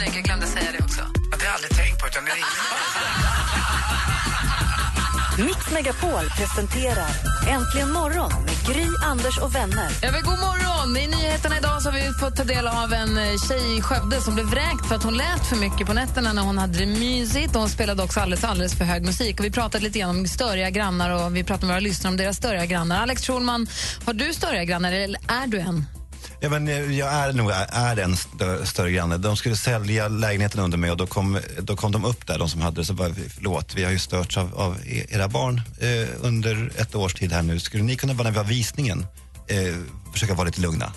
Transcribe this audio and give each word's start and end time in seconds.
vrålsnygg, 0.00 0.16
jag 0.16 0.24
glömde 0.24 0.46
säga 0.46 0.72
det 0.78 0.84
också. 0.84 1.00
Att 1.00 1.14
det 1.30 1.36
har 1.36 1.44
jag 1.44 1.54
aldrig 1.54 1.76
tänkt 1.76 2.00
på, 2.00 2.06
utan 2.06 2.24
det 2.24 2.30
är 2.30 2.36
Mix 5.44 5.70
Megapol 5.70 6.30
presenterar 6.38 7.10
Äntligen 7.48 7.92
morgon 7.92 8.32
med 8.44 8.54
Gry, 8.66 8.86
Anders 9.04 9.38
och 9.38 9.54
vänner. 9.54 9.90
Ja, 10.02 10.12
men 10.12 10.22
god 10.22 10.38
morgon! 10.38 10.96
I 10.96 11.06
nyheterna 11.06 11.58
idag 11.58 11.82
så 11.82 11.90
har 11.90 11.98
vi 11.98 12.12
fått 12.20 12.36
ta 12.36 12.44
del 12.44 12.66
av 12.66 12.92
en 12.92 13.18
eh, 13.18 13.38
tjej 13.48 13.78
i 13.78 13.82
Skövde 13.82 14.20
som 14.20 14.34
blev 14.34 14.46
vräkt 14.46 14.86
för 14.88 14.94
att 14.94 15.02
hon 15.02 15.16
lät 15.16 15.46
för 15.46 15.56
mycket 15.56 15.86
på 15.86 15.92
nätterna 15.92 16.32
när 16.32 16.42
hon 16.42 16.58
hade 16.58 16.78
det 16.78 16.86
mysigt. 16.86 17.54
Och 17.54 17.60
hon 17.60 17.70
spelade 17.70 18.02
också 18.02 18.20
alldeles, 18.20 18.44
alldeles 18.44 18.74
för 18.74 18.84
hög 18.84 19.02
musik. 19.02 19.38
Och 19.38 19.44
vi 19.44 19.50
pratade 19.50 19.84
lite 19.84 19.98
grann 19.98 20.10
om 20.10 20.26
störiga 20.26 20.70
grannar 20.70 21.10
och 21.10 21.36
vi 21.36 21.44
pratade 21.44 21.66
med 21.66 21.74
våra 21.74 21.80
lyssnare 21.80 22.10
om 22.10 22.16
deras 22.16 22.36
störiga 22.36 22.66
grannar. 22.66 23.02
Alex 23.02 23.26
Schulman, 23.26 23.66
har 24.06 24.12
du 24.12 24.34
störiga 24.34 24.64
grannar 24.64 24.92
eller 24.92 25.20
är 25.28 25.46
du 25.46 25.58
en? 25.58 25.99
Ja, 26.42 26.48
men 26.48 26.68
eh, 26.68 26.98
jag 26.98 27.12
är 27.12 27.32
nog 27.32 27.50
är 27.72 27.96
en 27.96 28.14
stö- 28.14 28.64
större 28.64 28.90
granne. 28.90 29.16
De 29.18 29.36
skulle 29.36 29.56
sälja 29.56 30.08
lägenheten 30.08 30.60
under 30.60 30.78
mig 30.78 30.90
och 30.90 30.96
då 30.96 31.06
kom, 31.06 31.40
då 31.60 31.76
kom 31.76 31.92
de 31.92 32.04
upp 32.04 32.26
där, 32.26 32.38
de 32.38 32.48
som 32.48 32.60
hade 32.60 32.80
det. 32.80 32.84
Så 32.84 32.92
bara, 32.94 33.14
förlåt, 33.34 33.74
vi 33.74 33.84
har 33.84 33.90
ju 33.90 33.98
störts 33.98 34.36
av, 34.36 34.54
av 34.54 34.76
e- 34.86 35.06
era 35.08 35.28
barn 35.28 35.62
eh, 35.80 36.08
under 36.20 36.72
ett 36.76 36.94
års 36.94 37.14
tid 37.14 37.32
här 37.32 37.42
nu. 37.42 37.60
Skulle 37.60 37.82
ni 37.82 37.96
kunna 37.96 38.12
vara 38.12 38.24
när 38.24 38.30
vi 38.30 38.38
har 38.38 38.44
visningen 38.44 39.06
eh, 39.48 39.74
försöka 40.12 40.34
vara 40.34 40.46
lite 40.46 40.60
lugna? 40.60 40.92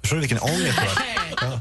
Förstår 0.00 0.16
du 0.16 0.20
vilken 0.20 0.38
ångest 0.38 0.78
det 0.80 0.86
var? 0.86 1.50
Ja. 1.50 1.60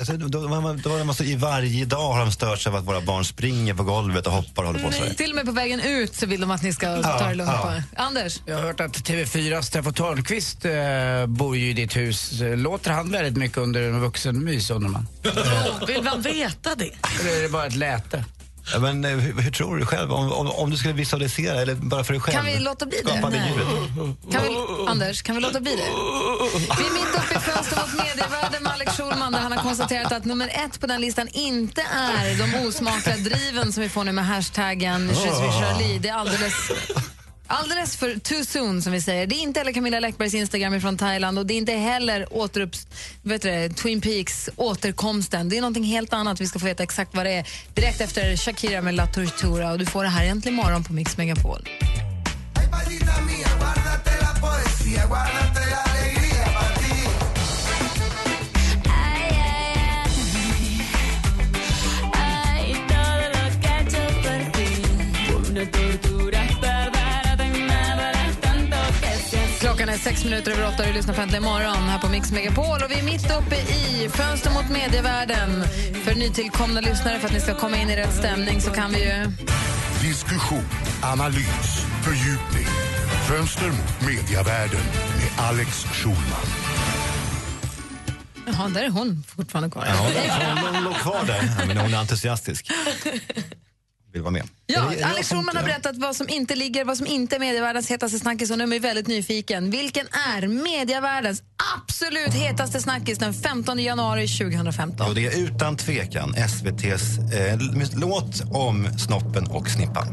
Alltså, 0.00 0.16
då, 0.16 0.28
då, 0.28 1.04
då, 1.06 1.14
så, 1.14 1.24
I 1.24 1.34
varje 1.34 1.84
dag 1.84 2.12
har 2.12 2.20
de 2.20 2.32
stört 2.32 2.58
sig 2.58 2.70
av 2.70 2.76
att 2.76 2.84
våra 2.84 3.00
barn 3.00 3.24
springer 3.24 3.74
på 3.74 3.82
golvet 3.82 4.26
och 4.26 4.32
hoppar 4.32 4.62
och 4.62 4.68
håller 4.68 4.84
på 4.84 4.92
så 4.92 5.04
här. 5.04 5.14
Till 5.14 5.30
och 5.30 5.36
med 5.36 5.46
på 5.46 5.52
vägen 5.52 5.80
ut 5.80 6.14
så 6.14 6.26
vill 6.26 6.40
de 6.40 6.50
att 6.50 6.62
ni 6.62 6.72
ska 6.72 7.02
ta 7.02 7.28
det 7.28 7.34
lugnt. 7.34 7.52
ja. 7.54 7.62
på 7.62 7.72
er. 7.72 7.82
Anders? 7.96 8.40
Jag 8.46 8.56
har 8.56 8.62
hört 8.62 8.80
att 8.80 8.96
TV4 8.96 9.62
Steffo 9.62 9.92
Törnqvist 9.92 10.64
eh, 10.64 11.26
bor 11.26 11.56
ju 11.56 11.70
i 11.70 11.72
ditt 11.72 11.96
hus. 11.96 12.32
Låter 12.40 12.90
han 12.90 13.10
väldigt 13.10 13.36
mycket 13.36 13.58
under 13.58 13.82
en 13.82 14.00
vuxenmys 14.00 14.70
undrar 14.70 14.90
man? 14.90 15.06
Vill 15.86 16.02
man 16.02 16.22
veta 16.22 16.74
det? 16.74 16.90
Eller 17.20 17.38
är 17.38 17.42
det 17.42 17.48
bara 17.48 17.66
ett 17.66 17.76
läte? 17.76 18.24
Men, 18.78 19.04
eh, 19.04 19.10
hur, 19.10 19.42
hur 19.42 19.50
tror 19.50 19.76
du 19.76 19.86
själv? 19.86 20.12
Om, 20.12 20.32
om, 20.32 20.50
om 20.50 20.70
du 20.70 20.76
skulle 20.76 20.94
visualisera, 20.94 21.60
eller 21.60 21.74
bara 21.74 22.04
för 22.04 22.12
dig 22.12 22.20
själv? 22.22 22.36
Kan 22.36 22.46
vi 22.46 22.58
låta 22.58 22.86
bli 22.86 22.98
det? 23.04 23.20
Kan 24.32 24.42
vi, 24.42 24.56
Anders, 24.88 25.22
kan 25.22 25.34
vi 25.34 25.42
låta 25.42 25.60
bli 25.60 25.76
det? 25.76 25.90
Vi 26.78 26.86
är 26.86 26.92
mitt 26.92 27.14
uppe 27.14 27.38
i 27.38 27.40
fönstret 27.40 27.80
mot 27.80 28.06
medievärlden 28.06 28.62
med 28.62 28.72
Alex 28.72 28.96
Schulman 28.96 29.32
där 29.32 29.40
han 29.40 29.52
har 29.52 29.62
konstaterat 29.62 30.12
att 30.12 30.24
nummer 30.24 30.48
ett 30.48 30.80
på 30.80 30.86
den 30.86 31.00
listan 31.00 31.28
inte 31.28 31.82
är 31.82 32.38
de 32.38 32.66
osmakliga 32.66 33.16
driven 33.16 33.72
som 33.72 33.82
vi 33.82 33.88
får 33.88 34.04
nu 34.04 34.12
med 34.12 34.26
hashtaggen 34.26 35.10
Charlie. 35.14 35.98
Det 35.98 36.08
är 36.08 36.14
alldeles... 36.14 36.70
Alldeles 37.52 37.96
för 37.96 38.18
too 38.18 38.44
soon, 38.44 38.82
som 38.82 38.92
vi 38.92 39.00
säger. 39.00 39.26
Det 39.26 39.34
är 39.34 39.42
inte 39.42 39.60
heller 39.60 39.72
Camilla 39.72 40.00
Läckbergs 40.00 40.34
Instagram 40.34 40.80
från 40.80 40.96
Thailand 40.96 41.38
och 41.38 41.46
det 41.46 41.54
är 41.54 41.58
inte 41.58 41.72
heller 41.72 42.26
återupp, 42.30 42.70
vet 43.22 43.42
du, 43.42 43.68
Twin 43.68 44.00
Peaks 44.00 44.50
återkomsten. 44.56 45.48
Det 45.48 45.56
är 45.56 45.60
någonting 45.60 45.84
helt 45.84 46.12
annat. 46.12 46.40
Vi 46.40 46.46
ska 46.46 46.58
få 46.58 46.66
veta 46.66 46.82
exakt 46.82 47.14
vad 47.14 47.26
det 47.26 47.32
är 47.32 47.46
direkt 47.74 48.00
efter 48.00 48.36
Shakira 48.36 48.82
med 48.82 48.94
La 48.94 49.06
Tortura. 49.06 49.72
Och 49.72 49.78
du 49.78 49.86
får 49.86 50.04
det 50.04 50.10
här 50.10 50.24
egentligen 50.24 50.58
imorgon 50.58 50.84
på 50.84 50.92
Mix 50.92 51.16
Megapol. 51.16 51.68
Hey, 52.54 52.66
sex 70.00 70.24
minuter 70.24 70.52
över 70.52 70.66
åtta 70.66 70.82
och 70.82 70.88
du 70.88 70.92
lyssnar 70.92 71.14
på 71.14 71.20
Äntligen 71.20 71.44
morgon 71.44 71.88
här 71.88 71.98
på 71.98 72.08
Mix 72.08 72.32
Megapol. 72.32 72.82
Och 72.82 72.90
vi 72.90 72.98
är 72.98 73.02
mitt 73.02 73.24
uppe 73.24 73.56
i 73.56 74.08
Fönster 74.08 74.50
mot 74.50 74.70
medievärlden. 74.70 75.64
För 76.04 76.14
nytillkomna 76.14 76.80
lyssnare, 76.80 77.18
för 77.18 77.26
att 77.26 77.32
ni 77.32 77.40
ska 77.40 77.54
komma 77.54 77.76
in 77.76 77.90
i 77.90 77.96
rätt 77.96 78.14
stämning, 78.14 78.60
så 78.60 78.70
kan 78.70 78.92
vi 78.92 79.04
ju... 79.04 79.32
Diskussion, 80.02 80.64
analys, 81.02 81.86
fördjupning. 82.02 82.66
Fönster 83.28 83.66
mot 83.66 84.00
mediavärlden 84.06 84.80
med 85.16 85.44
Alex 85.44 85.84
Schulman. 85.84 86.46
Jaha, 88.46 88.68
där 88.68 88.82
är 88.82 88.90
hon 88.90 89.24
fortfarande 89.36 89.70
kvar. 89.70 89.86
Ja, 89.86 89.94
hon, 89.96 90.74
hon 90.74 90.84
låg 90.84 90.94
kvar 90.94 91.24
där, 91.26 91.54
ja, 91.58 91.66
men 91.66 91.76
hon 91.76 91.94
är 91.94 91.98
entusiastisk. 91.98 92.70
Vill 94.12 94.22
vara 94.22 94.30
med. 94.32 94.42
Ja, 94.66 94.92
Är 94.92 94.96
det- 94.96 95.02
Alex 95.04 95.28
Schulman 95.28 95.56
har 95.56 95.62
berättat 95.62 95.96
vad 95.96 96.16
som 96.16 96.28
inte 96.28 96.54
ligger, 96.54 96.84
vad 96.84 96.96
som 96.96 97.06
inte 97.06 97.36
är 97.36 97.40
medievärldens 97.40 97.90
hetaste 97.90 98.18
snackis 98.18 98.50
och 98.50 98.58
nu 98.58 98.64
är 98.64 98.72
jag 98.72 98.80
väldigt 98.80 99.06
nyfiken. 99.06 99.70
Vilken 99.70 100.06
är 100.36 100.46
medievärldens 100.46 101.42
absolut 101.76 102.34
hetaste 102.34 102.80
snackis 102.80 103.18
den 103.18 103.34
15 103.34 103.78
januari 103.78 104.28
2015? 104.28 105.08
Och 105.08 105.14
det 105.14 105.26
är 105.26 105.38
utan 105.38 105.76
tvekan 105.76 106.34
SVTs 106.34 107.18
eh, 107.34 107.58
låt 107.96 108.42
om 108.52 108.98
snoppen 108.98 109.46
och 109.46 109.68
snippan. 109.70 110.06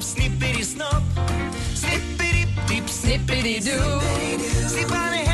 Snippity-snopp, 0.00 1.02
snippity-dipp, 1.74 2.86
Snippity-doo. 2.88 4.00
Snippan 4.68 5.14
är 5.14 5.29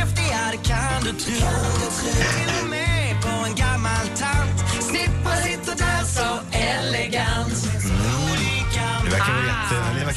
kan 4.18 4.55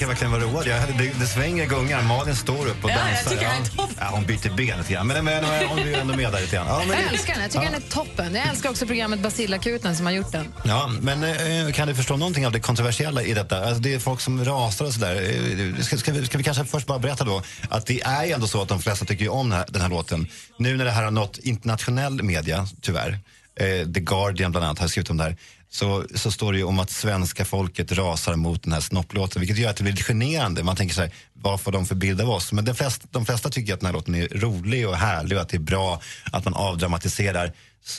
verkar 0.07 0.27
verkligen 0.27 0.31
vara 0.31 0.59
roligt. 0.59 0.67
Jag, 0.67 0.97
det, 0.97 1.19
det 1.19 1.25
svänger 1.27 1.65
gungar, 1.65 2.01
Malin 2.01 2.35
står 2.35 2.67
upp 2.67 2.83
och 2.83 2.89
Ja, 2.89 2.95
jag 2.97 3.05
dansar. 3.07 3.31
tycker 3.31 3.45
det 3.45 3.51
är 3.51 3.63
toppen. 3.77 3.95
ja, 3.99 4.09
hon 4.11 4.25
byter 4.25 4.55
ben 4.57 4.77
lite 4.77 4.93
grann, 4.93 5.07
men, 5.07 5.25
men, 5.25 5.43
men 5.43 5.67
hon 5.67 5.79
är 5.79 5.93
ändå 5.99 6.15
med 6.15 6.31
där 6.31 6.41
lite 6.41 6.55
grann. 6.55 6.67
Ja, 6.67 6.83
men, 6.87 6.97
Jag 7.03 7.13
älskar 7.13 7.33
den, 7.33 7.41
jag 7.41 7.51
tycker 7.51 7.65
den 7.65 7.73
är 7.75 7.79
toppen. 7.89 8.35
Jag 8.35 8.47
älskar 8.47 8.69
också 8.69 8.85
programmet 8.85 9.19
Basilakuten 9.19 9.95
som 9.95 10.05
har 10.05 10.13
gjort 10.13 10.31
den. 10.31 10.53
Ja, 10.63 10.91
men 11.01 11.23
eh, 11.23 11.73
kan 11.73 11.87
du 11.87 11.95
förstå 11.95 12.17
någonting 12.17 12.45
av 12.45 12.51
det 12.51 12.59
kontroversiella 12.59 13.21
i 13.23 13.33
detta? 13.33 13.65
Alltså, 13.65 13.81
det 13.81 13.93
är 13.93 13.99
folk 13.99 14.21
som 14.21 14.45
rasar 14.45 14.85
och 14.85 14.93
sådär. 14.93 15.15
Eh, 15.75 15.81
Ska, 15.83 15.97
ska, 15.97 16.11
vi, 16.11 16.25
ska 16.25 16.37
vi 16.37 16.43
kanske 16.43 16.65
först 16.65 16.87
bara 16.87 16.99
berätta 16.99 17.23
då 17.23 17.41
att 17.69 17.85
det 17.85 18.01
är 18.01 18.25
ju 18.25 18.31
ändå 18.31 18.47
så 18.47 18.61
att 18.61 18.67
de 18.69 18.81
flesta 18.81 19.05
tycker 19.05 19.29
om 19.31 19.49
den 19.49 19.59
här, 19.59 19.65
den 19.69 19.81
här 19.81 19.89
låten. 19.89 20.27
Nu 20.57 20.77
när 20.77 20.85
det 20.85 20.91
här 20.91 21.03
har 21.03 21.11
nått 21.11 21.37
internationell 21.37 22.23
media, 22.23 22.67
tyvärr, 22.81 23.19
eh, 23.55 23.65
The 23.93 23.99
Guardian 23.99 24.51
bland 24.51 24.65
annat 24.65 24.79
har 24.79 24.87
skrivit 24.87 25.09
om 25.09 25.17
det 25.17 25.23
här, 25.23 25.37
så, 25.71 26.05
så 26.15 26.31
står 26.31 26.51
det 26.53 26.57
ju 26.57 26.63
om 26.63 26.79
att 26.79 26.89
svenska 26.89 27.45
folket 27.45 27.91
rasar 27.91 28.35
mot 28.35 28.63
den 28.63 28.73
här 28.73 28.79
snopplåten, 28.81 29.39
vilket 29.39 29.57
gör 29.57 29.69
att 29.69 29.75
det 29.75 29.83
blir 29.83 29.93
lite 29.93 30.03
generande. 30.03 30.63
Man 30.63 30.75
tänker 30.75 30.95
så 30.95 31.01
här, 31.01 31.11
vad 31.33 31.61
får 31.61 31.71
de 31.71 31.85
för 31.85 31.95
bild 31.95 32.21
av 32.21 32.29
oss? 32.29 32.51
Men 32.51 32.65
de 32.65 32.75
flesta, 32.75 33.07
de 33.11 33.25
flesta 33.25 33.49
tycker 33.49 33.73
att 33.73 33.79
den 33.79 33.85
här 33.87 33.93
låten 33.93 34.15
är 34.15 34.27
rolig 34.27 34.87
och 34.87 34.95
härlig 34.97 35.37
och 35.37 35.41
att 35.41 35.49
det 35.49 35.57
är 35.57 35.59
bra 35.59 36.01
att 36.31 36.45
man 36.45 36.53
avdramatiserar 36.53 37.45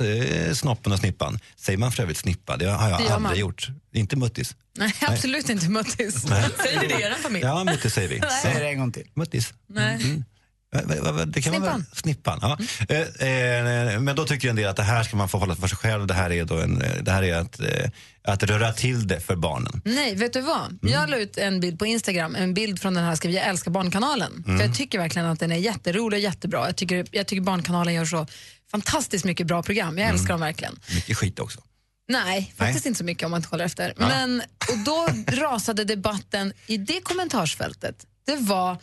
eh, 0.00 0.52
snoppen 0.54 0.92
och 0.92 0.98
snippan. 0.98 1.38
Säger 1.56 1.78
man 1.78 1.92
för 1.92 2.02
övrigt 2.02 2.18
snippa? 2.18 2.56
Det 2.56 2.66
har 2.70 2.88
jag 2.90 3.00
Det 3.00 3.04
aldrig 3.04 3.20
man. 3.20 3.38
gjort. 3.38 3.68
Inte 3.92 4.16
muttis. 4.16 4.56
Nej, 4.76 4.94
absolut 5.00 5.48
inte 5.48 5.68
muttis. 5.68 6.22
Säger 6.22 6.80
ni 6.80 6.88
det 6.88 7.00
i 7.00 7.02
er 7.02 7.14
familj? 7.22 7.44
Ja, 7.44 7.64
muttis 7.64 7.94
säger 7.94 8.08
vi. 8.08 8.20
Säg 8.42 8.54
det 8.54 8.68
en 8.68 8.78
gång 8.78 8.92
till. 8.92 9.06
Muttis. 9.14 9.54
Nej. 9.68 9.96
Va- 9.98 10.24
Det 11.26 11.42
kan 11.42 11.52
man 11.52 11.62
väl- 11.62 11.70
Snippan. 11.70 11.86
snippan. 11.92 12.38
Ja. 12.42 12.58
Eh, 12.88 13.94
eh, 13.94 14.00
men 14.00 14.16
då 14.16 14.24
tycker 14.24 14.50
en 14.50 14.56
del 14.56 14.68
att 14.68 14.76
det 14.76 14.82
här 14.82 15.02
ska 15.02 15.16
man 15.16 15.28
få 15.28 15.38
hålla 15.38 15.54
för 15.56 15.68
sig 15.68 15.78
själv. 15.78 16.06
Det 16.06 16.14
här 16.14 16.32
är, 16.32 16.44
då 16.44 16.58
en, 16.58 16.82
eh, 16.82 17.02
det 17.02 17.10
här 17.10 17.22
är 17.22 17.34
att, 17.36 17.60
eh, 17.60 17.90
att 18.24 18.42
röra 18.42 18.72
till 18.72 19.06
det 19.08 19.20
för 19.20 19.36
barnen. 19.36 19.82
Nej, 19.84 20.14
vet 20.14 20.32
du 20.32 20.40
vad? 20.40 20.78
Jag 20.82 21.10
la 21.10 21.16
ut 21.16 21.36
en 21.38 21.60
bild 21.60 21.78
på 21.78 21.86
Instagram, 21.86 22.34
en 22.34 22.54
bild 22.54 22.80
från 22.82 22.94
den 22.94 23.04
här 23.04 23.14
skrev 23.16 23.32
jag 23.32 23.46
älskar 23.46 23.70
Barnkanalen. 23.70 24.42
För 24.44 24.60
jag 24.66 24.74
tycker 24.74 24.98
verkligen 24.98 25.28
att 25.28 25.40
den 25.40 25.52
är 25.52 25.56
jätterolig 25.56 26.16
och 26.16 26.22
jättebra. 26.22 26.66
Jag 26.66 26.76
tycker, 26.76 27.06
jag 27.10 27.26
tycker 27.26 27.42
Barnkanalen 27.42 27.94
gör 27.94 28.04
så 28.04 28.26
fantastiskt 28.70 29.24
mycket 29.24 29.46
bra 29.46 29.62
program. 29.62 29.98
Jag 29.98 30.08
älskar 30.08 30.28
dem 30.28 30.40
verkligen. 30.40 30.78
Mycket 30.94 31.16
skit 31.16 31.38
också. 31.38 31.60
Nej, 32.08 32.54
faktiskt 32.56 32.86
inte 32.86 32.98
så 32.98 33.04
mycket 33.04 33.24
om 33.24 33.30
man 33.30 33.38
inte 33.38 33.48
håller 33.48 33.64
efter. 33.64 33.94
Men, 33.96 34.42
och 34.72 34.78
då 34.84 35.08
rasade 35.36 35.84
debatten 35.84 36.52
i 36.66 36.76
det 36.76 37.00
kommentarsfältet. 37.00 38.06
Det 38.26 38.36
var 38.36 38.76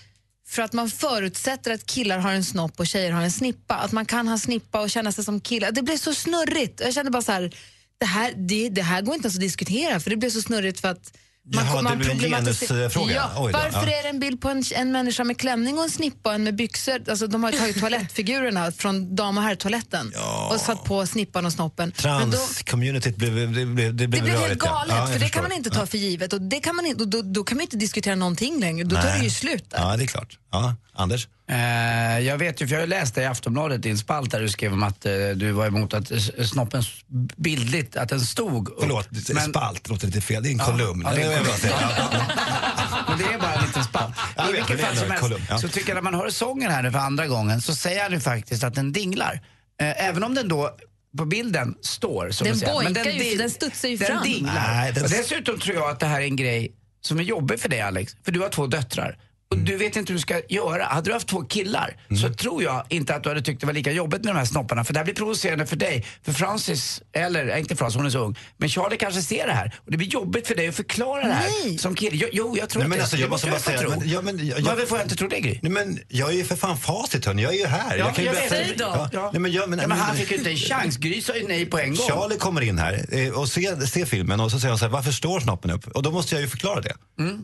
för 0.48 0.62
att 0.62 0.74
man 0.74 0.90
förutsätter 0.90 1.72
att 1.72 1.86
killar 1.86 2.20
har 2.20 2.32
en 2.32 2.44
snopp 2.44 2.80
och 2.80 2.88
tjejer 2.88 3.12
har 3.12 3.22
en 3.22 3.32
snippa. 3.32 3.76
Att 3.76 3.92
man 3.92 4.06
kan 4.06 4.28
ha 4.28 4.38
snippa 4.38 4.82
och 4.82 4.90
känna 4.90 5.12
sig 5.12 5.24
som 5.24 5.42
killar. 5.42 5.72
Det 5.72 5.82
blir 5.82 5.98
så 5.98 6.14
snurrigt. 6.14 6.82
Jag 6.82 6.94
kände 6.94 7.12
bara 7.12 7.22
så 7.22 7.32
här, 7.32 7.56
det 7.98 8.06
här, 8.06 8.34
det, 8.36 8.70
det 8.70 8.82
här 8.82 9.02
går 9.02 9.16
inte 9.16 9.26
ens 9.26 9.36
att 9.36 9.42
diskutera 9.42 10.00
för 10.00 10.10
det 10.10 10.18
blir 10.18 10.30
så 10.30 10.42
snurrigt 10.42 10.80
för 10.80 10.88
att 10.88 11.18
man, 11.54 11.66
Jaha, 11.66 11.90
det 11.90 11.96
blir 11.96 12.10
en 12.10 12.20
genusfråga. 12.20 13.16
Ja, 13.16 13.32
Oj 13.38 13.52
då, 13.54 13.60
varför 13.60 13.88
ja. 13.88 13.98
är 13.98 14.04
det 14.04 14.10
en 14.10 14.20
bild 14.20 14.42
på 14.42 14.50
en, 14.50 14.64
en 14.76 14.92
människa 14.92 15.24
med 15.24 15.38
klänning 15.38 15.78
och 15.78 15.84
en 15.84 15.90
snippa 15.90 16.30
och 16.30 16.36
en 16.36 16.44
med 16.44 16.56
byxor? 16.56 17.10
Alltså, 17.10 17.28
de 17.28 17.44
har 17.44 17.52
ju 17.52 17.58
tagit 17.58 17.80
toalettfigurerna 17.80 18.72
från 18.78 19.16
dam 19.16 19.38
och 19.38 19.44
herrtoaletten 19.44 20.14
och 20.52 20.60
satt 20.62 20.84
på 20.84 21.06
snippan 21.06 21.46
och 21.46 21.54
snoppen. 21.54 21.94
Då, 21.96 22.02
Trans-communityt 22.02 23.18
blev, 23.18 23.36
det 23.36 23.48
blev, 23.48 23.66
det 23.66 23.66
blev, 23.66 23.96
det 23.96 24.08
blev 24.08 24.26
helt 24.26 24.42
rörigt, 24.42 24.62
ja. 24.66 24.72
galet, 24.72 24.96
Ja, 24.98 25.06
för 25.06 25.14
det 25.14 25.20
förstår. 25.20 25.34
kan 25.34 25.44
man 25.44 25.52
inte 25.52 25.70
ta 25.70 25.86
för 25.86 25.98
givet. 25.98 26.34
Och 26.34 26.42
det 26.42 26.60
kan 26.60 26.76
man 26.76 26.86
och 27.00 27.08
då, 27.08 27.22
då 27.22 27.44
kan 27.44 27.58
man 27.58 27.62
inte 27.64 27.78
diskutera 27.78 28.16
någonting 28.16 28.60
längre. 28.60 28.84
Då 28.84 28.96
tar 28.96 29.04
Nej. 29.04 29.18
det 29.18 29.24
ju 29.24 29.30
slut 29.30 29.70
där. 29.70 29.78
Ja, 29.78 29.98
det 29.98 30.04
är 30.04 30.08
klart. 30.08 30.38
Ja, 30.52 30.76
Anders? 30.94 31.28
Eh, 31.50 32.20
jag 32.20 32.38
vet 32.38 32.62
ju, 32.62 32.68
för 32.68 32.76
jag 32.76 32.82
har 32.82 32.88
läst 32.88 33.16
det 33.16 33.22
i 33.22 33.26
Aftonbladet 33.26 33.86
en 33.86 33.98
spalt 33.98 34.32
där 34.32 34.42
du 34.42 34.50
skrev 34.50 34.74
om 34.74 34.84
att 34.84 35.06
eh, 35.06 35.12
du 35.36 35.52
var 35.52 35.68
emot 35.68 35.94
att 35.94 36.12
snoppen 36.46 36.84
bildligt, 37.36 37.96
att 37.96 38.10
den 38.10 38.22
stod 38.22 38.70
upp. 38.70 38.78
Förlåt, 38.80 39.08
spalt 39.50 39.90
låter 39.90 40.08
lite 40.08 40.22
fel. 40.22 40.44
Det 40.44 40.50
är 40.50 40.52
en 40.52 40.60
kolumn. 40.60 41.02
Ja, 41.06 41.12
det 41.16 41.22
är 41.22 41.38
en. 41.38 41.44
Men 43.10 43.18
det 43.18 43.34
är 43.34 43.40
bara 43.40 43.54
en 43.54 43.66
liten 43.66 43.84
spalt. 43.84 44.16
I 44.50 44.52
vilket 44.52 44.70
men 44.70 44.78
fall 44.78 44.98
som 44.98 45.12
helst 45.12 45.50
ja. 45.50 45.58
så 45.58 45.68
tycker 45.68 45.90
jag 45.90 45.96
när 45.96 46.12
man 46.12 46.14
hör 46.14 46.30
sången 46.30 46.72
här 46.72 46.84
nu 46.84 46.92
för 46.92 47.00
andra 47.00 47.28
gången 47.28 47.62
så 47.62 47.76
säger 47.76 48.04
han 48.04 48.12
ju 48.12 48.20
faktiskt 48.20 48.64
att 48.64 48.76
den 48.76 48.92
dinglar. 48.94 49.42
Eh, 49.82 50.08
även 50.08 50.24
om 50.24 50.36
den 50.36 50.48
då 50.48 50.78
på 51.18 51.26
bilden 51.26 51.76
står 51.82 52.32
så 52.32 52.44
Den 52.44 52.54
att 52.54 52.60
säga. 52.60 52.74
boinkar 52.74 53.06
ju, 53.06 53.38
den 53.38 53.50
studsar 53.50 53.90
ju 53.90 53.98
den 53.98 54.08
fram. 54.08 54.24
dinglar. 54.24 54.74
Nej, 54.76 54.92
den- 54.94 55.04
dessutom 55.04 55.60
tror 55.60 55.76
jag 55.76 55.90
att 55.90 56.00
det 56.00 56.06
här 56.06 56.22
är 56.22 56.26
en 56.26 56.36
grej 56.36 56.72
som 57.02 57.20
är 57.20 57.24
jobbig 57.24 57.60
för 57.60 57.70
dig 57.70 57.82
Alex, 57.82 58.16
för 58.26 58.32
du 58.32 58.40
har 58.40 58.50
två 58.50 58.68
döttrar. 58.68 59.18
Och 59.52 59.58
du 59.58 59.78
vet 59.78 59.96
inte 59.96 60.12
hur 60.14 60.18
du 60.18 60.22
ska 60.22 60.42
göra. 60.50 60.84
Hade 60.86 61.10
du 61.10 61.14
haft 61.14 61.28
två 61.28 61.42
killar 61.42 61.96
Mm. 62.10 62.22
så 62.22 62.34
tror 62.34 62.64
jag 62.64 62.86
inte 62.90 63.16
att 63.16 63.24
du 63.24 63.30
hade 63.30 63.42
tyckt 63.42 63.62
det 63.62 63.68
var 63.68 63.74
lika 63.74 63.92
jobbigt 63.92 64.24
med 64.24 64.34
de 64.34 64.38
här 64.40 64.46
snopparna. 64.46 64.84
För 64.84 64.94
det 64.94 65.00
här 65.00 65.04
blir 65.06 65.16
provocerande 65.16 65.66
för 65.66 65.76
dig. 65.76 66.06
För 66.24 66.34
Francis, 66.34 67.02
eller 67.14 67.48
äh, 67.50 67.60
inte 67.60 67.76
Francis, 67.76 67.98
hon 67.98 68.06
är 68.06 68.10
så 68.10 68.20
ung. 68.20 68.38
Men 68.58 68.70
Charlie 68.70 68.98
kanske 68.98 69.22
ser 69.22 69.48
det 69.48 69.54
här. 69.54 69.76
Och 69.86 69.92
det 69.92 69.98
blir 69.98 70.08
jobbigt 70.08 70.48
för 70.48 70.56
dig 70.56 70.68
att 70.68 70.76
förklara 70.76 71.28
det 71.28 71.34
här 71.34 71.50
Nej. 71.66 71.78
som 71.78 71.96
kille. 71.96 72.18
Jo, 72.18 72.28
jo 72.32 72.58
jag 72.60 72.70
tror 72.70 72.80
Nej, 72.82 72.90
men 72.90 72.98
det. 72.98 73.04
alltså, 73.04 73.16
Det 73.18 73.22
jag 73.22 73.30
måste 73.30 73.48
bara 73.48 73.54
jag 73.56 73.62
säga... 73.62 73.80
tro. 73.80 73.90
Men, 73.90 74.10
ja, 74.10 74.22
men, 74.22 74.48
jag, 74.48 74.62
Varför 74.62 74.86
får 74.86 74.98
jag 74.98 75.06
inte 75.06 75.16
tro 75.16 75.28
det 75.28 75.40
Gry? 75.40 75.60
Nej, 75.62 75.72
men 75.72 76.00
jag 76.08 76.30
är 76.30 76.34
ju 76.38 76.44
för 76.46 76.56
fan 76.56 76.78
facit 76.78 77.26
hörni, 77.26 77.44
jag 77.44 77.54
är 77.54 77.58
ju 77.60 77.66
här. 77.66 77.98
Ja, 77.98 78.06
kan 78.14 78.24
ju 78.24 78.32
jag 78.34 78.50
vet. 78.50 78.80
Ja. 78.80 79.10
Ja. 79.14 79.30
Nej, 79.34 79.42
men, 79.42 79.52
jag, 79.52 79.70
men, 79.70 79.80
Ja, 79.80 79.88
men 79.88 79.98
han 79.98 80.16
fick 80.16 80.32
ju 80.32 80.38
inte 80.38 80.50
en 80.50 80.58
chans. 80.58 80.98
Gry 80.98 81.22
sa 81.22 81.36
ju 81.36 81.48
nej 81.48 81.66
på 81.66 81.80
en 81.80 81.96
gång. 81.96 82.08
Charlie 82.08 82.38
kommer 82.38 82.62
in 82.62 82.78
här 82.78 83.06
eh, 83.12 83.30
och 83.40 83.48
ser, 83.50 83.86
ser 83.86 84.06
filmen 84.06 84.40
och 84.40 84.52
så 84.52 84.60
säger 84.60 84.70
han 84.70 84.80
så 84.80 84.86
här, 84.86 84.92
varför 84.92 85.12
står 85.12 85.40
snoppen 85.40 85.72
upp? 85.72 85.88
Och 85.88 86.04
då 86.04 86.12
måste 86.12 86.36
jag 86.36 86.42
ju 86.42 86.48
förklara 86.48 86.82
det. 86.82 86.94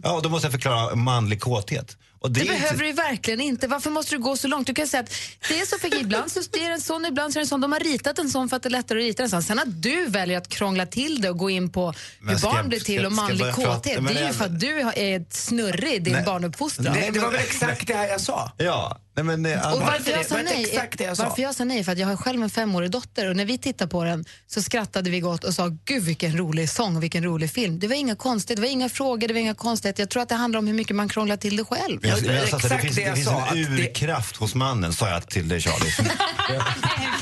Ja, 0.03 0.11
och 0.11 0.21
då 0.21 0.29
måste 0.29 0.45
jag 0.45 0.51
förklara 0.51 0.95
manlig 0.95 1.41
kåthet. 1.41 1.97
Och 2.23 2.31
det 2.31 2.39
Det 2.39 2.47
är 2.47 2.53
inte- 2.53 2.59
behöver 2.61 2.79
du 2.79 2.87
ju 2.87 2.93
verkligen 2.93 3.41
inte. 3.41 3.67
Varför 3.67 3.89
måste 3.89 4.15
du 4.15 4.19
gå 4.19 4.37
så 4.37 4.47
långt? 4.47 4.67
Du 4.67 4.73
kan 4.73 4.87
säga 4.87 5.01
att 5.03 5.13
det 5.49 5.59
är 5.59 5.65
så 5.65 5.77
för 5.77 5.99
ibland 6.01 6.31
så 6.31 6.39
är 6.39 6.67
det 6.67 6.73
en 6.73 6.81
sån, 6.81 7.05
ibland 7.05 7.33
så 7.33 7.39
är 7.39 7.41
det 7.41 7.43
en 7.43 7.47
sån. 7.47 7.61
De 7.61 7.71
har 7.71 7.79
ritat 7.79 8.19
en 8.19 8.29
sån 8.29 8.49
för 8.49 8.55
att 8.57 8.63
det 8.63 8.69
är 8.69 8.71
lättare 8.71 8.99
att 8.99 9.03
rita 9.05 9.23
en 9.23 9.29
sån. 9.29 9.43
Sen 9.43 9.59
att 9.59 9.81
du 9.81 10.05
väljer 10.05 10.37
att 10.37 10.47
krångla 10.47 10.85
till 10.85 11.21
det 11.21 11.29
och 11.29 11.37
gå 11.37 11.49
in 11.49 11.69
på 11.69 11.93
hur 12.21 12.41
barn 12.41 12.55
jag- 12.55 12.67
blir 12.69 12.79
till 12.79 13.05
och 13.05 13.11
manlig 13.11 13.53
kåthet, 13.53 13.83
det 14.07 14.19
är 14.19 14.27
ju 14.27 14.33
för 14.33 14.45
att 14.45 14.59
du 14.59 14.79
är 14.79 15.25
snurrig 15.33 15.93
i 15.93 15.99
din 15.99 16.13
Nej. 16.13 16.23
barnuppfostran. 16.25 16.93
Det, 16.93 17.09
det 17.11 17.19
var 17.19 17.31
väl 17.31 17.39
exakt 17.41 17.87
det 17.87 17.93
här 17.93 18.07
jag 18.07 18.21
sa? 18.21 18.51
Ja, 18.57 18.97
nej 19.15 19.25
men... 19.25 19.45
eh, 19.45 19.73
Och 19.73 19.81
varför 19.81 20.11
jag, 20.11 20.25
sa 20.25 20.35
nej, 20.43 20.63
exakt 20.69 20.97
det 20.97 21.03
jag 21.03 21.17
sa. 21.17 21.23
varför 21.23 21.41
jag 21.41 21.55
sa 21.55 21.63
nej 21.63 21.83
för 21.83 21.91
att 21.91 21.97
jag 21.97 22.07
har 22.07 22.15
själv 22.15 22.43
en 22.43 22.49
femårig 22.49 22.91
dotter 22.91 23.29
och 23.29 23.35
när 23.35 23.45
vi 23.45 23.57
tittade 23.57 23.89
på 23.91 24.03
den 24.03 24.25
så 24.47 24.61
skrattade 24.61 25.09
vi 25.09 25.19
gott 25.19 25.43
och 25.43 25.53
sa 25.53 25.71
gud 25.85 26.03
vilken 26.03 26.37
rolig 26.37 26.69
sång 26.69 26.99
vilken 26.99 27.23
rolig 27.23 27.51
film. 27.51 27.79
Det 27.79 27.87
var 27.87 27.95
inga 27.95 28.15
konstigt, 28.15 28.55
det 28.55 28.61
var 28.61 28.69
inga 28.69 28.89
frågor, 28.89 29.27
det 29.27 29.33
var 29.33 29.41
inga 29.41 29.53
konstigheter. 29.55 30.01
Jag 30.03 30.09
tror 30.09 30.23
att 30.23 30.29
det 30.29 30.35
handlar 30.35 30.57
om 30.59 30.67
hur 30.67 30.73
mycket 30.73 30.95
man 30.95 31.09
krånglar 31.09 31.37
till 31.37 31.57
det 31.57 31.63
själv. 31.65 31.99
Men 32.01 32.09
jag, 32.09 32.19
Ja, 32.19 32.21
det 32.23 32.27
är 32.27 32.31
men 32.33 32.41
jag 32.41 32.49
sa 32.49 32.55
att 32.57 32.61
det 32.63 32.67
exakt 32.67 32.83
finns, 32.83 32.95
det 32.95 33.01
jag 33.01 33.15
finns 33.15 33.27
sa, 33.27 33.37
en 33.37 33.43
att 33.43 33.53
det- 33.77 33.83
urkraft 33.83 34.35
hos 34.37 34.55
mannen, 34.55 34.93
sa 34.93 35.09
jag 35.09 35.29
till 35.29 35.47
dig 35.49 35.61
Charlie. 35.61 35.93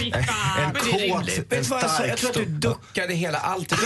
En 0.02 0.12
Men 0.74 0.74
det 0.74 1.08
är 1.08 1.12
kåt, 1.12 1.30
en 1.30 1.46
du 1.50 1.62
vad 1.62 1.84
jag 1.84 1.90
sa? 1.90 1.96
stark 1.96 2.10
Jag 2.10 2.18
tror 2.18 2.30
att 2.30 2.36
du 2.36 2.46
duckade 2.46 3.14
hela 3.14 3.38
allt. 3.38 3.72
Jag 3.72 3.80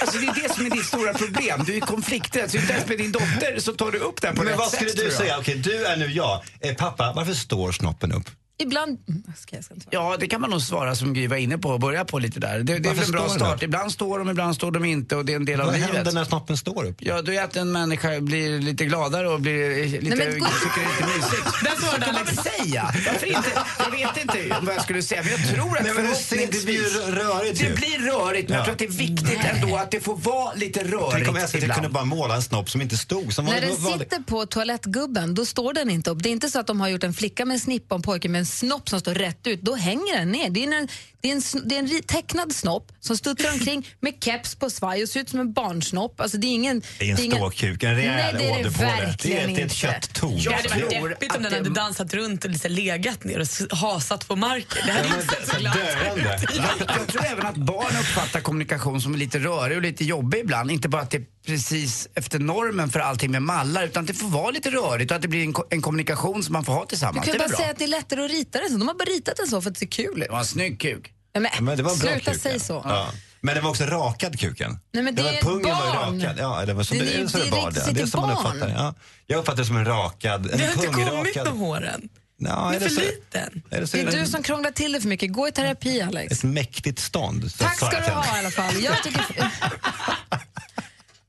alltså 0.00 0.18
det 0.18 0.26
är 0.26 0.42
det 0.48 0.54
som 0.54 0.66
är 0.66 0.70
ditt 0.70 0.86
stora 0.86 1.14
problem. 1.14 1.62
Du 1.66 1.76
är 1.76 1.80
konflikträdd. 1.80 2.50
Så 2.50 2.56
inte 2.56 2.72
ens 2.72 2.88
med 2.88 2.98
din 2.98 3.12
dotter 3.12 3.58
så 3.60 3.72
tar 3.72 3.90
du 3.92 3.98
upp 3.98 4.20
det 4.20 4.26
här 4.26 4.34
på 4.34 4.42
Men 4.42 4.50
rätt 4.50 4.58
vad 4.58 4.72
skulle 4.72 4.90
sätt, 4.90 4.98
du 4.98 5.04
jag. 5.04 5.12
säga? 5.12 5.38
Okej, 5.38 5.54
du 5.54 5.84
är 5.86 5.96
nu 5.96 6.06
jag. 6.12 6.42
Eh, 6.60 6.74
pappa, 6.74 7.12
varför 7.20 7.34
står 7.34 7.72
snoppen 7.72 8.12
upp? 8.12 8.30
Ibland... 8.62 8.98
Mm, 9.08 9.22
Ska 9.36 9.56
jag, 9.56 9.64
ska 9.64 9.74
inte 9.74 9.86
Ja, 9.90 10.16
det 10.20 10.26
kan 10.26 10.40
man 10.40 10.50
nog 10.50 10.62
svara 10.62 10.94
som 10.94 11.14
Gry 11.14 11.26
var 11.26 11.36
inne 11.36 11.58
på 11.58 11.68
och 11.68 11.80
börja 11.80 12.04
på 12.04 12.18
lite 12.18 12.40
där. 12.40 12.58
Det, 12.58 12.78
det 12.78 12.88
är 12.88 12.94
väl 12.94 13.04
en 13.04 13.10
bra 13.12 13.28
start. 13.28 13.62
Ibland 13.62 13.92
står 13.92 14.18
de, 14.18 14.30
ibland 14.30 14.54
står 14.54 14.70
de 14.70 14.84
inte 14.84 15.16
och 15.16 15.24
det 15.24 15.32
är 15.32 15.36
en 15.36 15.44
del 15.44 15.60
av 15.60 15.66
Vad 15.66 15.74
livet. 15.74 15.90
händer 15.94 16.12
när 16.12 16.24
snoppen 16.24 16.56
står 16.56 16.84
upp? 16.86 16.96
Ja, 16.98 17.22
då 17.22 17.32
är 17.32 17.42
att 17.42 17.56
en 17.56 17.72
människa 17.72 18.20
blir 18.20 18.60
lite 18.60 18.84
gladare 18.84 19.28
och 19.28 19.40
blir 19.40 19.84
lite, 20.00 20.16
Nej, 20.16 20.18
men 20.18 20.34
tycker 20.34 20.80
det 20.80 21.04
är 21.04 21.06
lite 21.06 21.18
mysigt. 21.18 21.44
Där 21.64 21.86
Så 21.90 22.00
kan 22.00 22.14
man 22.14 22.24
väl 22.24 22.36
säga. 22.36 22.90
Varför 23.06 23.26
inte? 23.26 23.48
Jag 23.78 23.90
vet 23.90 24.16
inte 24.22 24.56
vad 24.62 24.74
jag 24.74 24.82
skulle 24.82 25.02
säga, 25.02 25.22
men 25.22 25.30
jag 25.32 25.48
tror 25.54 25.76
att 25.78 25.84
Nej, 25.84 25.92
men 25.96 26.14
ser, 26.14 26.36
det 26.36 26.64
blir 26.64 26.74
ju 26.74 26.80
förhoppningsvis- 26.84 27.14
rörigt 27.28 27.60
Det 27.60 27.76
blir 27.76 27.98
rörigt, 28.12 28.48
men 28.48 28.58
Ja. 28.58 28.58
jag 28.58 28.64
tror 28.64 28.72
att 28.72 28.78
det 28.78 28.84
är 28.84 29.08
viktigt 29.08 29.44
ändå 29.44 29.76
att 29.76 29.90
det 29.90 30.00
får 30.00 30.16
vara 30.16 30.52
lite 30.54 30.80
rörigt 30.84 31.12
Tänk 31.12 31.28
om 31.28 31.36
SVT 31.48 31.74
kunde 31.74 31.88
bara 31.88 32.04
måla 32.04 32.34
en 32.34 32.42
snopp 32.42 32.70
som 32.70 32.80
inte 32.82 32.96
stod. 32.96 33.32
Som 33.32 33.44
När 33.44 33.52
var, 33.54 33.60
den 33.60 33.82
var, 33.82 33.98
sitter 33.98 34.18
på 34.22 34.46
toalettgubben, 34.46 35.34
då 35.34 35.46
står 35.46 35.72
den 35.72 35.90
inte 35.90 36.10
upp. 36.10 36.22
Det 36.22 36.28
är 36.28 36.32
inte 36.32 36.50
så 36.50 36.60
att 36.60 36.66
de 36.66 36.80
har 36.80 36.88
gjort 36.88 37.04
en 37.04 37.14
flicka 37.14 37.44
med 37.44 37.54
en 37.54 37.60
snippa 37.60 37.94
och 37.94 37.98
en 37.98 38.02
pojke 38.02 38.28
med 38.28 38.38
en 38.38 38.46
snopp 38.50 38.88
som 38.88 39.00
står 39.00 39.14
rätt 39.14 39.46
ut. 39.46 39.62
Då 39.62 39.74
hänger 39.74 40.18
den 40.18 40.32
ner. 40.32 40.50
Det 40.50 40.64
är 40.64 40.68
när 40.68 40.90
det 41.22 41.30
är 41.30 41.34
en, 41.34 41.42
det 41.68 41.74
är 41.74 41.78
en 41.78 42.02
tecknad 42.02 42.52
snopp 42.54 42.92
som 43.00 43.16
studsar 43.16 43.52
omkring 43.52 43.88
med 44.00 44.14
keps 44.24 44.54
på 44.54 44.70
svaj 44.70 45.02
och 45.02 45.08
ser 45.08 45.20
ut 45.20 45.28
som 45.28 45.40
en 45.40 45.52
barnsnopp. 45.52 46.20
Alltså 46.20 46.36
det 46.38 46.46
är 46.46 46.54
ingen... 46.54 46.82
det 46.98 47.10
är 47.10 47.12
en 47.14 47.20
ingen- 47.24 47.36
ståkuk, 47.36 47.82
en 47.82 47.94
rejäl 47.96 48.36
åder 48.36 48.70
på 48.70 48.82
det. 48.82 48.84
Det 48.84 48.84
är, 48.84 49.06
verkligen 49.06 49.50
ett- 49.50 49.56
det 49.56 49.62
är 49.62 49.66
ett 49.66 49.72
kötttorn. 49.72 50.38
Det 50.44 50.52
hade 50.54 50.68
varit 51.00 51.10
deppigt 51.20 51.36
om 51.36 51.42
den 51.42 51.52
det- 51.52 51.58
hade 51.58 51.70
dansat 51.70 52.14
runt 52.14 52.44
och 52.44 52.50
lite 52.50 52.68
legat 52.68 53.24
ner 53.24 53.40
och 53.70 53.76
hasat 53.78 54.28
på 54.28 54.36
marken. 54.36 54.82
Det 54.86 54.92
hade 54.92 55.08
Ja, 55.08 55.14
inte 55.20 55.34
sett 55.34 55.48
så 55.48 55.58
glatt 55.60 55.76
ut. 55.76 56.50
Jag, 56.98 57.06
tror 57.08 57.24
även 57.26 57.46
att 57.46 57.56
barn 57.56 57.96
uppfattar 58.00 58.40
kommunikation 58.40 59.00
som 59.00 59.14
lite 59.14 59.38
rörig 59.38 59.76
och 59.76 59.82
lite 59.82 60.04
jobbig 60.04 60.38
ibland. 60.38 60.70
Inte 60.70 60.88
bara 60.88 61.02
att 61.02 61.10
det 61.10 61.16
är 61.16 61.24
precis 61.46 62.08
efter 62.14 62.38
normen 62.38 62.90
för 62.90 63.00
allting 63.00 63.30
med 63.30 63.42
mallar 63.42 63.84
utan 63.84 64.06
det 64.06 64.14
får 64.14 64.28
vara 64.28 64.50
lite 64.50 64.70
rörigt 64.70 65.10
och 65.10 65.16
att 65.16 65.22
det 65.22 65.28
blir 65.28 65.42
en, 65.42 65.52
ko- 65.52 65.66
en 65.70 65.82
kommunikation 65.82 66.42
som 66.42 66.52
man 66.52 66.64
får 66.64 66.72
ha 66.72 66.80
Du 66.80 66.86
tillsammans. 66.88 67.26
kan 67.26 67.32
det 67.32 67.32
ju 67.32 67.34
är 67.34 67.38
bara 67.38 67.48
bra? 67.48 67.56
säga 67.58 67.70
att 67.70 67.78
det 67.78 67.84
är 67.84 67.88
lättare 67.88 68.24
att 68.24 68.30
rita 68.30 68.58
den 68.60 68.70
så. 68.70 68.76
De 68.76 68.88
har 68.88 68.94
bara 68.94 69.04
ritat 69.04 69.36
den 69.36 69.46
så 69.46 69.60
för 69.62 69.70
att 69.70 69.74
det 69.74 69.78
ser 69.78 69.86
kul 69.86 70.12
ut. 70.18 70.24
Det 70.24 70.28
var 70.32 70.38
en 70.38 70.44
snygg 70.44 70.80
kuk. 70.80 71.09
Nej, 71.34 71.50
men, 71.54 71.64
Men 71.64 71.76
det 71.76 71.82
var 71.82 71.92
en 71.92 71.98
bra 71.98 72.10
sluta 72.10 72.34
säga 72.34 72.54
ja. 72.54 72.60
så. 72.60 72.82
Ja. 72.84 73.10
Men 73.40 73.54
den 73.54 73.64
var 73.64 73.70
också 73.70 73.84
rakad 73.84 74.40
kuken. 74.40 74.78
Nej, 74.92 75.02
men 75.04 75.14
det 75.14 75.22
var, 75.22 75.30
är 75.30 75.40
pungen 75.42 75.76
var 75.76 75.86
ju 75.86 75.92
barn. 75.92 76.20
rakad. 76.22 76.36
Ja, 76.38 76.64
det 76.66 76.74
var 76.74 76.82
så 76.82 76.94
Det 76.94 77.00
är 77.14 77.22
det, 77.22 77.28
så 77.28 77.38
det 77.38 77.44
det 77.44 77.48
är 77.48 77.62
var 77.62 77.70
det. 77.70 77.90
Det 77.92 78.00
är 78.00 78.06
som 78.06 78.20
man 78.20 78.30
barn. 78.34 78.38
uppfattar 78.46 78.66
det. 78.66 78.72
ja. 78.72 78.94
Jag 79.26 79.38
uppfattar 79.38 79.58
det 79.58 79.64
som 79.66 79.76
en 79.76 79.84
rakad, 79.84 80.50
en 80.50 80.58
Det 80.58 80.64
har 80.64 80.72
inte 80.72 80.86
kommit 80.86 81.36
med 81.36 81.46
håren. 81.46 82.08
Ja, 82.42 82.48
Den 82.48 82.68
är 82.68 82.72
det 82.72 82.80
för 82.80 82.88
så- 82.94 83.00
liten. 83.00 83.62
Är 83.70 83.80
det, 83.80 83.86
så 83.86 83.96
Det 83.96 84.02
är 84.02 84.06
är 84.06 84.12
du 84.12 84.18
det 84.20 84.26
som 84.26 84.42
krånglar 84.42 84.70
till 84.70 84.92
det 84.92 85.00
för 85.00 85.08
mycket. 85.08 85.32
Gå 85.32 85.48
i 85.48 85.52
terapi, 85.52 86.00
Alex. 86.02 86.32
ett 86.32 86.42
mäktigt 86.42 86.98
stånd. 86.98 87.58
Tack 87.58 87.76
ska 87.76 87.90
du 87.90 87.96
ha 88.10 88.36
i 88.36 88.38
alla 88.38 88.50
fall. 88.50 88.82
Jag 88.82 89.02
tycker, 89.02 89.24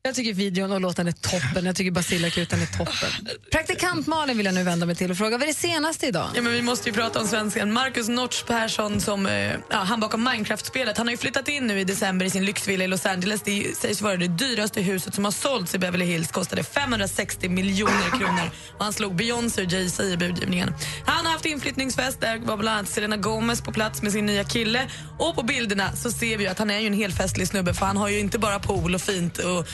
jag 0.04 0.16
tycker 0.16 0.34
videon 0.34 0.72
och 0.72 0.82
låten 0.82 1.08
är 1.08 1.12
toppen. 1.12 1.66
Jag 1.66 1.76
tycker 1.76 1.92
Basilikuten 1.92 2.62
är 2.62 2.66
toppen. 2.66 3.28
Praktikant 3.52 4.08
Malin 4.08 4.38
vill 4.38 4.46
jag 4.46 4.56
nu 4.56 4.64
vända 4.64 4.86
mig 4.86 4.96
till 4.96 5.12
och 5.12 5.18
fråga, 5.18 5.38
vad 5.38 5.44
är 5.44 5.48
det 5.48 5.54
senaste 5.54 6.08
idag? 6.08 6.30
Ja, 6.36 6.42
men 6.42 6.54
vi 6.54 6.62
måste 6.62 6.90
ju 6.90 6.96
prata 6.96 7.20
om 7.20 7.28
svensken 7.28 7.74
Marcus 7.74 8.10
Notch 8.10 8.44
Persson 8.44 9.02
som 9.02 9.26
eh, 9.26 9.34
ja, 9.34 9.78
han 9.78 10.00
bakom 10.00 10.24
Minecraft-spelet. 10.24 10.98
Han 10.98 11.08
har 11.08 11.12
ju 11.12 11.18
flyttat 11.18 11.48
in 11.48 11.68
nu 11.68 11.80
i 11.80 11.84
december 11.84 12.26
i 12.26 12.30
sin 12.30 12.46
lyxvilla 12.46 12.84
i 12.84 12.88
Los 12.88 13.06
Angeles. 13.06 13.42
Det 13.42 13.78
sägs 13.78 14.02
vara 14.02 14.18
det 14.18 14.28
dyraste 14.28 14.82
huset 14.82 15.16
som 15.16 15.26
har 15.26 15.32
sålts 15.32 15.76
i 15.76 15.78
Beverly 15.78 16.06
Hills. 16.06 16.32
Kostade 16.32 16.64
560 16.64 17.50
miljoner 17.50 18.20
kronor 18.20 18.52
och 18.78 18.84
han 18.84 18.94
slog 18.94 19.16
Beyoncé 19.16 19.62
och 19.62 19.72
Jay-Z 19.72 20.04
i 20.04 20.18
budgivningen. 20.18 20.74
Han 21.06 21.26
har 21.26 21.34
haft 21.34 21.46
inflyttningsfest. 21.46 22.22
Där 22.22 22.40
var 22.40 22.58
bland 22.58 22.78
annat 22.78 22.90
Selena 22.90 23.18
Gomez 23.18 23.62
på 23.62 23.72
plats 23.72 24.02
med 24.02 24.12
sin 24.12 24.26
nya 24.26 24.44
kille. 24.44 24.88
Och 25.20 25.36
på 25.36 25.44
bilderna 25.44 25.96
så 25.96 26.12
ser 26.12 26.38
vi 26.38 26.44
ju 26.44 26.50
att 26.50 26.60
han 26.60 26.70
är 26.70 26.80
ju 26.80 26.88
en 26.88 26.94
helt 26.94 27.18
festlig 27.18 27.48
snubbe 27.48 27.74
för 27.74 27.86
han 27.86 27.98
har 27.98 28.10
ju 28.10 28.20
inte 28.20 28.40
bara 28.40 28.60
pool 28.60 28.96
och 28.96 29.02
fint 29.02 29.38
och 29.38 29.68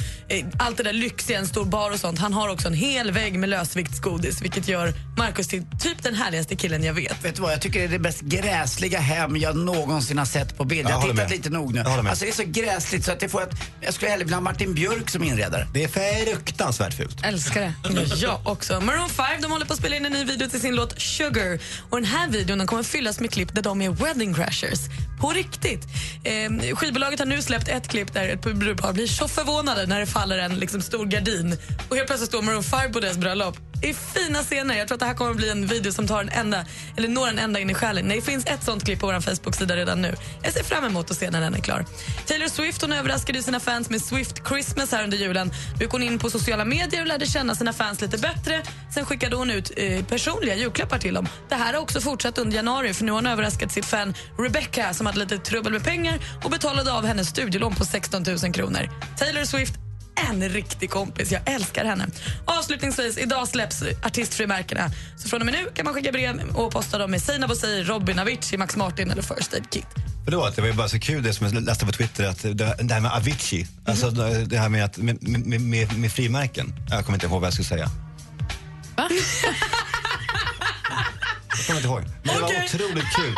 allt 0.60 0.78
det 0.78 0.84
där 0.84 0.94
lyxiga, 0.94 1.40
en 1.40 1.48
stor 1.48 1.66
bar 1.66 1.92
och 1.92 2.00
sånt. 2.00 2.20
Han 2.20 2.34
har 2.34 2.50
också 2.50 2.68
en 2.68 2.74
hel 2.74 3.12
vägg 3.12 3.40
med 3.40 3.50
lösviktsgodis 3.50 4.42
vilket 4.42 4.68
gör 4.68 4.94
Marcus 5.18 5.48
till 5.48 5.64
typ 5.80 6.04
den 6.04 6.16
härligaste 6.16 6.56
killen 6.56 6.84
jag 6.84 6.94
vet. 6.94 7.26
Vet 7.26 7.36
du 7.36 7.42
vad, 7.42 7.52
jag 7.54 7.62
tycker 7.62 7.80
det 7.80 7.86
är 7.86 7.90
det 7.90 8.00
mest 8.00 8.22
gräsliga 8.22 9.00
hem 9.00 9.38
jag 9.38 9.56
någonsin 9.56 10.18
har 10.18 10.26
sett 10.26 10.58
på 10.58 10.64
bild. 10.64 10.82
Jag 10.88 10.92
Jag 10.92 10.96
har 10.96 11.02
tittat 11.02 11.16
med. 11.18 11.32
lite 11.32 11.50
nog 11.50 11.74
nu. 11.74 11.84
Jag. 11.86 12.08
Alltså 12.08 12.26
det 12.26 12.32
är 12.32 12.36
så 12.36 12.44
gräsligt 12.46 13.06
så 13.06 13.12
att 13.12 13.20
det 13.20 13.30
får 13.30 13.42
att 13.42 13.52
jag 13.82 13.94
skulle 13.94 14.12
hellre 14.12 14.24
vilja 14.24 14.38
ha 14.38 14.42
Martin 14.42 14.74
Björk 14.74 15.10
som 15.10 15.24
inredare. 15.24 15.68
Det 15.74 15.84
är 15.84 15.88
fruktansvärt 16.26 16.94
fult. 16.94 17.24
Älskar 17.26 17.62
det. 17.62 17.74
Jag 18.16 18.40
också. 18.44 18.82
Maroon 18.82 19.10
5 19.10 19.26
de 19.42 19.52
håller 19.52 19.66
på 19.66 19.74
att 19.74 19.80
spela 19.80 19.96
in 19.96 20.06
en 20.06 20.12
ny 20.12 20.24
video 20.26 20.50
till 20.50 20.62
sin 20.62 20.76
låt 20.76 21.02
Sugar. 21.02 21.60
Och 21.90 21.98
Den 21.98 22.06
här 22.06 22.28
videon 22.30 22.58
den 22.58 22.68
kommer 22.68 22.84
fyllas 22.84 23.20
med 23.20 23.32
klipp 23.32 23.56
där 23.56 23.62
de 23.62 23.82
är 23.82 23.90
wedding 23.90 24.34
crashers. 24.34 24.80
På 25.20 25.30
riktigt. 25.30 25.88
Eh, 26.24 26.76
skivbolaget 26.76 27.20
har 27.20 27.26
nu 27.26 27.42
släppt 27.42 27.68
ett 27.68 27.88
klipp 27.88 28.14
där 28.14 28.30
ett 28.30 28.42
brudpar 28.42 28.94
blir 28.94 29.08
så 29.08 29.28
förvånade 29.28 29.86
när 29.86 30.00
det 30.00 30.06
faller 30.06 30.38
en 30.38 30.56
liksom, 30.56 30.82
stor 30.82 31.06
gardin. 31.06 31.58
Och 31.90 31.96
helt 31.96 32.08
plötsligt 32.08 32.30
står 32.30 32.42
Maroon 32.42 32.64
5 32.64 32.92
på 32.92 33.00
deras 33.00 33.18
bröllop. 33.18 33.67
Det 33.82 33.90
är 33.90 33.94
fina 33.94 34.44
scener. 34.44 34.78
Jag 34.78 34.88
tror 34.88 34.96
att 34.96 35.00
det 35.00 35.06
här 35.06 35.14
kommer 35.14 35.32
att 35.32 35.38
bli 35.38 35.50
en 35.50 35.68
video 35.68 35.92
som 35.92 36.08
tar 36.08 36.22
en 36.22 36.30
enda, 36.30 36.66
eller 36.98 37.08
når 37.08 37.28
en 37.28 37.40
ända 37.40 37.60
in 37.60 37.70
i 37.70 37.74
själen. 37.74 38.08
Det 38.08 38.22
finns 38.22 38.46
ett 38.46 38.64
sånt 38.64 38.86
klipp 38.86 39.00
på 39.00 39.08
vår 39.08 39.20
Facebook-sida 39.20 39.76
redan 39.76 40.02
nu. 40.02 40.16
Jag 40.44 40.54
ser 40.54 40.64
fram 40.64 40.86
emot 40.86 41.12
att 41.12 41.18
se 41.18 41.30
när 41.30 41.42
den 41.42 41.54
är 41.56 41.60
klar. 41.60 41.86
Taylor 42.26 42.48
Swift 42.48 42.82
hon 42.82 42.92
överraskade 42.92 43.44
sina 43.44 43.60
fans 43.60 43.90
med 43.90 44.02
Swift 44.02 44.48
Christmas 44.48 44.92
här 44.92 45.04
under 45.04 45.18
julen. 45.18 45.52
Då 45.76 45.84
gick 45.84 45.92
hon 45.92 46.04
in 46.04 46.20
på 46.20 46.30
sociala 46.30 46.66
medier 46.66 47.02
och 47.02 47.08
lärde 47.08 47.26
känna 47.26 47.56
sina 47.56 47.74
fans 47.74 48.02
lite 48.02 48.18
bättre. 48.18 48.64
Sen 48.94 49.06
skickade 49.06 49.36
hon 49.36 49.52
ut 49.52 49.72
eh, 49.76 50.06
personliga 50.06 50.56
julklappar 50.56 51.00
till 51.00 51.14
dem. 51.14 51.28
Det 51.50 51.56
här 51.56 51.74
har 51.74 51.82
också 51.82 52.02
fortsatt 52.02 52.38
under 52.38 52.56
januari 52.56 52.94
för 52.94 53.06
nu 53.06 53.12
har 53.12 53.18
hon 53.18 53.28
överraskat 53.28 53.72
sitt 53.72 53.86
fan 53.86 54.14
Rebecca 54.40 54.94
som 54.94 55.06
hade 55.06 55.20
lite 55.20 55.38
trubbel 55.38 55.72
med 55.72 55.84
pengar 55.84 56.20
och 56.44 56.52
betalade 56.52 56.94
av 56.94 57.06
hennes 57.06 57.28
studielån 57.28 57.76
på 57.76 57.86
16 57.86 58.24
000 58.44 58.54
kronor. 58.54 58.90
Taylor 59.18 59.44
Swift 59.44 59.87
en 60.18 60.50
riktig 60.50 60.90
kompis. 60.90 61.32
Jag 61.32 61.42
älskar 61.46 61.86
henne. 61.86 62.08
Avslutningsvis, 62.46 63.18
idag 63.18 63.48
släpps 63.48 63.84
artistfrimärkena. 64.04 64.92
Så 65.18 65.30
från 65.30 65.42
och 65.42 65.46
med 65.46 65.56
nu 65.56 65.72
kan 65.74 65.86
man 65.86 65.94
skicka 65.94 66.12
brev 66.12 66.42
och 66.56 66.72
posta 66.72 66.98
dem 66.98 67.12
med 67.12 67.22
Seinabo 67.22 67.48
Bouzei, 67.54 67.84
Robin 67.84 68.20
Avicii, 68.20 68.58
Max 68.58 68.76
Martin 68.76 69.12
eller 69.12 69.22
First 69.22 69.54
Aid 69.54 69.70
Kit. 69.70 69.86
Förlåt, 70.26 70.56
det 70.56 70.62
var 70.62 70.68
ju 70.68 70.74
bara 70.74 70.90
så 70.90 71.00
kul 71.00 71.24
det 71.24 71.34
som 71.34 71.48
jag 71.48 71.64
läste 71.64 71.86
på 71.86 71.92
Twitter, 71.92 72.28
att 72.28 72.42
det, 72.58 72.94
här 72.94 73.00
med 73.00 73.12
Avicii, 73.12 73.68
alltså 73.86 74.10
det 74.10 74.46
det 74.46 74.58
här 74.58 74.70
med, 74.70 74.86
att, 74.86 74.98
med, 74.98 75.28
med, 75.30 75.62
med, 75.62 75.98
med 75.98 76.12
frimärken. 76.12 76.74
Jag 76.90 77.06
kommer 77.06 77.16
inte 77.18 77.26
ihåg 77.26 77.42
vad 77.42 77.48
jag 77.48 77.54
skulle 77.54 77.68
säga. 77.68 77.90
Jag 81.58 81.66
kommer 81.66 81.80
inte 81.80 81.88
ihåg. 81.88 82.04
Men 82.24 82.36
det 82.36 82.42
var 82.42 82.48
Okej. 82.48 82.70
otroligt 82.74 83.16
kul. 83.16 83.36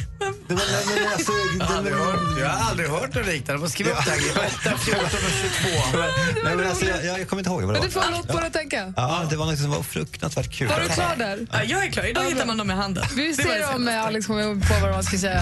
Det 0.48 0.54
var, 0.54 0.62
nej, 0.72 1.00
men 1.00 1.12
alltså, 1.12 1.32
Jag 1.58 1.66
har 1.66 1.76
aldrig 1.76 1.96
hört, 1.96 2.20
jag 2.40 2.48
har 2.48 2.70
aldrig 2.70 2.88
hört 2.88 3.14
något 3.14 3.26
liknande. 3.26 3.68
Skriv 3.68 3.86
upp 3.88 4.04
det 4.04 4.10
här. 4.10 4.20
8, 4.70 4.78
14 4.78 5.04
och 5.04 5.10
22. 5.92 5.98
nej, 6.44 6.56
men 6.56 6.66
alltså, 6.66 6.84
jag, 6.84 7.20
jag, 7.20 7.28
kommer 7.28 7.40
inte 7.40 7.50
ihåg 7.50 7.62
vad 7.62 7.74
det 7.74 7.80
Men 7.80 7.88
du 7.88 7.94
var. 7.94 8.02
får 8.02 8.10
låt 8.12 8.28
på 8.28 8.38
att 8.38 8.52
tänka. 8.52 8.92
Ja, 8.96 9.26
det 9.30 9.36
var 9.36 9.46
något 9.46 9.58
som 9.58 9.70
var 9.70 9.82
fruktansvärt 9.82 10.52
kul. 10.52 10.68
Var 10.68 10.80
du 10.80 10.88
klar 10.88 11.14
där? 11.18 11.46
Ja, 11.52 11.62
jag 11.64 11.84
är 11.84 11.90
klar. 11.90 12.04
Idag 12.04 12.24
hittar 12.24 12.46
man 12.46 12.56
dem 12.56 12.70
i 12.70 12.74
handen. 12.74 13.04
Vi 13.16 13.32
Det 13.32 13.44
var 13.44 13.54
det 13.54 13.66
ser 13.66 13.74
om 13.74 13.88
eh, 13.88 14.06
Alex 14.06 14.26
kommer 14.26 14.54
på 14.54 14.74
vad 14.82 14.90
man 14.90 15.02
ska 15.04 15.18
säga. 15.18 15.40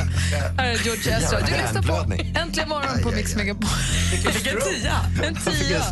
Här 0.56 0.68
är 0.70 0.78
George 0.84 1.16
Ezra. 1.16 1.40
Du 1.40 1.52
lyssnar 1.52 1.82
på. 1.82 2.12
Äntligen 2.40 2.68
morgon 2.68 3.02
på 3.02 3.10
Mix 3.10 3.36
Megapol. 3.36 3.68
Vilken 4.34 4.60
tia! 4.60 4.96
En 5.22 5.34
tia. 5.34 5.82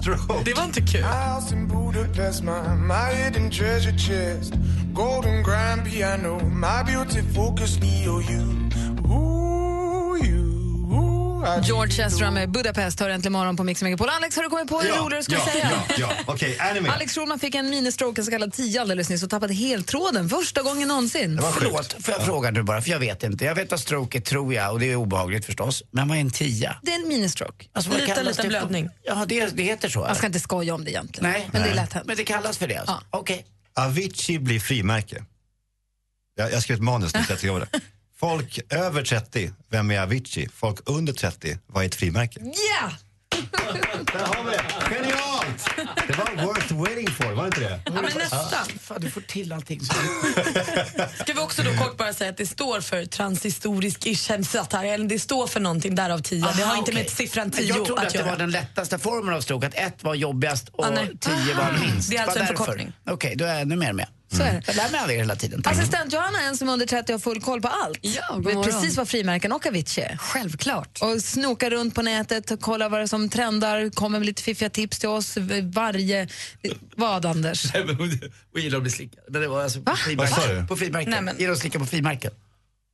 Det 0.44 0.54
var 0.54 0.64
inte 0.64 0.80
kul. 0.80 1.02
House 1.02 1.54
in 1.54 1.68
Budapest, 1.68 2.42
my, 2.42 2.50
my 2.76 3.14
hidden 3.14 3.50
treasure 3.50 3.98
chest. 3.98 4.52
Golden 4.92 5.42
grand 5.42 5.84
piano, 5.84 6.40
my 6.44 6.82
beauty 6.92 7.22
focus 7.34 7.78
EOU. 7.82 8.67
George 11.56 12.06
Ezra 12.06 12.30
med 12.30 12.50
Budapest 12.50 13.00
hör 13.00 13.10
äntligen 13.10 13.32
morgon 13.32 13.56
på 13.56 13.64
Mix 13.64 13.82
Megapol. 13.82 14.08
Alex, 14.08 14.36
har 14.36 14.42
du 14.42 14.48
kommit 14.48 14.68
på 14.68 14.80
hur 14.80 14.88
roligare 14.88 15.16
du 15.16 15.22
skulle 15.22 15.38
ja, 15.38 15.52
säga? 15.52 15.70
Ja, 15.88 15.94
ja. 15.98 16.08
okej, 16.26 16.58
anime. 16.58 16.88
Alex 16.88 17.14
Schulman 17.14 17.38
fick 17.38 17.54
en 17.54 17.70
ministroke, 17.70 18.20
en 18.20 18.24
så 18.24 18.30
kallad 18.30 18.52
tia 18.52 18.80
alldeles 18.80 19.08
nyss 19.10 19.22
och 19.22 19.30
tappade 19.30 19.54
heltråden 19.54 20.28
första 20.28 20.62
gången 20.62 20.88
någonsin. 20.88 21.36
Det. 21.36 21.42
Förlåt, 21.58 21.96
får 22.04 22.14
jag 22.14 22.24
fråga 22.24 22.50
nu 22.50 22.62
bara, 22.62 22.82
för 22.82 22.90
jag 22.90 22.98
vet 22.98 23.22
inte. 23.22 23.44
Jag 23.44 23.54
vet 23.54 23.70
vad 23.70 23.80
stroke 23.80 24.18
är, 24.18 24.22
tror 24.22 24.54
jag, 24.54 24.72
och 24.72 24.80
det 24.80 24.92
är 24.92 24.96
obehagligt 24.96 25.44
förstås. 25.44 25.82
Men 25.90 26.08
vad 26.08 26.16
är 26.16 26.20
en 26.20 26.30
tia? 26.30 26.76
Det 26.82 26.90
är 26.92 27.02
en 27.02 27.08
ministroke. 27.08 27.66
Alltså, 27.72 27.92
Liten, 27.92 28.24
liten 28.24 28.42
det 28.42 28.48
blödning. 28.48 28.88
Ja, 29.02 29.24
det, 29.28 29.46
det 29.46 29.62
heter 29.62 29.88
så? 29.88 30.04
Jag 30.08 30.16
ska 30.16 30.26
inte 30.26 30.40
skoja 30.40 30.74
om 30.74 30.84
det 30.84 30.90
egentligen. 30.90 31.30
Nej. 31.30 31.48
Men 31.52 31.62
det 31.62 31.68
är 31.68 31.74
Nej. 31.74 31.82
lätt 31.82 31.92
hänt. 31.92 32.06
Men 32.06 32.16
det 32.16 32.24
kallas 32.24 32.58
för 32.58 32.68
det 32.68 32.76
alltså? 32.76 33.00
Ja. 33.10 33.18
Okej. 33.18 33.46
Avicii 33.74 34.38
blir 34.38 34.60
frimärke. 34.60 35.24
Jag, 36.34 36.52
jag 36.52 36.62
skrev 36.62 36.76
ett 36.76 36.82
manus 36.82 37.14
nu, 37.14 37.22
30 37.22 37.50
år. 37.50 37.66
Folk 38.20 38.58
över 38.72 39.02
30, 39.02 39.50
vem 39.70 39.90
är 39.90 40.00
Avicii? 40.00 40.48
Folk 40.54 40.78
under 40.84 41.12
30, 41.12 41.58
vad 41.66 41.82
är 41.82 41.86
ett 41.88 41.94
frimärke? 41.94 42.40
Ja! 42.42 42.90
Där 44.12 44.18
har 44.26 44.44
vi 44.44 44.50
det! 44.50 44.94
Genialt! 44.94 45.68
Det 46.08 46.16
var 46.18 46.46
worth 46.46 46.74
waiting 46.74 47.10
for, 47.10 47.32
var 47.32 47.42
det 47.42 47.46
inte 47.46 47.60
det? 47.60 47.80
Ja, 47.84 47.92
men 47.92 48.04
nästan. 48.04 48.64
Fan, 48.80 49.00
du 49.00 49.10
får 49.10 49.20
till 49.20 49.52
allting. 49.52 49.80
Ska 51.20 51.32
vi 51.32 51.40
också 51.40 51.62
då 51.62 51.72
kort 51.84 51.96
bara 51.96 52.12
säga 52.12 52.30
att 52.30 52.36
det 52.36 52.46
står 52.46 52.80
för 52.80 53.04
transhistorisk 53.06 54.06
ishemsatar, 54.06 54.84
eller 54.84 55.08
det 55.08 55.18
står 55.18 55.46
för 55.46 55.60
någonting 55.60 55.94
därav 55.94 56.18
10. 56.18 56.40
det 56.56 56.62
har 56.62 56.76
inte 56.76 56.92
med 56.92 57.10
siffran 57.10 57.50
10 57.50 57.66
Jag 57.66 57.76
trodde 57.86 58.00
att 58.00 58.06
att 58.06 58.12
det 58.12 58.18
göra. 58.18 58.30
var 58.30 58.36
den 58.36 58.50
lättaste 58.50 58.98
formen 58.98 59.34
av 59.34 59.40
stroke, 59.40 59.66
att 59.66 59.74
ett 59.74 60.02
var 60.04 60.14
jobbigast 60.14 60.68
och 60.68 60.84
Ah, 60.86 60.90
tio 61.20 61.54
var 61.54 61.78
minst. 61.80 62.10
Det 62.10 62.16
är 62.16 62.22
alltså 62.22 62.38
Var 62.38 62.46
en 62.46 62.46
därför. 62.48 62.64
förkortning. 62.64 62.92
Okej, 63.06 63.34
då 63.36 63.44
är 63.44 63.48
jag 63.52 63.60
ännu 63.60 63.76
mer 63.76 63.92
med. 63.92 64.06
Så 64.32 64.42
är 64.42 64.52
det. 64.52 64.62
Jag 64.66 64.76
lär 64.76 64.90
mig 64.90 65.00
av 65.00 65.10
er 65.10 65.16
hela 65.16 65.36
tiden. 65.36 65.62
Tack. 65.62 65.72
Assistent 65.72 66.12
Johanna 66.12 66.42
är 66.42 66.48
en 66.48 66.56
som 66.56 66.68
är 66.68 66.72
under 66.72 66.86
30 66.86 67.12
har 67.12 67.18
full 67.18 67.40
koll 67.40 67.60
på 67.62 67.68
allt. 67.68 67.98
Ja, 68.02 68.34
god 68.34 68.44
Vet 68.44 68.62
precis 68.64 68.96
vad 68.96 69.08
frimärken 69.08 69.52
och 69.52 69.66
Avicii 69.66 70.02
är. 70.04 70.16
Självklart. 70.16 70.98
Och 71.02 71.20
snokar 71.22 71.70
runt 71.70 71.94
på 71.94 72.02
nätet 72.02 72.50
och 72.50 72.60
kollar 72.60 72.88
vad 72.88 73.00
det 73.00 73.04
är 73.04 73.06
som 73.06 73.28
trendar, 73.28 73.90
kommer 73.90 74.18
med 74.18 74.26
lite 74.26 74.42
fiffiga 74.42 74.70
tips 74.70 74.98
till 74.98 75.08
oss 75.08 75.36
varje... 75.72 76.28
Vad, 76.96 77.26
Anders? 77.26 77.64
Och 78.54 78.60
gillar 78.60 78.76
att 78.76 78.82
bli 78.82 78.92
slickad. 78.92 79.20
Men 79.28 79.40
det 79.42 79.48
var 79.48 79.62
alltså 79.62 79.78
på 79.82 79.90
Vad 79.90 79.98
sa 79.98 80.04
frimärken. 80.04 80.60
du? 80.62 80.66
På 80.66 80.76
frimärken. 80.76 81.10
Nej, 81.10 81.20
men- 81.22 81.36
Gillar 81.38 81.52
att 81.52 81.58
slicka 81.58 81.78
på 81.78 81.86
frimärken. 81.86 82.32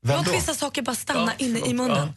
Låt 0.07 0.35
vissa 0.35 0.55
saker 0.55 0.83
bara 0.83 0.97
stanna 0.97 1.33
inne 1.38 1.59
i 1.59 1.75
munnen. 1.75 2.09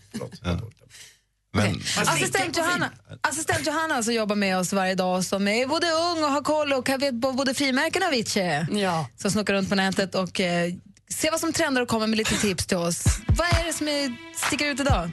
Men, 1.57 1.81
Assistent 2.07 2.57
Johanna, 2.57 2.89
assistent 3.21 3.67
Johanna 3.67 3.95
alltså 3.95 4.11
jobbar 4.11 4.35
med 4.35 4.57
oss 4.57 4.73
varje 4.73 4.95
dag 4.95 5.23
som 5.23 5.47
är 5.47 5.67
både 5.67 5.87
ung 5.87 6.23
och 6.23 6.31
har 6.31 6.41
koll 6.41 6.73
och 6.73 6.85
kan 6.85 6.99
vet 6.99 7.13
både 7.13 7.53
frimärken 7.53 8.01
och 8.01 8.07
Avicii. 8.07 8.65
Ja. 8.69 9.07
Som 9.17 9.31
snokar 9.31 9.53
runt 9.53 9.69
på 9.69 9.75
nätet 9.75 10.15
och 10.15 10.39
eh, 10.39 10.73
Se 11.09 11.29
vad 11.29 11.39
som 11.39 11.53
trendar 11.53 11.81
och 11.81 11.87
kommer 11.87 12.07
med 12.07 12.17
lite 12.17 12.35
tips 12.35 12.65
till 12.65 12.77
oss. 12.77 13.03
Vad 13.27 13.47
är 13.47 13.65
det 13.65 13.73
som 13.73 13.87
är, 13.87 14.17
sticker 14.47 14.65
ut 14.65 14.79
idag? 14.79 15.09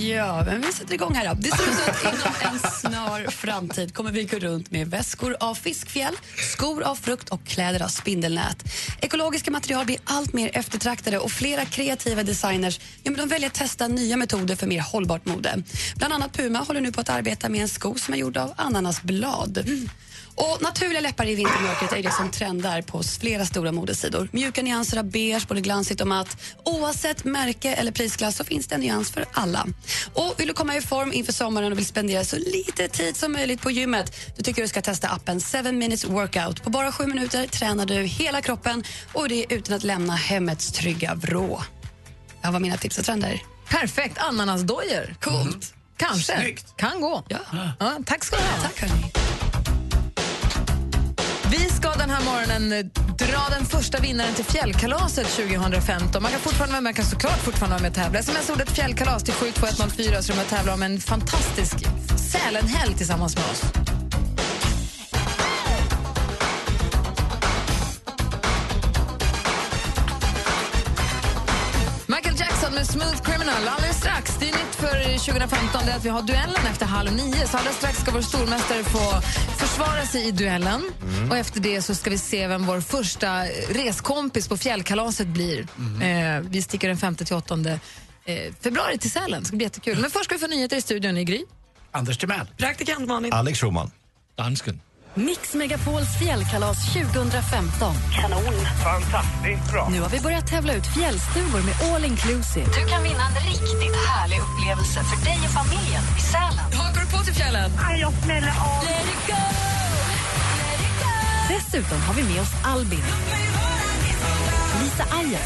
Ja, 0.00 0.44
men 0.44 0.60
vi 0.60 0.72
sätter 0.72 0.94
igång 0.94 1.14
här 1.14 1.28
då. 1.28 1.34
Det 1.34 1.56
ser 1.56 1.62
ut 1.62 1.78
som 1.78 2.10
att 2.10 2.14
inom 2.14 2.52
en 2.52 2.58
snar 2.58 3.30
framtid 3.30 3.94
kommer 3.94 4.12
vi 4.12 4.24
gå 4.24 4.38
runt 4.38 4.70
med 4.70 4.90
väskor 4.90 5.36
av 5.40 5.54
fiskfjäll, 5.54 6.14
skor 6.52 6.82
av 6.82 6.96
frukt 6.96 7.28
och 7.28 7.44
kläder 7.46 7.82
av 7.82 7.88
spindelnät. 7.88 8.64
Ekologiska 9.00 9.50
material 9.50 9.86
blir 9.86 9.98
allt 10.04 10.32
mer 10.32 10.50
eftertraktade 10.52 11.18
och 11.18 11.30
flera 11.30 11.64
kreativa 11.64 12.22
designers 12.22 12.80
ja, 13.02 13.10
men 13.10 13.20
de 13.20 13.28
väljer 13.28 13.46
att 13.46 13.54
testa 13.54 13.88
nya 13.88 14.16
metoder 14.16 14.56
för 14.56 14.66
mer 14.66 14.80
hållbart 14.80 15.26
mode. 15.26 15.62
Bland 15.96 16.14
annat 16.14 16.32
Puma 16.32 16.58
håller 16.58 16.80
nu 16.80 16.92
på 16.92 17.00
att 17.00 17.10
arbeta 17.10 17.48
med 17.48 17.62
en 17.62 17.68
sko 17.68 17.94
som 17.94 18.14
är 18.14 18.18
gjord 18.18 18.36
av 18.36 18.52
ananasblad. 18.56 19.64
Och 20.36 20.62
naturliga 20.62 21.00
läppar 21.00 21.26
i 21.26 21.34
vintermörkret 21.34 21.92
är 21.92 22.02
det 22.02 22.10
som 22.10 22.30
trendar 22.30 22.82
på 22.82 23.02
flera 23.02 23.44
stora 23.44 23.72
modesidor. 23.72 24.28
Mjuka 24.32 24.62
nyanser 24.62 24.98
av 24.98 25.04
beige, 25.04 25.48
både 25.48 25.60
glansigt 25.60 26.00
och 26.00 26.06
matt. 26.06 26.36
Oavsett 26.64 27.24
märke 27.24 27.74
eller 27.74 27.92
prisklass 27.92 28.36
så 28.36 28.44
finns 28.44 28.66
det 28.66 28.74
en 28.74 28.80
nyans 28.80 29.10
för 29.10 29.24
alla. 29.32 29.66
Och 30.14 30.34
vill 30.38 30.48
du 30.48 30.54
komma 30.54 30.76
i 30.76 30.80
form 30.80 31.12
inför 31.12 31.32
sommaren 31.32 31.72
och 31.72 31.78
vill 31.78 31.86
spendera 31.86 32.24
så 32.24 32.36
lite 32.36 32.88
tid 32.88 33.16
som 33.16 33.32
möjligt 33.32 33.60
på 33.60 33.70
gymmet, 33.70 34.16
då 34.36 34.42
tycker 34.42 34.60
jag 34.62 34.64
du 34.64 34.68
ska 34.68 34.82
testa 34.82 35.08
appen 35.08 35.40
7 35.40 35.72
minutes 35.72 36.04
workout. 36.04 36.62
På 36.62 36.70
bara 36.70 36.92
sju 36.92 37.06
minuter 37.06 37.46
tränar 37.46 37.86
du 37.86 37.94
hela 37.94 38.42
kroppen 38.42 38.84
och 39.12 39.28
det 39.28 39.46
utan 39.48 39.76
att 39.76 39.84
lämna 39.84 40.14
hemmets 40.14 40.72
trygga 40.72 41.14
vrå. 41.14 41.62
Det 42.42 42.50
var 42.50 42.60
mina 42.60 42.76
tips 42.76 42.98
och 42.98 43.04
trender. 43.04 43.42
Perfekt, 43.68 44.18
ananasdojor. 44.18 45.14
Coolt. 45.20 45.74
Kanske. 45.96 46.40
Snyggt. 46.40 46.76
Kan 46.76 47.00
gå. 47.00 47.24
Ja. 47.28 47.38
Ja, 47.80 47.98
tack 48.06 48.24
ska 48.24 48.36
du 48.36 48.42
ha. 48.42 48.62
Tack 48.62 48.80
hörni. 48.80 49.12
Vi 51.58 51.68
ska 51.68 51.90
den 51.90 52.10
här 52.10 52.24
morgonen 52.24 52.72
eh, 52.72 52.84
dra 53.18 53.48
den 53.50 53.64
första 53.66 53.98
vinnaren 54.00 54.34
till 54.34 54.44
fjällkalaset 54.44 55.26
2015. 55.26 56.22
Man 56.22 56.30
kan 56.30 56.40
fortfarande 56.40 56.72
vara 56.72 56.80
med, 56.80 56.96
kan 56.96 57.04
såklart 57.04 57.38
fortfarande 57.38 57.74
vara 57.74 57.82
med 57.82 57.90
och 57.90 57.96
tävla. 57.96 58.18
Sms 58.18 58.50
ordet 58.50 58.70
fjällkalas 58.70 59.24
till 59.24 59.34
72104 59.34 60.22
så 60.22 60.32
är 60.32 60.36
med 60.36 60.68
och 60.68 60.74
om 60.74 60.82
en 60.82 61.00
fantastisk 61.00 61.74
Sälenhelg 62.32 62.94
tillsammans 62.94 63.36
med 63.36 63.44
oss. 63.44 63.62
Michael 72.06 72.36
Jackson 72.38 72.74
med 72.74 72.86
Smooth 72.86 73.20
Criminal. 73.22 73.68
Alldeles 73.68 73.96
strax, 73.96 74.36
det 74.40 74.48
är 74.48 74.52
nytt 74.52 74.74
för 74.74 75.18
2015, 75.18 75.80
det 75.86 75.92
är 75.92 75.96
att 75.96 76.04
vi 76.04 76.08
har 76.08 76.22
duellen 76.22 76.66
efter 76.72 76.86
halv 76.86 77.12
nio. 77.12 77.46
Så 77.46 77.56
alldeles 77.56 77.76
strax 77.76 77.98
ska 77.98 78.10
vår 78.12 78.20
stormästare 78.20 78.84
få 78.84 79.04
försvara 79.74 80.06
sig 80.06 80.28
i 80.28 80.30
duellen. 80.30 80.82
Och 81.30 81.36
efter 81.36 81.60
det 81.60 81.82
så 81.82 81.94
ska 81.94 82.10
vi 82.10 82.18
se 82.18 82.46
vem 82.46 82.66
vår 82.66 82.80
första 82.80 83.44
reskompis 83.68 84.48
på 84.48 84.56
fjällkalaset 84.56 85.26
blir. 85.26 85.60
Eh, 86.02 86.40
vi 86.40 86.62
sticker 86.62 86.88
den 86.88 86.96
5 86.96 87.14
till 87.14 87.36
8 87.36 87.58
eh, 88.24 88.54
februari 88.60 88.98
till 88.98 89.10
Sälen. 89.10 89.42
Det 89.42 89.46
ska 89.46 89.56
bli 89.56 89.64
jättekul. 89.64 89.98
Men 90.00 90.10
först 90.10 90.24
ska 90.24 90.34
vi 90.34 90.38
få 90.38 90.46
nyheter 90.46 90.76
i 90.76 90.80
studion 90.80 91.16
i 91.16 91.24
Gry. 91.24 91.44
Anders 91.90 92.18
Timell. 92.18 92.46
Praktikant 92.56 93.08
Malin. 93.08 93.32
Alex 93.32 93.60
Schulman. 93.60 93.90
Dansken. 94.34 94.80
Mix 95.16 95.54
Megapols 95.54 96.18
fjällkalas 96.18 96.92
2015. 96.92 97.94
Kanon. 98.14 98.54
Fantastiskt 98.82 99.72
bra. 99.72 99.88
Nu 99.90 100.00
har 100.00 100.08
vi 100.08 100.20
börjat 100.20 100.46
tävla 100.46 100.74
ut 100.74 100.86
fjällstugor 100.86 101.62
med 101.62 101.74
all 101.92 102.04
inclusive. 102.04 102.66
Du 102.66 102.86
kan 102.90 103.02
vinna 103.02 103.24
en 103.28 103.34
riktigt 103.50 103.96
härlig 104.08 104.38
upplevelse 104.38 105.00
för 105.04 105.24
dig 105.24 105.38
och 105.46 105.52
familjen 105.60 106.02
i 106.18 106.20
Sälen. 106.20 106.80
Hakar 106.80 107.00
du 107.00 107.06
på 107.16 107.24
till 107.24 107.34
fjällen? 107.34 107.70
Jag 108.00 108.12
smäller 108.12 108.48
av. 108.48 108.84
Dessutom 111.48 112.00
har 112.00 112.14
vi 112.14 112.22
med 112.22 112.40
oss 112.42 112.54
Albin, 112.64 113.04
Lisa 114.82 115.04
Ajax 115.18 115.44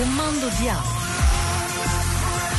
och 0.00 0.06
Mando 0.06 0.48
Diaz. 0.60 0.86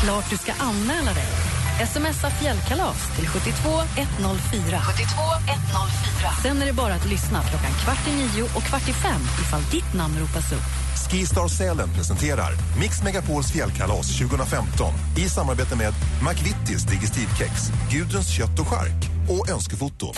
Klart 0.04 0.30
du 0.30 0.38
ska 0.38 0.52
anmäla 0.60 1.14
dig. 1.14 1.41
Smsa 1.86 2.30
fjällkalas 2.30 3.16
till 3.16 3.28
72 3.28 3.70
104. 3.98 4.82
72 4.82 5.22
104. 5.48 6.32
Sen 6.42 6.62
är 6.62 6.66
det 6.66 6.74
bara 6.74 6.94
att 6.94 7.06
lyssna 7.06 7.44
klockan 7.44 7.72
kvart 7.84 8.08
i 8.08 8.12
nio 8.12 8.44
och 8.44 8.64
kvart 8.64 8.90
i 8.90 8.94
fem 8.94 9.22
ifall 9.42 9.62
ditt 9.72 9.94
namn 9.94 10.20
ropas 10.20 10.52
upp. 10.52 10.82
Skistar 11.12 11.48
Sälen 11.48 11.90
presenterar 11.94 12.52
Mix 12.80 13.04
Megapols 13.04 13.52
fjällkalas 13.52 14.18
2015 14.18 14.94
i 15.18 15.30
samarbete 15.30 15.76
med 15.76 15.94
McVittys 16.28 16.84
Digestivkex, 16.84 17.52
Gudruns 17.92 18.38
kött 18.38 18.60
och 18.60 18.68
chark 18.68 19.10
och 19.30 19.50
Önskefoto. 19.50 20.14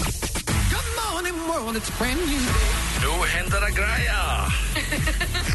Nu 3.02 3.28
händer 3.28 3.62
det 3.62 3.72
grejer! 3.72 4.73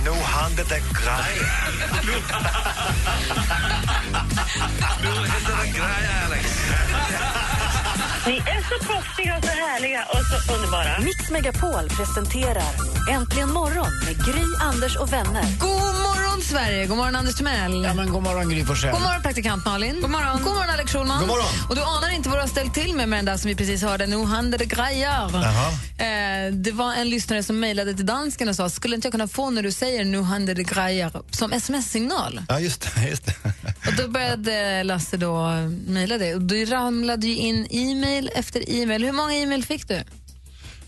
Nu 0.05 0.11
händer 0.11 0.65
det 0.69 0.81
grejer. 0.81 1.49
Nu 5.03 5.09
händer 5.09 5.57
det 5.63 5.69
grejer, 5.79 6.25
Alex! 6.27 6.45
Ni 8.27 8.37
är 8.37 8.63
så 8.63 8.85
proffsiga 8.85 9.37
och 9.37 9.45
så 9.45 9.51
härliga 9.51 10.05
och 10.05 10.19
så 10.27 10.55
underbara. 10.55 10.99
Mix 11.01 11.31
Megapol 11.31 11.89
presenterar 11.89 12.73
Äntligen 13.11 13.53
morgon 13.53 13.93
med 14.05 14.27
Gry, 14.27 14.45
Anders 14.61 14.97
och 14.97 15.13
vänner. 15.13 15.45
God 15.59 15.71
morgon, 15.71 16.18
Sverige! 16.49 16.87
God 16.87 16.97
morgon, 16.97 17.17
Anders 17.17 17.35
Timell. 17.35 17.85
Ja, 17.85 17.95
men 17.95 18.13
god 18.13 18.23
morgon, 18.23 18.49
Gry 18.49 18.65
Forssell. 18.65 18.93
God 18.93 19.01
morgon, 19.01 19.23
praktikant 19.23 19.65
Malin. 19.65 20.01
God 20.01 20.11
morgon, 20.11 20.43
god 20.43 20.55
morgon 20.55 20.71
Alex 20.71 20.93
Schulman. 20.93 21.19
God 21.19 21.29
morgon. 21.29 21.47
Och 21.69 21.77
du 21.77 21.83
anar 21.83 22.15
inte 22.15 22.29
vad 22.29 22.39
du 22.39 22.43
har 22.43 22.49
ställt 22.49 22.75
till 22.75 22.95
med 22.95 23.09
med 23.09 23.19
den 23.19 23.25
där 23.25 23.37
som 23.37 23.49
vi 23.49 23.55
precis 23.55 23.83
hörde. 23.83 24.07
Nu 24.07 24.27
händer 24.27 24.59
det 24.59 24.65
grejer. 24.65 25.25
Eh, 25.99 26.53
det 26.53 26.73
var 26.73 26.95
en 26.95 27.11
lyssnare 27.11 27.43
som 27.43 27.61
mejlade 27.61 27.95
till 27.95 28.07
dansken 28.07 28.49
och 28.49 28.57
sa 28.57 28.69
skulle 28.71 28.95
inte 28.95 29.07
jag 29.07 29.13
kunna 29.13 29.29
få 29.29 29.51
när 29.51 29.63
du 29.63 29.73
säger 29.73 30.05
nu 30.05 30.23
händer 30.23 30.55
det 30.55 30.63
grejer 30.63 31.11
som 31.31 31.53
sms-signal? 31.53 32.41
Ja, 32.49 32.61
just 32.61 32.95
det. 32.95 33.09
Just 33.09 33.27
det. 33.27 33.35
Och 33.87 33.95
då 33.97 34.09
började 34.09 34.83
Lasse 34.83 35.17
då 35.17 35.49
mejla 35.87 36.19
det. 36.19 36.35
Och 36.35 36.43
då 36.43 36.55
ramlade 36.55 37.27
ju 37.27 37.37
in 37.37 37.67
e-mail 37.71 38.31
efter 38.35 38.71
e-mail. 38.71 39.05
Hur 39.05 39.13
många 39.13 39.33
e-mail 39.35 39.65
fick 39.65 39.89
du? 39.89 40.05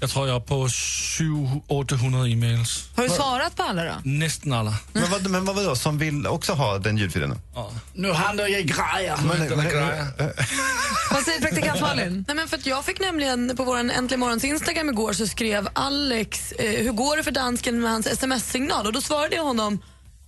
Jag 0.00 0.10
tror 0.10 0.28
jag 0.28 0.36
är 0.36 0.40
på 0.40 0.66
700-800 0.66 2.32
e-mails. 2.32 2.88
Har 2.96 3.02
du 3.02 3.08
svarat 3.08 3.56
på 3.56 3.62
alla 3.62 3.84
då? 3.84 3.92
Nästan 4.04 4.52
alla. 4.52 4.74
Men 4.92 5.10
vad, 5.10 5.30
men 5.30 5.44
vad 5.44 5.54
var 5.56 5.62
det 5.62 5.68
då, 5.68 5.76
som 5.76 5.98
vill 5.98 6.26
också 6.26 6.52
ha 6.52 6.78
den 6.78 6.96
ljudfilen? 6.98 7.38
Nu 7.92 8.12
händer 8.12 8.44
det 8.44 8.50
grejer. 8.50 9.16
Men- 9.16 9.38
men- 9.38 10.30
Vad 11.10 11.22
säger 11.24 11.40
praktikant 11.40 11.80
Malin? 11.88 12.24
Nej, 12.28 12.36
men 12.36 12.48
för 12.48 12.56
att 12.56 12.66
jag 12.66 12.84
fick 12.84 13.00
nämligen 13.00 13.56
på 13.56 13.64
vår 13.64 13.78
Äntligen 13.78 14.20
morgons 14.20 14.44
Instagram 14.44 14.88
igår 14.88 15.12
så 15.12 15.26
skrev 15.26 15.68
Alex 15.72 16.52
eh, 16.52 16.82
hur 16.84 16.92
går 16.92 17.16
det 17.16 17.22
för 17.22 17.30
dansken 17.30 17.80
med 17.80 17.90
hans 17.90 18.06
sms-signal 18.06 18.86
och 18.86 18.92
då 18.92 19.00
svarade 19.00 19.36
jag 19.36 19.44
honom 19.44 19.82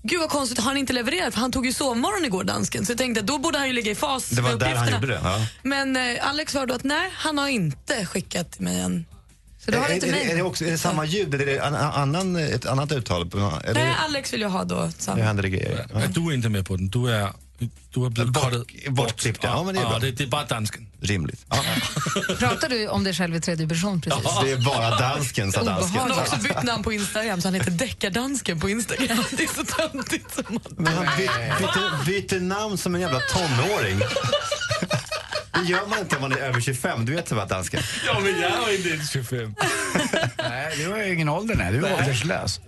Gud 0.05 0.21
vad 0.21 0.31
konstigt, 0.31 0.59
har 0.59 0.65
han 0.65 0.77
inte 0.77 0.93
levererat? 0.93 1.35
För 1.35 1.41
han 1.41 1.53
tog 1.53 1.67
ju 1.67 1.73
sovmorgon 1.73 2.25
igår, 2.25 2.45
dansken. 2.45 2.87
Så 2.87 2.93
jag 2.93 2.99
tänkte 2.99 3.21
att 3.21 3.27
då 3.27 3.39
borde 3.39 3.59
han 3.59 3.67
ju 3.67 3.73
ligga 3.73 3.91
i 3.91 3.95
fas 3.95 4.29
Det 4.29 4.43
var 4.43 4.51
med 4.51 4.59
där 4.59 4.67
han 4.67 4.77
uppgifterna. 4.89 5.01
gjorde 5.07 5.15
det. 5.15 5.21
Ja. 5.25 5.47
Men 5.63 5.97
eh, 5.97 6.29
Alex 6.29 6.53
svarade 6.53 6.73
då 6.73 6.75
att 6.77 6.85
nej, 6.85 7.11
han 7.15 7.39
har 7.39 7.49
inte 7.49 8.07
skickat 8.07 8.53
till 8.53 8.63
mig 8.63 8.81
än. 8.81 9.05
Så 9.65 9.71
är, 9.71 9.75
är, 9.75 10.01
det- 10.01 10.31
är, 10.33 10.37
det 10.37 10.43
också, 10.43 10.65
är 10.65 10.71
det 10.71 10.79
samma 10.79 11.05
ljud? 11.05 11.35
Är 11.35 11.39
det 11.47 11.57
en 11.59 11.75
annan, 11.75 12.37
ett 12.37 12.67
annat 12.67 12.93
uttal? 12.93 13.23
Är 13.23 13.61
Nej, 13.75 13.75
det, 13.75 13.95
Alex 13.97 14.33
vill 14.33 14.41
jag 14.41 14.49
ha 14.51 14.65
då. 14.65 14.75
nu 14.85 14.93
Samma. 14.99 15.23
händer 15.23 15.43
det 15.43 15.49
grejer. 15.51 15.87
Ja. 15.95 16.01
Du 16.09 16.21
är 16.21 16.33
inte 16.35 16.49
med 16.49 16.67
på 16.67 16.77
den. 16.77 16.89
Du 16.89 17.09
är, 17.15 17.33
du 17.95 18.01
har 18.01 18.11
blivit 18.11 18.35
kortad 18.35 18.65
Bortklippt, 18.89 19.39
ja. 19.45 19.63
men 19.63 19.75
det 19.75 19.81
är 19.81 19.87
bra. 19.89 19.99
det, 19.99 20.11
det 20.11 20.23
är 20.25 20.29
bara 20.29 20.45
dansken. 20.45 20.87
Rimligt. 21.01 21.47
Ja. 21.51 21.65
Pratar 22.39 22.69
du 22.69 22.89
om 22.89 23.05
dig 23.05 23.15
själv 23.15 23.35
i 23.35 23.41
tredje 23.41 23.69
person 23.69 24.01
precis? 24.01 24.23
Det 24.45 24.51
är 24.53 24.57
bara 24.57 24.91
dansken, 24.99 25.53
sa 25.53 25.63
dansken. 25.65 26.01
Han 26.01 26.11
har 26.11 26.21
också 26.21 26.37
bytt 26.37 26.63
namn 26.63 26.83
på 26.85 26.93
Instagram 26.93 27.41
så 27.41 27.49
han 27.49 27.55
heter 27.55 27.71
Deckardansken 27.71 28.61
på 28.61 28.69
Instagram. 28.71 29.25
Det 29.37 29.43
är 29.43 29.55
så 29.55 29.65
töntigt. 29.65 30.35
som 30.35 30.45
man- 30.49 30.61
Men 30.77 30.93
han 30.93 31.07
by, 31.19 31.23
byter, 31.27 32.05
byter 32.07 32.41
namn 32.41 32.79
som 32.79 32.95
en 32.95 33.01
jävla 33.01 33.21
tonåring. 33.21 34.01
Det 35.55 35.63
gör 35.69 35.87
man 35.87 35.99
inte 35.99 36.17
om 36.17 36.23
man 36.23 36.33
är 36.33 36.37
över 36.37 36.61
25. 36.61 37.05
Du 37.05 37.13
vet 37.15 37.29
så 37.29 37.35
va, 37.35 37.45
dansken? 37.45 37.81
Ja, 38.07 38.21
men 38.21 38.41
jag 38.41 38.73
är 38.73 38.77
inte 38.77 38.89
ens 38.89 39.11
25. 39.13 39.55
Nej, 40.39 40.77
du 40.77 40.91
har 40.91 40.99
ju 40.99 41.15
ingen 41.15 41.29
ålder, 41.29 41.55
nej. 41.55 41.73
Du 41.73 41.87
är 41.87 41.95
ålderslös. 41.95 42.61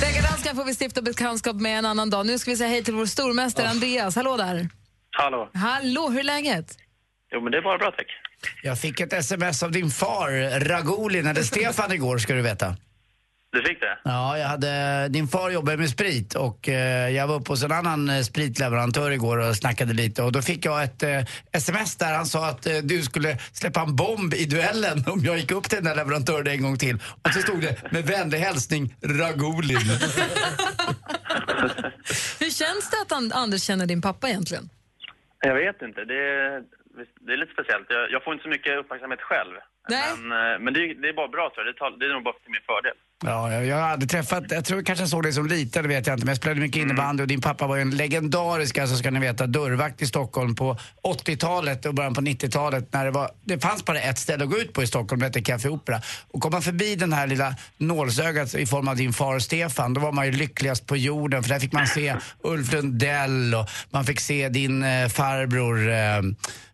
Deckardanskan 0.00 0.56
får 0.56 0.64
vi 0.64 0.74
stifta 0.74 1.02
bekantskap 1.02 1.56
med 1.56 1.78
en 1.78 1.86
annan 1.86 2.10
dag. 2.10 2.26
Nu 2.26 2.38
ska 2.38 2.50
vi 2.50 2.56
säga 2.56 2.68
hej 2.68 2.84
till 2.84 2.94
vår 2.94 3.06
stormästare 3.06 3.68
Andreas. 3.68 4.16
Hallå 4.16 4.36
där. 4.36 4.68
Hallå. 5.10 5.50
Hallå, 5.54 6.08
hur 6.10 6.18
är 6.18 6.24
läget? 6.24 6.76
Jo, 7.32 7.40
men 7.42 7.52
det 7.52 7.58
är 7.58 7.62
bara 7.62 7.78
bra, 7.78 7.90
tack. 7.90 8.06
Jag 8.62 8.78
fick 8.78 9.00
ett 9.00 9.12
sms 9.12 9.62
av 9.62 9.70
din 9.72 9.90
far, 9.90 10.60
Ragolin, 10.60 11.26
eller 11.26 11.42
Stefan 11.42 11.92
igår, 11.92 12.18
ska 12.18 12.34
du 12.34 12.42
veta. 12.42 12.76
Du 13.52 13.62
fick 13.62 13.80
det? 13.80 13.98
Ja, 14.04 14.38
jag 14.38 14.48
hade, 14.48 15.08
din 15.08 15.28
far 15.28 15.50
jobbar 15.50 15.76
med 15.76 15.90
sprit 15.90 16.34
och 16.34 16.68
eh, 16.68 17.08
jag 17.10 17.26
var 17.26 17.34
uppe 17.34 17.52
hos 17.52 17.62
en 17.62 17.72
annan 17.72 18.10
eh, 18.10 18.22
spritleverantör 18.22 19.10
igår 19.10 19.38
och 19.38 19.56
snackade 19.56 19.92
lite 19.92 20.22
och 20.22 20.32
då 20.32 20.42
fick 20.42 20.64
jag 20.64 20.82
ett 20.84 21.02
eh, 21.02 21.20
sms 21.52 21.96
där 21.96 22.14
han 22.14 22.26
sa 22.26 22.48
att 22.48 22.66
eh, 22.66 22.76
du 22.76 23.02
skulle 23.02 23.38
släppa 23.52 23.80
en 23.80 23.96
bomb 23.96 24.34
i 24.34 24.44
duellen 24.44 25.04
om 25.08 25.20
jag 25.24 25.38
gick 25.38 25.50
upp 25.50 25.64
till 25.68 25.76
den 25.76 25.84
där 25.84 25.94
leverantören 25.94 26.46
en 26.46 26.62
gång 26.62 26.78
till. 26.78 26.98
Och 27.22 27.30
så 27.32 27.40
stod 27.40 27.60
det 27.60 27.92
med 27.92 28.04
vänlig 28.06 28.38
hälsning 28.38 28.94
Ragolin. 29.04 29.78
Hur 32.40 32.50
känns 32.50 32.90
det 32.90 32.96
att 33.02 33.12
An- 33.12 33.32
Anders 33.34 33.62
känner 33.62 33.86
din 33.86 34.02
pappa 34.02 34.28
egentligen? 34.28 34.68
Jag 35.40 35.54
vet 35.54 35.82
inte. 35.82 36.04
Det 36.04 36.62
det 37.26 37.32
är 37.32 37.36
lite 37.42 37.52
speciellt. 37.56 37.86
Jag, 37.96 38.04
jag 38.14 38.20
får 38.24 38.32
inte 38.34 38.42
så 38.42 38.48
mycket 38.56 38.72
uppmärksamhet 38.80 39.20
själv. 39.30 39.54
Nej. 39.88 40.02
Men, 40.16 40.52
eh, 40.52 40.58
men 40.64 40.74
det, 40.74 40.80
är- 40.80 40.94
det 41.02 41.08
är 41.08 41.16
bara 41.20 41.28
bra, 41.36 41.44
tror 41.54 41.60
jag. 41.66 41.74
Det, 41.74 41.78
tar, 41.78 41.90
det 41.98 42.04
är 42.06 42.12
nog 42.16 42.24
bara 42.24 42.34
till 42.44 42.50
min 42.56 42.66
fördel. 42.72 42.96
Ja, 43.24 43.52
jag, 43.52 43.66
jag 43.66 43.76
hade 43.76 44.06
träffat, 44.06 44.44
jag 44.50 44.64
tror 44.64 44.82
kanske 44.82 45.02
jag 45.02 45.08
såg 45.08 45.22
dig 45.22 45.32
som 45.32 45.46
liten, 45.46 45.82
det 45.82 45.88
vet 45.88 46.06
jag 46.06 46.14
inte, 46.14 46.24
men 46.26 46.30
jag 46.32 46.36
spelade 46.36 46.60
mycket 46.60 46.76
Mm. 46.76 46.88
innebandy 46.90 47.22
och 47.22 47.28
din 47.28 47.40
pappa 47.40 47.66
var 47.66 47.76
ju 47.76 47.82
en 47.82 47.90
legendarisk, 47.90 48.78
alltså 48.78 48.96
ska 48.96 49.10
ni 49.10 49.20
veta, 49.20 49.46
dörrvakt 49.46 50.02
i 50.02 50.06
Stockholm 50.06 50.54
på 50.54 50.76
80-talet 51.02 51.86
och 51.86 51.94
början 51.94 52.14
på 52.14 52.20
90-talet 52.20 52.92
när 52.92 53.04
det 53.04 53.10
var, 53.10 53.30
det 53.44 53.58
fanns 53.60 53.84
bara 53.84 53.98
ett 54.00 54.18
ställe 54.18 54.44
att 54.44 54.50
gå 54.50 54.58
ut 54.58 54.72
på 54.72 54.82
i 54.82 54.86
Stockholm, 54.86 55.20
det 55.20 55.26
hette 55.26 55.40
Café 55.42 55.68
Opera. 55.68 56.00
Och 56.30 56.40
kom 56.40 56.52
man 56.52 56.62
förbi 56.62 56.94
den 56.96 57.12
här 57.12 57.26
lilla 57.26 57.54
nålsögat 57.78 58.54
i 58.54 58.66
form 58.66 58.88
av 58.88 58.96
din 58.96 59.12
far 59.12 59.38
Stefan, 59.38 59.94
då 59.94 60.00
var 60.00 60.12
man 60.12 60.26
ju 60.26 60.32
lyckligast 60.32 60.86
på 60.86 60.96
jorden 60.96 61.42
för 61.42 61.50
där 61.50 61.58
fick 61.58 61.72
man 61.72 61.86
se 61.86 62.16
Ulf 62.44 62.72
Lundell 62.72 63.54
och 63.54 63.68
man 63.90 64.04
fick 64.04 64.20
se 64.20 64.48
din 64.48 64.82
eh, 64.82 65.08
farbror 65.08 65.88
eh, 65.90 66.20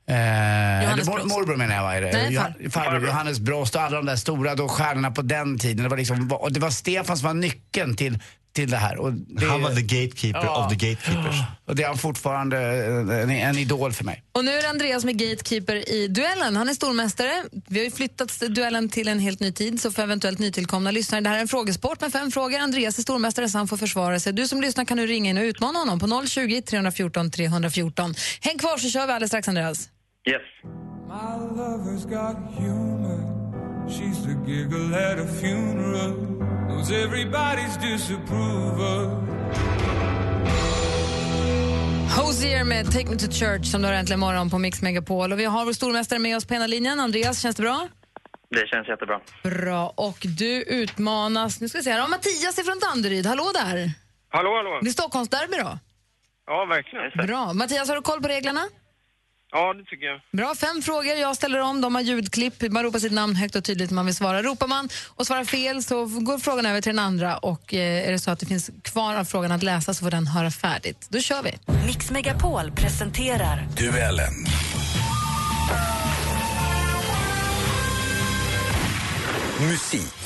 Eh, 0.08 0.92
eller 0.92 1.04
mor, 1.04 1.24
morbror 1.24 1.56
menar 1.56 1.74
jag, 1.74 1.82
vad 1.82 1.96
är 1.96 2.00
det? 2.00 2.12
Nej, 2.12 2.34
far- 2.36 2.70
farbror 2.70 3.06
Johannes 3.06 3.40
Brost 3.40 3.74
och 3.74 3.82
alla 3.82 3.96
de 3.96 4.06
där 4.06 4.16
stora 4.16 4.54
då 4.54 4.68
stjärnorna 4.68 5.10
på 5.10 5.22
den 5.22 5.58
tiden. 5.58 5.82
Det 5.82 5.88
var, 5.88 5.96
liksom, 5.96 6.32
och 6.32 6.52
det 6.52 6.60
var 6.60 6.70
Stefan 6.70 7.16
som 7.18 7.26
var 7.26 7.34
nyckeln 7.34 7.96
till, 7.96 8.18
till 8.54 8.70
det 8.70 8.76
här. 8.76 8.96
Och 8.98 9.12
det, 9.12 9.46
Han 9.46 9.62
var 9.62 9.70
the 9.74 9.82
gatekeeper 9.82 10.48
of 10.48 10.68
the 10.68 10.74
gatekeepers. 10.90 11.36
Och 11.66 11.76
det 11.76 11.82
är 11.82 11.86
han 11.88 11.98
fortfarande 11.98 12.58
en, 13.22 13.30
en 13.30 13.58
idol 13.58 13.92
för 13.92 14.04
mig. 14.04 14.22
Och 14.32 14.44
nu 14.44 14.52
är 14.52 14.62
det 14.62 14.68
Andreas 14.68 15.04
med 15.04 15.18
gatekeeper 15.18 15.90
i 15.92 16.08
duellen. 16.08 16.56
Han 16.56 16.68
är 16.68 16.74
stormästare. 16.74 17.44
Vi 17.68 17.78
har 17.78 17.84
ju 17.84 17.90
flyttat 17.90 18.40
duellen 18.48 18.88
till 18.88 19.08
en 19.08 19.18
helt 19.18 19.40
ny 19.40 19.52
tid, 19.52 19.80
så 19.80 19.90
för 19.92 20.02
eventuellt 20.02 20.38
nytillkomna 20.38 20.90
lyssnare, 20.90 21.20
det 21.20 21.28
här 21.28 21.36
är 21.36 21.40
en 21.40 21.48
frågesport 21.48 22.00
med 22.00 22.12
fem 22.12 22.30
frågor. 22.30 22.58
Andreas 22.58 22.98
är 22.98 23.02
stormästare, 23.02 23.48
så 23.48 23.58
han 23.58 23.68
får 23.68 23.76
försvara 23.76 24.20
sig. 24.20 24.32
Du 24.32 24.48
som 24.48 24.60
lyssnar 24.60 24.84
kan 24.84 24.96
nu 24.96 25.06
ringa 25.06 25.30
in 25.30 25.38
och 25.38 25.42
utmana 25.44 25.78
honom 25.78 25.98
på 26.00 26.26
020 26.26 26.62
314 26.62 27.30
314. 27.30 28.14
Häng 28.40 28.58
kvar 28.58 28.76
så 28.78 28.90
kör 28.90 29.06
vi 29.06 29.12
alldeles 29.12 29.30
strax, 29.30 29.48
Andreas. 29.48 29.88
Yes. 30.28 30.42
My 31.08 31.36
lover's 31.60 32.04
got 32.04 32.36
humor. 32.58 33.20
She's 33.88 34.18
the 34.26 34.34
giggle 34.46 34.94
at 34.94 35.18
a 35.18 35.26
funeral. 35.26 36.12
Knows 36.68 36.90
everybody's 36.90 37.76
disapproval. 37.76 39.06
Hosier 42.16 42.64
med 42.64 42.92
Take 42.92 43.10
Me 43.10 43.16
To 43.16 43.30
Church 43.30 43.64
som 43.64 43.82
du 43.82 43.88
har 43.88 43.94
äntligen 43.94 44.20
morgon 44.20 44.50
på 44.50 44.58
Mix 44.58 44.82
Megapol. 44.82 45.32
Och 45.32 45.38
vi 45.38 45.44
har 45.44 45.64
vår 45.64 45.72
stormästare 45.72 46.18
med 46.18 46.36
oss 46.36 46.44
på 46.44 46.54
ena 46.54 46.66
linjen. 46.66 47.00
Andreas, 47.00 47.40
känns 47.40 47.56
det 47.56 47.62
bra? 47.62 47.88
Det 48.50 48.66
känns 48.66 48.88
jättebra. 48.88 49.20
Bra. 49.42 49.92
Och 49.96 50.18
du 50.38 50.62
utmanas, 50.62 51.60
nu 51.60 51.68
ska 51.68 51.78
vi 51.78 51.84
se 51.84 51.90
här, 51.92 52.02
av 52.02 52.10
Mattias 52.10 52.56
från 52.64 52.78
Danderyd. 52.78 53.26
Hallå 53.26 53.44
där! 53.54 53.90
Hallå, 54.28 54.50
hallå. 54.56 54.78
Det 54.82 54.88
är 54.88 54.92
Stockholmsderby 54.92 55.56
då? 55.56 55.78
Ja, 56.46 56.64
verkligen. 56.64 57.26
Bra. 57.26 57.52
Mattias, 57.52 57.88
har 57.88 57.96
du 57.96 58.02
koll 58.02 58.22
på 58.22 58.28
reglerna? 58.28 58.60
Ja, 59.50 59.74
det 59.74 59.84
tycker 59.84 60.06
jag. 60.06 60.20
Bra, 60.32 60.54
fem 60.54 60.82
frågor. 60.82 61.16
Jag 61.16 61.36
ställer 61.36 61.60
om. 61.60 61.80
De 61.80 61.94
har 61.94 62.02
ljudklipp. 62.02 62.62
Man 62.70 62.82
ropar 62.82 62.98
sitt 62.98 63.12
namn 63.12 63.36
högt 63.36 63.56
och 63.56 63.64
tydligt 63.64 63.90
när 63.90 63.94
man 63.94 64.06
vill 64.06 64.14
svara. 64.14 64.42
Ropar 64.42 64.66
man 64.66 64.88
och 65.16 65.26
svarar 65.26 65.44
fel 65.44 65.82
så 65.82 66.04
går 66.04 66.38
frågan 66.38 66.66
över 66.66 66.80
till 66.80 66.96
den 66.96 67.04
andra 67.04 67.36
och 67.38 67.74
eh, 67.74 68.08
är 68.08 68.12
det 68.12 68.18
så 68.18 68.30
att 68.30 68.40
det 68.40 68.46
finns 68.46 68.70
kvar 68.82 69.16
av 69.16 69.24
frågan 69.24 69.52
att 69.52 69.62
läsa 69.62 69.94
så 69.94 70.04
får 70.04 70.10
den 70.10 70.26
höra 70.26 70.50
färdigt. 70.50 71.06
Då 71.10 71.20
kör 71.20 71.42
vi. 71.42 71.52
Mix 71.86 72.10
Megapol 72.10 72.70
presenterar 72.70 73.66
Duellen. 73.76 74.34
Musik. 79.60 80.17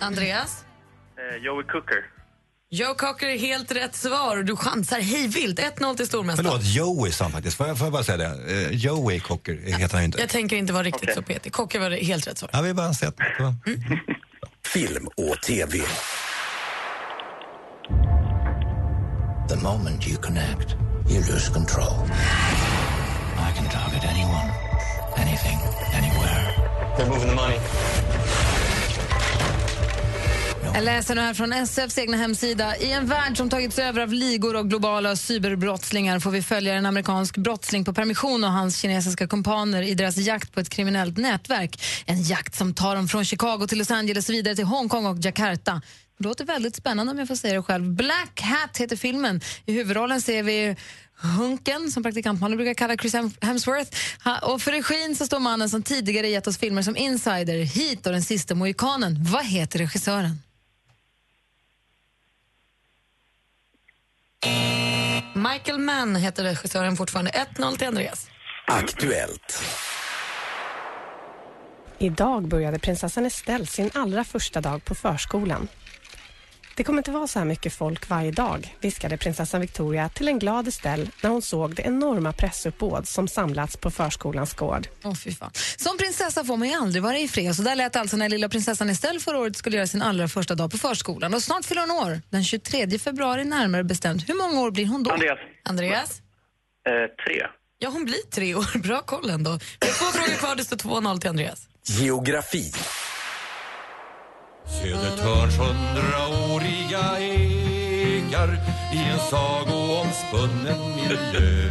Andreas? 0.00 0.64
Eh, 1.18 1.44
Joey 1.44 1.64
Cooker. 1.64 2.04
Joe 2.72 2.94
Cocker 2.94 3.26
är 3.26 3.38
helt 3.38 3.72
rätt 3.72 3.94
svar 3.94 4.36
och 4.36 4.44
du 4.44 4.56
chansar 4.56 5.00
hej 5.00 5.28
vilt. 5.28 5.58
1-0 5.58 5.96
till 5.96 6.06
stormästaren. 6.06 6.50
Förlåt, 6.50 6.64
Joey 6.66 7.12
sa 7.12 7.24
han 7.24 7.32
faktiskt. 7.32 7.56
Får 7.56 7.66
jag, 7.66 7.78
får 7.78 7.86
jag 7.86 7.92
bara 7.92 8.04
säga 8.04 8.16
det? 8.16 8.64
Eh, 8.66 8.70
Joey 8.70 9.20
Cocker 9.20 9.56
heter 9.66 9.92
han 9.92 10.02
ju 10.02 10.04
inte. 10.04 10.20
Jag 10.20 10.28
tänker 10.28 10.56
inte 10.56 10.72
vara 10.72 10.82
riktigt 10.82 11.14
så 11.14 11.22
petig. 11.22 11.52
Cocker 11.52 11.80
var 11.80 11.90
det 11.90 11.96
helt 11.96 12.26
rätt 12.26 12.38
svar. 12.38 12.50
Jag 12.52 12.62
vill 12.62 12.74
bara 12.74 12.88
det 12.88 13.12
var... 13.38 13.54
Film 14.66 15.06
och 15.06 15.42
TV. 15.42 15.78
The 19.48 19.56
moment 19.56 20.08
you 20.08 20.16
connect, 20.16 20.76
you 21.10 21.18
lose 21.18 21.52
control. 21.52 22.06
I 23.36 23.52
can 23.56 23.68
target 23.68 24.04
anyone, 24.04 24.52
anything, 25.16 25.58
anywhere. 25.92 26.54
They're 26.96 27.08
moving 27.08 27.28
the 27.28 27.34
money. 27.34 27.58
Jag 30.74 30.84
läser 30.84 31.14
nu 31.14 31.20
här 31.20 31.34
från 31.34 31.52
SFs 31.52 31.98
egna 31.98 32.16
hemsida. 32.16 32.76
I 32.76 32.92
en 32.92 33.06
värld 33.06 33.36
som 33.36 33.50
tagits 33.50 33.78
över 33.78 34.00
av 34.00 34.12
ligor 34.12 34.56
och 34.56 34.70
globala 34.70 35.16
cyberbrottslingar 35.16 36.20
får 36.20 36.30
vi 36.30 36.42
följa 36.42 36.74
en 36.74 36.86
amerikansk 36.86 37.36
brottsling 37.36 37.84
på 37.84 37.92
permission 37.92 38.44
och 38.44 38.50
hans 38.50 38.76
kinesiska 38.76 39.26
kumpaner 39.26 39.82
i 39.82 39.94
deras 39.94 40.16
jakt 40.16 40.52
på 40.52 40.60
ett 40.60 40.68
kriminellt 40.68 41.16
nätverk. 41.16 41.82
En 42.06 42.22
jakt 42.22 42.54
som 42.54 42.74
tar 42.74 42.96
dem 42.96 43.08
från 43.08 43.24
Chicago 43.24 43.66
till 43.68 43.78
Los 43.78 43.90
Angeles 43.90 44.28
och 44.28 44.34
vidare 44.34 44.54
till 44.56 44.64
Hongkong 44.64 45.06
och 45.06 45.16
Jakarta. 45.20 45.82
Det 46.18 46.24
låter 46.24 46.44
väldigt 46.44 46.76
spännande 46.76 47.12
om 47.12 47.18
jag 47.18 47.28
får 47.28 47.34
säga 47.34 47.54
det 47.54 47.62
själv. 47.62 47.84
Black 47.94 48.40
Hat 48.40 48.76
heter 48.76 48.96
filmen. 48.96 49.40
I 49.66 49.72
huvudrollen 49.72 50.22
ser 50.22 50.42
vi 50.42 50.76
Hunken, 51.38 51.90
som 51.90 52.02
praktikantmannen 52.02 52.56
brukar 52.56 52.74
kalla 52.74 52.96
Chris 52.96 53.14
Hemsworth. 53.40 53.96
Ha, 54.24 54.38
och 54.38 54.62
för 54.62 54.72
regin 54.72 55.16
så 55.16 55.26
står 55.26 55.38
mannen 55.38 55.70
som 55.70 55.82
tidigare 55.82 56.28
gett 56.28 56.46
oss 56.46 56.58
filmer 56.58 56.82
som 56.82 56.96
Insider, 56.96 57.64
Heat 57.64 58.06
och 58.06 58.12
Den 58.12 58.22
sista 58.22 58.54
mohikanen. 58.54 59.16
Vad 59.20 59.44
heter 59.46 59.78
regissören? 59.78 60.38
Michael 65.34 65.78
Mann 65.78 66.16
heter 66.16 66.44
regissören 66.44 66.96
fortfarande. 66.96 67.30
1-0 67.30 67.78
till 67.78 67.86
Andreas. 67.86 68.26
Aktuellt. 68.66 69.62
Idag 71.98 72.48
började 72.48 72.78
prinsessan 72.78 73.26
Estelle 73.26 73.66
sin 73.66 73.90
allra 73.94 74.24
första 74.24 74.60
dag 74.60 74.84
på 74.84 74.94
förskolan. 74.94 75.68
Det 76.76 76.84
kommer 76.84 76.98
inte 76.98 77.10
vara 77.10 77.26
så 77.26 77.38
här 77.38 77.46
mycket 77.46 77.72
folk 77.72 78.08
varje 78.08 78.30
dag, 78.30 78.76
viskade 78.80 79.16
prinsessan 79.16 79.60
Victoria 79.60 80.08
till 80.08 80.28
en 80.28 80.38
glad 80.38 80.68
Estelle 80.68 81.06
när 81.22 81.30
hon 81.30 81.42
såg 81.42 81.74
det 81.74 81.82
enorma 81.82 82.32
pressuppbåd 82.32 83.08
som 83.08 83.28
samlats 83.28 83.76
på 83.76 83.90
förskolans 83.90 84.54
gård. 84.54 84.88
Åh, 85.04 85.14
fy 85.14 85.34
fan. 85.34 85.50
Som 85.76 85.98
prinsessa 85.98 86.44
får 86.44 86.56
man 86.56 86.68
ju 86.68 86.74
aldrig 86.74 87.02
vara 87.02 87.18
i 87.18 87.28
fred. 87.28 87.56
Så 87.56 87.62
där 87.62 87.76
lät 87.76 87.96
alltså 87.96 88.16
när 88.16 88.28
lilla 88.28 88.48
prinsessan 88.48 88.90
Estelle 88.90 89.20
förra 89.20 89.38
året 89.38 89.56
skulle 89.56 89.76
göra 89.76 89.86
sin 89.86 90.02
allra 90.02 90.28
första 90.28 90.54
dag 90.54 90.70
på 90.70 90.78
förskolan. 90.78 91.34
Och 91.34 91.42
snart 91.42 91.64
fyller 91.64 91.80
hon 91.80 91.90
år, 91.90 92.20
den 92.30 92.44
23 92.44 92.98
februari 92.98 93.44
närmare 93.44 93.84
bestämt. 93.84 94.28
Hur 94.28 94.34
många 94.34 94.60
år 94.60 94.70
blir 94.70 94.86
hon 94.86 95.02
då? 95.02 95.10
Andreas. 95.10 95.38
Andreas? 95.64 96.18
Eh, 96.88 97.24
tre. 97.24 97.46
Ja, 97.78 97.88
hon 97.88 98.04
blir 98.04 98.30
tre 98.30 98.54
år. 98.54 98.78
Bra 98.78 99.02
koll 99.02 99.30
ändå. 99.30 99.50
Vi 99.80 99.86
har 99.86 99.94
två 99.94 100.18
frågor 100.18 100.34
kvar, 100.38 100.56
det 100.56 100.64
står 100.64 100.76
2-0 100.76 101.18
till 101.20 101.30
Andreas. 101.30 101.68
Geografi. 101.86 102.72
Södertörns 104.70 105.58
hundraåriga 105.58 107.18
ekar 107.18 108.58
i 108.92 108.98
en 108.98 109.18
sagoomspunnen 109.30 110.96
miljö. 110.96 111.70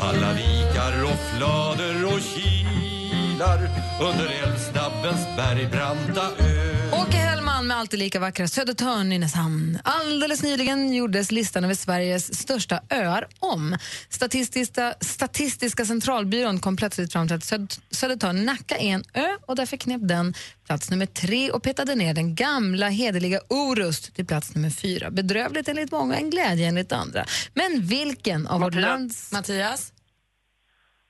Alla 0.00 0.32
vikar 0.32 1.04
och 1.04 1.18
flader 1.36 2.04
och 2.04 2.20
kilar 2.20 3.70
under 4.00 4.26
älvsnabbens 4.44 5.26
bergbranta 5.36 6.22
ö. 6.38 6.77
Åke 7.00 7.16
Hellman 7.16 7.66
med 7.66 7.76
alltid 7.76 7.98
lika 7.98 8.20
vackra 8.20 8.48
Södertörn, 8.48 9.08
Nynäshamn. 9.08 9.78
Alldeles 9.84 10.42
nyligen 10.42 10.94
gjordes 10.94 11.30
listan 11.32 11.64
över 11.64 11.74
Sveriges 11.74 12.40
största 12.40 12.80
öar 12.90 13.26
om. 13.38 13.76
Statistiska, 14.08 14.94
Statistiska 15.00 15.84
centralbyrån 15.84 16.60
kom 16.60 16.76
plötsligt 16.76 17.12
fram 17.12 17.26
till 17.28 17.36
att 17.36 17.44
Söd- 17.44 17.80
Södertörn 17.90 18.44
Nacka 18.44 18.76
är 18.76 18.88
en 18.88 19.04
ö 19.14 19.36
och 19.46 19.56
därför 19.56 19.76
knep 19.76 20.00
den 20.04 20.34
plats 20.66 20.90
nummer 20.90 21.06
tre 21.06 21.50
och 21.50 21.62
petade 21.62 21.94
ner 21.94 22.14
den 22.14 22.34
gamla 22.34 22.88
hederliga 22.88 23.40
Orust 23.48 24.14
till 24.14 24.26
plats 24.26 24.54
nummer 24.54 24.70
fyra. 24.70 25.10
Bedrövligt 25.10 25.68
enligt 25.68 25.92
många, 25.92 26.16
en 26.16 26.30
glädje 26.30 26.68
enligt 26.68 26.92
andra. 26.92 27.24
Men 27.54 27.86
vilken 27.86 28.46
av 28.46 28.60
vårt 28.60 28.74
lands... 28.74 29.32
Mattias? 29.32 29.92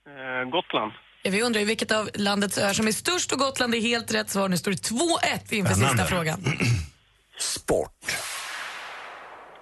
Eh, 0.07 0.51
Gotland. 0.51 0.92
Ja, 1.28 1.32
vi 1.32 1.42
undrar 1.42 1.60
ju 1.60 1.66
vilket 1.66 1.90
av 1.92 2.10
landets 2.14 2.58
öar 2.58 2.72
som 2.72 2.88
är 2.88 2.92
störst 2.92 3.32
och 3.32 3.38
Gotland 3.38 3.74
är 3.74 3.80
helt 3.80 4.14
rätt 4.14 4.30
svar. 4.30 4.48
Nu 4.48 4.56
står 4.56 4.70
det 4.70 4.76
2-1 4.90 5.52
inför 5.54 5.74
sista 5.74 6.04
frågan. 6.06 6.44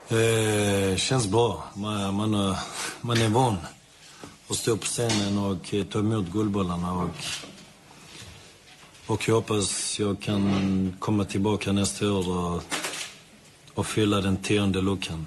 Eh, 0.09 0.97
känns 0.97 1.27
bra. 1.27 1.65
Man, 1.75 2.15
man, 2.15 2.35
är- 2.35 2.57
man 3.01 3.17
är 3.23 3.29
van 3.29 3.57
att 4.49 4.57
stå 4.57 4.77
på 4.77 4.87
scenen 4.87 5.39
och 5.39 5.75
eh, 5.75 5.85
ta 5.85 5.99
emot 5.99 6.27
Guldbollarna. 6.27 6.93
Och, 6.93 7.11
och 9.07 9.29
jag 9.29 9.35
hoppas 9.35 9.99
jag 9.99 10.23
kan 10.23 10.97
komma 10.99 11.25
tillbaka 11.25 11.73
nästa 11.73 12.13
år 12.13 12.29
och, 12.29 12.63
och 13.75 13.87
fylla 13.87 14.21
den 14.21 14.37
tionde 14.37 14.83
luckan. 14.83 15.27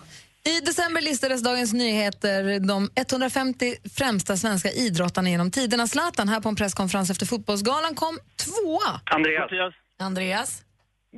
I 0.50 0.62
december 0.62 1.02
listades 1.02 1.44
Dagens 1.44 1.74
Nyheter 1.74 2.60
de 2.60 2.90
150 2.96 3.76
främsta 3.98 4.38
svenska 4.38 4.72
idrottarna 4.72 5.30
genom 5.30 5.52
tiderna. 5.52 5.88
Zlatan 5.88 6.30
här 6.30 6.42
på 6.42 6.50
en 6.50 6.56
presskonferens 6.56 7.10
efter 7.10 7.26
fotbollsgalan 7.26 7.96
kom 7.96 8.20
tvåa. 8.38 9.02
Andreas. 9.04 9.74
Andreas? 10.00 10.62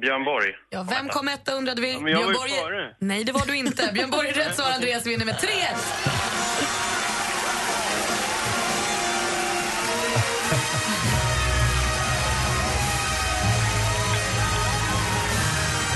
Björn 0.01 0.23
Borg. 0.23 0.53
Ja, 0.69 0.87
vem 0.89 1.09
kom 1.09 1.27
etta 1.27 1.53
undrade 1.53 1.81
vi? 1.81 1.99
men 1.99 2.11
jag 2.11 2.19
var 2.19 2.27
ju 2.27 2.33
Borg... 2.33 2.51
före. 2.51 2.95
Nej, 2.99 3.23
det 3.23 3.31
var 3.31 3.45
du 3.45 3.55
inte. 3.55 3.91
Björn 3.93 4.09
Borg 4.09 4.27
är 4.27 4.33
rätt 4.33 4.55
svar. 4.55 4.71
Andreas 4.71 5.07
vinner 5.07 5.25
med 5.25 5.39
3 5.39 5.49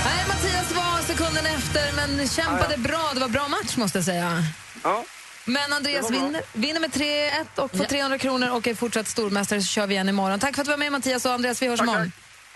Nej, 0.06 0.24
Mattias 0.28 0.72
var 0.72 1.02
sekunden 1.02 1.46
efter, 1.46 1.92
men 1.96 2.28
kämpade 2.28 2.76
bra. 2.78 3.10
Det 3.14 3.20
var 3.20 3.28
bra 3.28 3.48
match, 3.48 3.76
måste 3.76 3.98
jag 3.98 4.04
säga. 4.04 4.42
Ja. 4.82 5.04
Men 5.44 5.72
Andreas 5.72 6.10
vinner, 6.10 6.42
vinner 6.52 6.80
med 6.80 6.90
3-1 6.90 7.30
och 7.56 7.76
får 7.76 7.84
300 7.84 8.18
kronor 8.18 8.50
och 8.50 8.66
är 8.66 8.74
fortsatt 8.74 9.08
stormästare 9.08 9.60
så 9.60 9.66
kör 9.66 9.86
vi 9.86 9.94
igen 9.94 10.08
imorgon. 10.08 10.38
Tack 10.40 10.54
för 10.54 10.62
att 10.62 10.66
du 10.66 10.70
var 10.70 10.78
med 10.78 10.92
Mattias 10.92 11.24
och 11.26 11.32
Andreas, 11.32 11.62
vi 11.62 11.66
hörs 11.68 11.80
imorgon. 11.80 12.12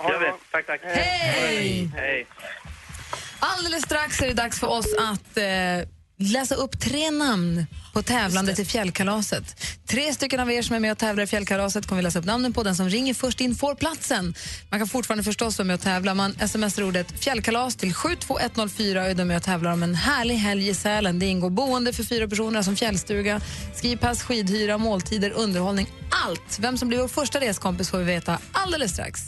Gör 0.09 0.19
vi. 0.19 0.33
Tack, 0.51 0.67
tack. 0.67 0.81
Hej! 0.83 1.91
Hej. 1.97 2.27
Alldeles 3.39 3.83
strax 3.83 4.21
är 4.23 4.27
det 4.27 4.35
dags 4.35 4.61
för 4.61 4.67
oss 4.67 4.87
att 4.99 5.37
eh, 5.37 5.45
läsa 6.21 6.55
upp 6.55 6.81
tre 6.81 7.11
namn 7.11 7.67
på 7.93 8.03
tävlande 8.03 8.55
till 8.55 8.67
fjällkalaset. 8.67 9.65
Tre 9.87 10.15
stycken 10.15 10.41
av 10.41 10.53
er 10.53 10.63
som 10.63 10.77
är 10.77 10.81
med 10.81 10.93
och 10.93 10.99
tävlar 10.99 11.25
i 11.25 11.27
fjällkalaset 11.27 11.87
kommer 11.87 12.03
vi 12.03 12.03
läsa 12.03 12.19
upp 12.19 12.25
namnen 12.25 12.53
på. 12.53 12.63
Den 12.63 12.77
som 12.77 12.89
ringer 12.89 13.15
först 13.15 13.41
in 13.41 13.55
får 13.55 13.75
platsen. 13.75 14.35
Man 14.71 14.81
kan 14.81 14.89
fortfarande 14.89 15.25
förstås 15.25 15.59
vara 15.59 15.67
med 15.67 15.75
och 15.75 15.81
tävla. 15.81 16.15
Man 16.15 16.35
smsar 16.49 16.83
ordet 16.83 17.21
fjällkalas 17.21 17.77
till 17.77 17.95
72104 17.95 19.01
och 19.01 19.07
är 19.07 19.25
med 19.25 19.37
och 19.37 19.43
tävlar 19.43 19.73
om 19.73 19.83
en 19.83 19.95
härlig 19.95 20.35
helg 20.35 20.69
i 20.69 20.75
Sälen. 20.75 21.19
Det 21.19 21.27
ingår 21.27 21.51
boende 21.51 21.93
för 21.93 22.05
fyra 22.05 22.29
personer 22.29 22.63
som 22.63 22.77
fjällstuga, 22.77 23.41
skipass, 23.83 24.23
skidhyra, 24.23 24.79
måltider, 24.79 25.31
underhållning. 25.31 25.87
Allt! 26.27 26.59
Vem 26.59 26.79
som 26.79 26.89
blir 26.89 26.99
vår 26.99 27.09
första 27.09 27.41
reskompis 27.41 27.91
får 27.91 27.99
vi 27.99 28.05
veta 28.05 28.39
alldeles 28.53 28.93
strax. 28.93 29.23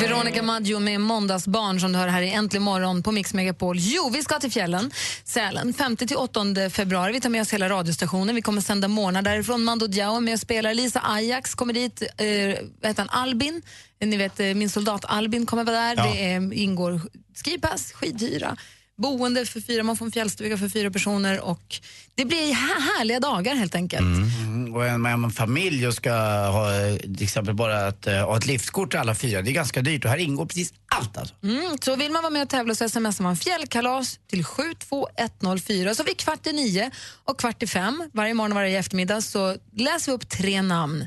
Veronica 0.00 0.42
Maggio 0.42 0.78
med 0.78 1.00
Måndagsbarn 1.00 1.80
som 1.80 1.92
du 1.92 1.98
hör 1.98 2.08
här 2.08 2.22
i 2.22 2.30
Äntligen 2.30 2.62
morgon 2.62 3.02
på 3.02 3.12
Mix 3.12 3.34
Megapol. 3.34 3.76
Jo, 3.78 4.10
vi 4.12 4.22
ska 4.22 4.38
till 4.38 4.52
fjällen, 4.52 4.90
Sälen, 5.24 5.74
5-8 5.74 6.70
februari. 6.70 7.12
Vi 7.12 7.20
tar 7.20 7.30
med 7.30 7.42
oss 7.42 7.52
hela 7.52 7.68
radiostationen. 7.68 8.34
Vi 8.34 8.42
kommer 8.42 8.60
sända 8.60 8.88
morgnar 8.88 9.22
därifrån. 9.22 9.64
Mando 9.64 9.86
Diao 9.86 10.16
är 10.16 10.20
med 10.20 10.34
och 10.34 10.40
spelar. 10.40 10.74
Lisa 10.74 11.00
Ajax 11.04 11.54
kommer 11.54 11.72
dit. 11.72 12.02
Eh, 12.02 12.26
heter 12.26 12.96
han? 12.96 13.08
Albin. 13.08 13.62
Ni 14.00 14.16
vet, 14.16 14.40
eh, 14.40 14.46
min 14.46 14.70
soldat 14.70 15.04
Albin 15.04 15.46
kommer 15.46 15.64
vara 15.64 15.76
där. 15.76 15.94
Ja. 15.96 16.12
Det 16.12 16.32
är, 16.32 16.52
ingår 16.52 17.00
skipass, 17.44 17.92
skidhyra, 17.92 18.56
boende 18.98 19.46
för 19.46 19.60
fyra, 19.60 19.82
man 19.82 19.96
får 19.96 20.06
en 20.06 20.12
fjällstuga 20.12 20.58
för 20.58 20.68
fyra 20.68 20.90
personer 20.90 21.40
och 21.40 21.76
det 22.14 22.24
blir 22.24 22.52
hä- 22.52 22.80
härliga 22.98 23.20
dagar 23.20 23.54
helt 23.54 23.74
enkelt. 23.74 24.02
Mm. 24.02 24.74
Och 24.74 24.86
är 24.86 24.98
man 25.16 25.30
familj 25.30 25.86
och 25.88 25.94
ska 25.94 26.12
ha 26.46 26.74
eh, 26.86 26.96
till 26.96 27.22
exempel 27.22 27.54
bara 27.54 27.86
att, 27.86 28.06
eh, 28.06 28.14
ha 28.26 28.36
ett 28.36 28.46
liftkort 28.46 28.90
till 28.90 28.98
alla 29.00 29.14
fyra, 29.14 29.42
det 29.42 29.50
är 29.50 29.52
ganska 29.52 29.82
dyrt 29.82 30.04
och 30.04 30.10
här 30.10 30.18
ingår 30.18 30.46
precis 30.46 30.72
allt 30.88 31.16
alltså. 31.16 31.34
Mm, 31.42 31.78
så 31.82 31.96
vill 31.96 32.12
man 32.12 32.22
vara 32.22 32.30
med 32.30 32.42
och 32.42 32.48
tävla 32.48 32.74
så 32.74 32.88
smsar 32.88 33.22
man 33.22 33.36
fjällkalas 33.36 34.18
till 34.30 34.44
72104. 34.44 35.94
Så 35.94 36.02
vid 36.02 36.16
kvart 36.16 36.46
i 36.46 36.52
nio 36.52 36.90
och 37.24 37.38
kvart 37.40 37.62
i 37.62 37.66
fem 37.66 38.10
varje 38.12 38.34
morgon 38.34 38.52
och 38.52 38.56
varje 38.56 38.78
eftermiddag 38.78 39.20
så 39.20 39.56
läser 39.76 40.12
vi 40.12 40.16
upp 40.16 40.28
tre 40.28 40.62
namn 40.62 41.06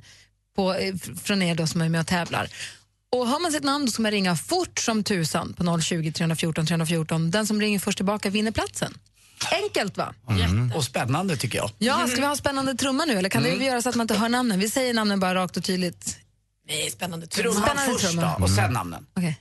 på, 0.55 0.73
eh, 0.73 0.95
från 1.23 1.41
er 1.41 1.55
då 1.55 1.67
som 1.67 1.81
är 1.81 1.89
med 1.89 2.01
och 2.01 2.07
tävlar. 2.07 2.47
Och 3.15 3.27
har 3.27 3.39
man 3.39 3.51
sitt 3.51 3.63
namn 3.63 3.85
då 3.85 3.91
ska 3.91 4.01
man 4.01 4.11
ringa 4.11 4.35
fort 4.35 4.79
som 4.79 5.03
tusan 5.03 5.53
på 5.53 5.81
020 5.81 6.11
314 6.11 6.65
314. 6.65 7.31
Den 7.31 7.47
som 7.47 7.61
ringer 7.61 7.79
först 7.79 7.97
tillbaka 7.97 8.29
vinner 8.29 8.51
platsen. 8.51 8.97
Enkelt 9.63 9.97
va? 9.97 10.13
Mm. 10.29 10.71
Och 10.75 10.83
spännande 10.83 11.37
tycker 11.37 11.57
jag. 11.57 11.71
Ja, 11.77 12.07
ska 12.07 12.21
vi 12.21 12.27
ha 12.27 12.35
spännande 12.35 12.73
trumma 12.75 13.05
nu 13.05 13.17
eller 13.17 13.29
kan 13.29 13.45
Mm. 13.45 13.59
det 13.59 13.65
göra 13.65 13.81
så 13.81 13.89
att 13.89 13.95
man 13.95 14.03
inte 14.03 14.13
hör 14.15 14.29
namnen? 14.29 14.59
Vi 14.59 14.69
säger 14.69 14.93
namnen 14.93 15.19
bara 15.19 15.35
rakt 15.35 15.57
och 15.57 15.63
tydligt 15.63 16.17
Nej, 16.67 16.91
spännande 16.91 17.27
Trumman 17.27 17.63
Spännande 17.63 17.93
först 17.93 18.11
trumma. 18.11 18.35
då, 18.37 18.43
och 18.43 18.49
sen 18.49 18.73
namnen. 18.73 19.05
Okej. 19.17 19.39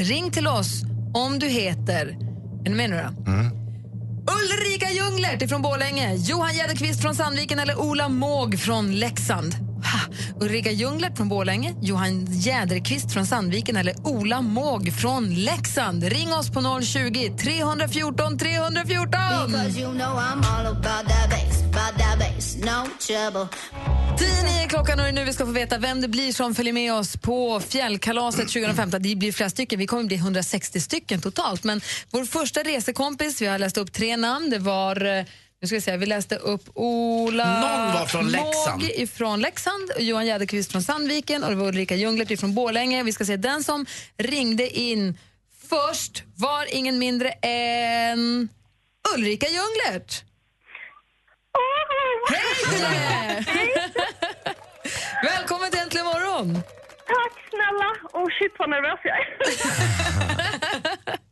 Ring 0.00 0.30
till 0.30 0.46
oss 0.46 0.82
om 1.14 1.38
du 1.38 1.46
heter... 1.46 2.06
Är 2.66 2.70
ni 2.70 2.74
med 2.76 2.90
nu 2.90 2.96
då? 2.96 3.32
Ulrika 4.32 4.90
Ljunglert 4.90 5.42
ifrån 5.42 5.62
Borlänge, 5.62 6.14
Johan 6.14 6.54
Jäderqvist 6.56 7.02
från 7.02 7.14
Sandviken 7.14 7.58
eller 7.58 7.76
Ola 7.80 8.08
Måg 8.08 8.60
från 8.60 8.94
Leksand. 8.94 9.54
Ha. 9.84 10.00
Ulrika 10.40 10.70
Ljunglert 10.70 11.16
från 11.16 11.28
Borlänge, 11.28 11.74
Johan 11.82 12.26
Jäderqvist 12.30 13.12
från 13.12 13.26
Sandviken 13.26 13.76
eller 13.76 13.94
Ola 14.04 14.40
Måg 14.40 14.92
från 14.92 15.34
Leksand. 15.34 16.04
Ring 16.04 16.32
oss 16.32 16.50
på 16.50 16.80
020 16.82 17.36
314 17.38 18.38
314! 18.38 19.10
Because 19.46 19.80
you 19.80 19.92
know 19.92 20.14
bass, 22.18 22.56
no. 22.56 23.48
10 24.18 24.28
är 24.64 24.68
klockan 24.68 24.98
och 24.98 25.04
det 25.04 25.08
är 25.08 25.12
nu 25.12 25.24
vi 25.24 25.32
ska 25.32 25.46
få 25.46 25.52
veta 25.52 25.78
vem 25.78 26.00
det 26.00 26.08
blir 26.08 26.32
som 26.32 26.54
följer 26.54 26.72
med 26.72 26.94
oss 26.94 27.16
på 27.16 27.60
fjällkalaset 27.60 28.48
2015. 28.48 29.02
Det 29.02 29.16
blir 29.16 29.32
flera 29.32 29.50
stycken, 29.50 29.78
vi 29.78 29.86
kommer 29.86 30.04
bli 30.04 30.16
160 30.16 30.80
stycken 30.80 31.20
totalt. 31.20 31.64
Men 31.64 31.80
vår 32.10 32.24
första 32.24 32.60
resekompis, 32.60 33.42
vi 33.42 33.46
har 33.46 33.58
läst 33.58 33.78
upp 33.78 33.92
tre 33.92 34.16
namn, 34.16 34.50
det 34.50 34.58
var 34.58 35.04
eh, 35.04 35.24
nu 35.64 35.68
ska 35.68 35.76
vi, 35.76 35.80
se, 35.80 35.96
vi 35.96 36.06
läste 36.06 36.36
upp 36.36 36.62
Ola 36.74 37.60
Någon 37.60 37.92
var 37.94 38.06
från 38.06 38.28
Leksand. 38.28 38.82
Måg 38.82 38.90
ifrån 38.90 39.40
Leksand, 39.40 39.90
Johan 39.98 40.26
Jäderqvist 40.26 40.72
från 40.72 40.82
Sandviken 40.82 41.44
och 41.44 41.50
det 41.50 41.56
var 41.56 41.66
Ulrika 41.68 41.96
Ljunglert 41.96 42.30
ifrån 42.30 42.54
Borlänge. 42.54 43.02
Vi 43.02 43.12
ska 43.12 43.24
se, 43.24 43.36
den 43.36 43.64
som 43.64 43.86
ringde 44.16 44.78
in 44.78 45.18
först 45.68 46.22
var 46.36 46.74
ingen 46.74 46.98
mindre 46.98 47.28
än 47.42 48.48
Ulrika 49.16 49.46
Ljunglert. 49.46 50.24
Hej 52.30 52.72
till 52.72 52.82
dig! 52.82 53.44
Välkommen 55.22 55.70
till 55.70 55.80
Äntligen 55.80 56.06
morgon! 56.06 56.54
Tack 57.06 57.32
snälla! 57.50 57.90
Oh 58.12 58.28
shit 58.38 58.52
vad 58.58 58.70
nervös 58.70 59.00
jag 59.04 59.16
är. 59.18 59.24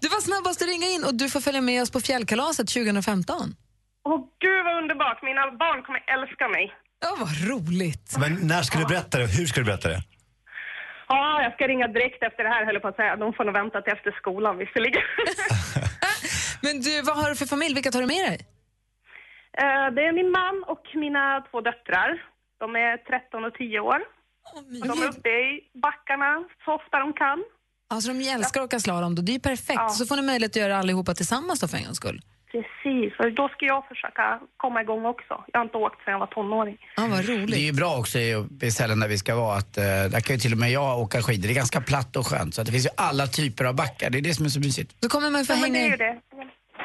Du 0.00 0.08
var 0.08 0.20
snabbast 0.20 0.62
att 0.62 0.68
ringa 0.68 0.86
in 0.86 1.04
och 1.04 1.14
du 1.14 1.30
får 1.30 1.40
följa 1.40 1.60
med 1.60 1.82
oss 1.82 1.90
på 1.90 2.00
fjällkalaset 2.00 2.68
2015. 2.68 3.54
Åh 4.08 4.18
gud 4.44 4.64
vad 4.64 4.74
underbart, 4.82 5.22
mina 5.22 5.42
barn 5.64 5.82
kommer 5.82 6.00
älska 6.16 6.48
mig. 6.48 6.74
Ja, 7.04 7.10
vad 7.24 7.32
roligt. 7.50 8.16
Men 8.22 8.32
när 8.52 8.62
ska 8.62 8.78
du 8.78 8.84
berätta 8.84 9.18
det? 9.18 9.26
Hur 9.38 9.46
ska 9.46 9.60
du 9.60 9.66
berätta 9.66 9.88
det? 9.88 10.00
Ja, 11.08 11.42
jag 11.42 11.52
ska 11.54 11.68
ringa 11.68 11.88
direkt 11.88 12.22
efter 12.22 12.42
det 12.44 12.48
här 12.54 12.64
höll 12.64 12.74
jag 12.74 12.82
på 12.82 12.88
att 12.88 12.96
säga. 12.96 13.16
De 13.16 13.32
får 13.32 13.44
nog 13.44 13.54
vänta 13.54 13.80
till 13.82 13.92
efter 13.92 14.10
skolan 14.20 14.58
visserligen. 14.58 15.02
Men 16.62 16.80
du, 16.80 17.02
vad 17.02 17.16
har 17.16 17.28
du 17.30 17.36
för 17.36 17.46
familj? 17.46 17.74
Vilka 17.74 17.90
tar 17.90 18.00
du 18.00 18.06
med 18.06 18.24
dig? 18.30 18.38
Eh, 19.62 19.86
det 19.94 20.02
är 20.08 20.12
min 20.12 20.30
man 20.30 20.64
och 20.72 20.84
mina 20.94 21.44
två 21.50 21.60
döttrar. 21.60 22.10
De 22.58 22.76
är 22.76 22.96
13 22.96 23.44
och 23.44 23.54
10 23.54 23.80
år. 23.80 24.00
Och 24.54 24.62
de 24.88 25.02
är 25.02 25.08
uppe 25.08 25.28
i 25.28 25.60
backarna 25.82 26.44
så 26.64 26.74
ofta 26.74 26.98
de 26.98 27.12
kan. 27.12 27.44
Alltså 27.90 28.12
de 28.12 28.28
älskar 28.28 28.60
att 28.60 28.64
åka 28.64 28.80
slalom, 28.80 29.14
då. 29.14 29.22
det 29.22 29.32
är 29.32 29.34
ju 29.34 29.40
perfekt. 29.40 29.90
Så 29.90 30.06
får 30.06 30.16
ni 30.16 30.22
möjlighet 30.22 30.52
att 30.52 30.56
göra 30.62 30.76
allihopa 30.78 31.14
tillsammans 31.14 31.60
då 31.60 31.68
för 31.68 31.76
en 31.76 31.84
gångs 31.84 31.96
skull. 31.96 32.20
Precis, 32.52 33.12
och 33.18 33.32
då 33.32 33.48
ska 33.48 33.66
jag 33.66 33.88
försöka 33.88 34.40
komma 34.56 34.82
igång 34.82 35.04
också. 35.04 35.44
Jag 35.52 35.60
har 35.60 35.64
inte 35.64 35.76
åkt 35.76 36.04
sedan 36.04 36.12
jag 36.12 36.18
var 36.18 36.26
tonåring. 36.26 36.76
Ja, 36.96 37.06
vad 37.10 37.28
roligt. 37.28 37.50
Det 37.50 37.60
är 37.60 37.70
ju 37.72 37.72
bra 37.72 37.96
också 37.96 38.18
i, 38.18 38.46
i 38.62 38.70
ställen 38.70 39.00
där 39.00 39.08
vi 39.08 39.18
ska 39.18 39.34
vara 39.34 39.56
att 39.56 39.76
eh, 39.76 39.84
där 39.84 40.20
kan 40.20 40.36
ju 40.36 40.40
till 40.40 40.52
och 40.52 40.58
med 40.58 40.70
jag 40.70 40.98
åka 40.98 41.22
skidor. 41.22 41.48
Det 41.48 41.52
är 41.52 41.54
ganska 41.54 41.80
platt 41.80 42.16
och 42.16 42.26
skönt 42.26 42.54
så 42.54 42.60
att 42.60 42.66
det 42.66 42.72
finns 42.72 42.86
ju 42.86 42.90
alla 42.96 43.26
typer 43.26 43.64
av 43.64 43.74
backar. 43.74 44.10
Det 44.10 44.18
är 44.18 44.22
det 44.22 44.34
som 44.34 44.44
är 44.44 44.50
så 44.50 44.60
mysigt. 44.60 44.96
Då 45.00 45.08
kommer 45.08 45.30
man 45.30 45.44
få 45.44 45.52
Ja, 45.52 45.56
men 45.56 45.72
det 45.72 45.78
hänga 45.78 45.94
är 45.94 45.98
ju 45.98 46.04
det. 46.06 46.20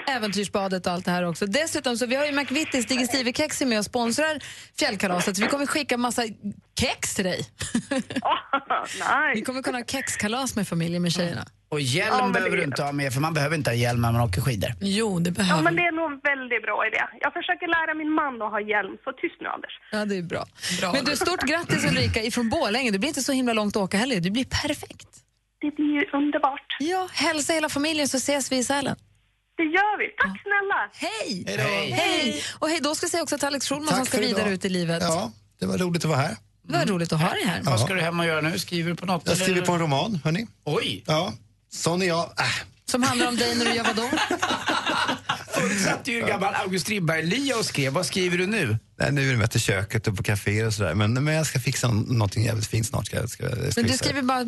Äventyrsbadet 0.08 0.88
och 0.88 0.94
allt 0.94 1.06
det 1.06 1.12
här 1.12 1.24
också. 1.24 1.46
Dessutom 1.46 1.98
så 1.98 2.06
vi 2.06 2.16
har 2.16 2.26
ju 2.26 2.32
McVittys 2.32 2.86
Digestive-kex 2.86 3.66
med 3.66 3.80
och 3.80 3.86
sponsrar 3.86 4.40
fjällkalaset 4.80 5.38
vi 5.38 5.48
kommer 5.48 5.66
skicka 5.66 5.98
massa 5.98 6.22
kex 6.80 7.16
till 7.16 7.26
dig. 7.26 7.46
Vi 9.36 9.42
kommer 9.42 9.62
kunna 9.62 9.78
ha 9.78 9.86
kexkalas 9.86 10.56
med 10.56 10.68
familjen 10.68 11.02
med 11.02 11.12
tjejerna. 11.12 11.46
Och 11.70 11.82
hjälm 11.82 12.16
Ja, 12.20 12.28
behöver 12.28 12.58
du 12.58 12.64
inte 12.64 12.84
ha 12.84 12.92
med 12.92 13.14
för 13.14 13.22
man 13.22 13.34
behöver 13.34 13.56
inte 13.56 13.70
ha 13.70 13.76
hjälm 13.76 14.02
när 14.02 14.12
man 14.12 14.22
åker 14.22 14.42
skidor. 14.42 14.70
Jo, 14.82 15.20
det 15.20 15.44
Ja, 15.50 15.62
men 15.62 15.76
det 15.76 15.82
är 15.82 15.92
nog 15.92 16.12
en 16.12 16.20
väldigt 16.24 16.62
bra 16.64 16.88
idé. 16.88 17.02
Jag 17.20 17.34
försöker 17.34 17.68
lära 17.68 17.94
min 17.94 18.12
man 18.12 18.42
att 18.42 18.52
ha 18.52 18.62
hjälm, 18.62 18.98
så 19.04 19.12
tyst 19.12 19.36
nu 19.42 19.48
Anders. 19.48 19.72
Ja, 19.92 20.06
det 20.06 20.18
är 20.18 20.22
bra. 20.22 20.46
Men 20.94 21.06
du, 21.06 21.16
stort 21.16 21.44
grattis 21.44 21.86
Ulrika 21.92 22.24
ifrån 22.24 22.50
Borlänge. 22.50 22.92
Det 22.92 23.00
blir 23.00 23.08
inte 23.10 23.22
så 23.22 23.32
himla 23.32 23.54
långt 23.54 23.76
att 23.76 23.84
åka 23.84 23.98
heller. 23.98 24.20
Det 24.20 24.32
blir 24.32 24.46
perfekt. 24.46 25.08
Det 25.62 25.72
blir 25.76 25.86
ju 25.86 26.06
underbart. 26.14 26.76
Ja, 26.80 27.10
hälsa 27.14 27.54
hela 27.54 27.70
familjen 27.70 28.08
så 28.08 28.18
ses 28.18 28.52
vi 28.52 28.58
i 28.58 28.64
Sälen. 28.64 28.96
Det 29.58 29.64
gör 29.64 29.98
vi. 30.00 30.06
Tack 30.18 30.42
snälla! 30.42 30.90
Hej! 30.94 31.44
Hej! 31.94 32.44
Och 32.60 32.70
hej, 32.70 32.80
då 32.82 32.96
ska 32.96 33.04
jag 33.04 33.12
säga 33.12 33.24
också 33.24 33.36
att 33.36 33.44
Alex 33.44 33.70
Schulman 33.70 33.88
Tack 33.88 33.98
som 33.98 34.06
ska 34.06 34.18
för 34.18 34.24
vidare 34.24 34.42
idag. 34.42 34.54
ut 34.54 34.66
i 34.66 34.70
livet. 34.70 35.04
Ja, 35.04 35.32
det 35.60 35.66
var 35.66 35.78
roligt 35.78 36.06
att 36.06 36.10
vara 36.10 36.20
här. 36.20 36.36
Det 36.68 36.78
var 36.78 36.86
roligt 36.86 37.14
att 37.14 37.22
ha 37.22 37.30
dig 37.30 37.44
här. 37.46 37.62
Vad 37.64 37.80
ska 37.80 37.94
du 37.94 38.02
hem 38.02 38.20
och 38.20 38.26
göra 38.26 38.42
nu? 38.42 38.60
Skriver 38.60 38.90
du 38.90 38.96
på 38.96 39.06
något? 39.06 39.24
Jag 39.26 39.38
skriver 39.38 39.54
eller? 39.54 39.66
på 39.66 39.74
en 39.74 39.80
roman, 39.80 40.20
hörni. 40.24 40.48
Oj! 40.64 41.04
Ja, 41.08 41.34
sån 41.70 42.02
är 42.02 42.06
jag. 42.06 42.24
Äh. 42.24 42.46
Som 42.86 43.04
handlar 43.04 43.28
om 43.28 43.36
dig 43.36 43.56
när 43.56 43.66
du 43.66 43.74
gör 43.74 43.84
vadå? 43.84 44.10
Förut 45.56 45.82
satt 45.82 46.08
ju 46.08 46.20
gammal 46.22 46.54
August 46.56 46.86
Strindberg-Lia 46.88 47.56
och 47.60 47.66
skrev. 47.66 47.94
Vad 47.94 48.06
skriver 48.06 48.38
du 48.38 48.48
nu? 48.48 48.78
Nej, 49.00 49.12
nu 49.12 49.28
är 49.30 49.32
det 49.32 49.38
mest 49.38 49.56
i 49.56 49.60
köket 49.60 50.08
och 50.08 50.18
på 50.18 50.24
kaféer 50.24 50.66
och 50.68 50.74
sådär. 50.74 50.94
Men, 50.94 51.14
men 51.24 51.34
jag 51.34 51.46
ska 51.46 51.60
fixa 51.60 51.88
någonting 51.88 52.44
jävligt 52.46 52.68
fint 52.68 52.88
snart. 52.88 53.06
Ska, 53.06 53.16
jag- 53.18 53.30
ska, 53.30 53.44
jag 53.44 53.58
Men 53.76 53.86
du 53.86 53.94
skriver 53.94 54.22
bara 54.22 54.46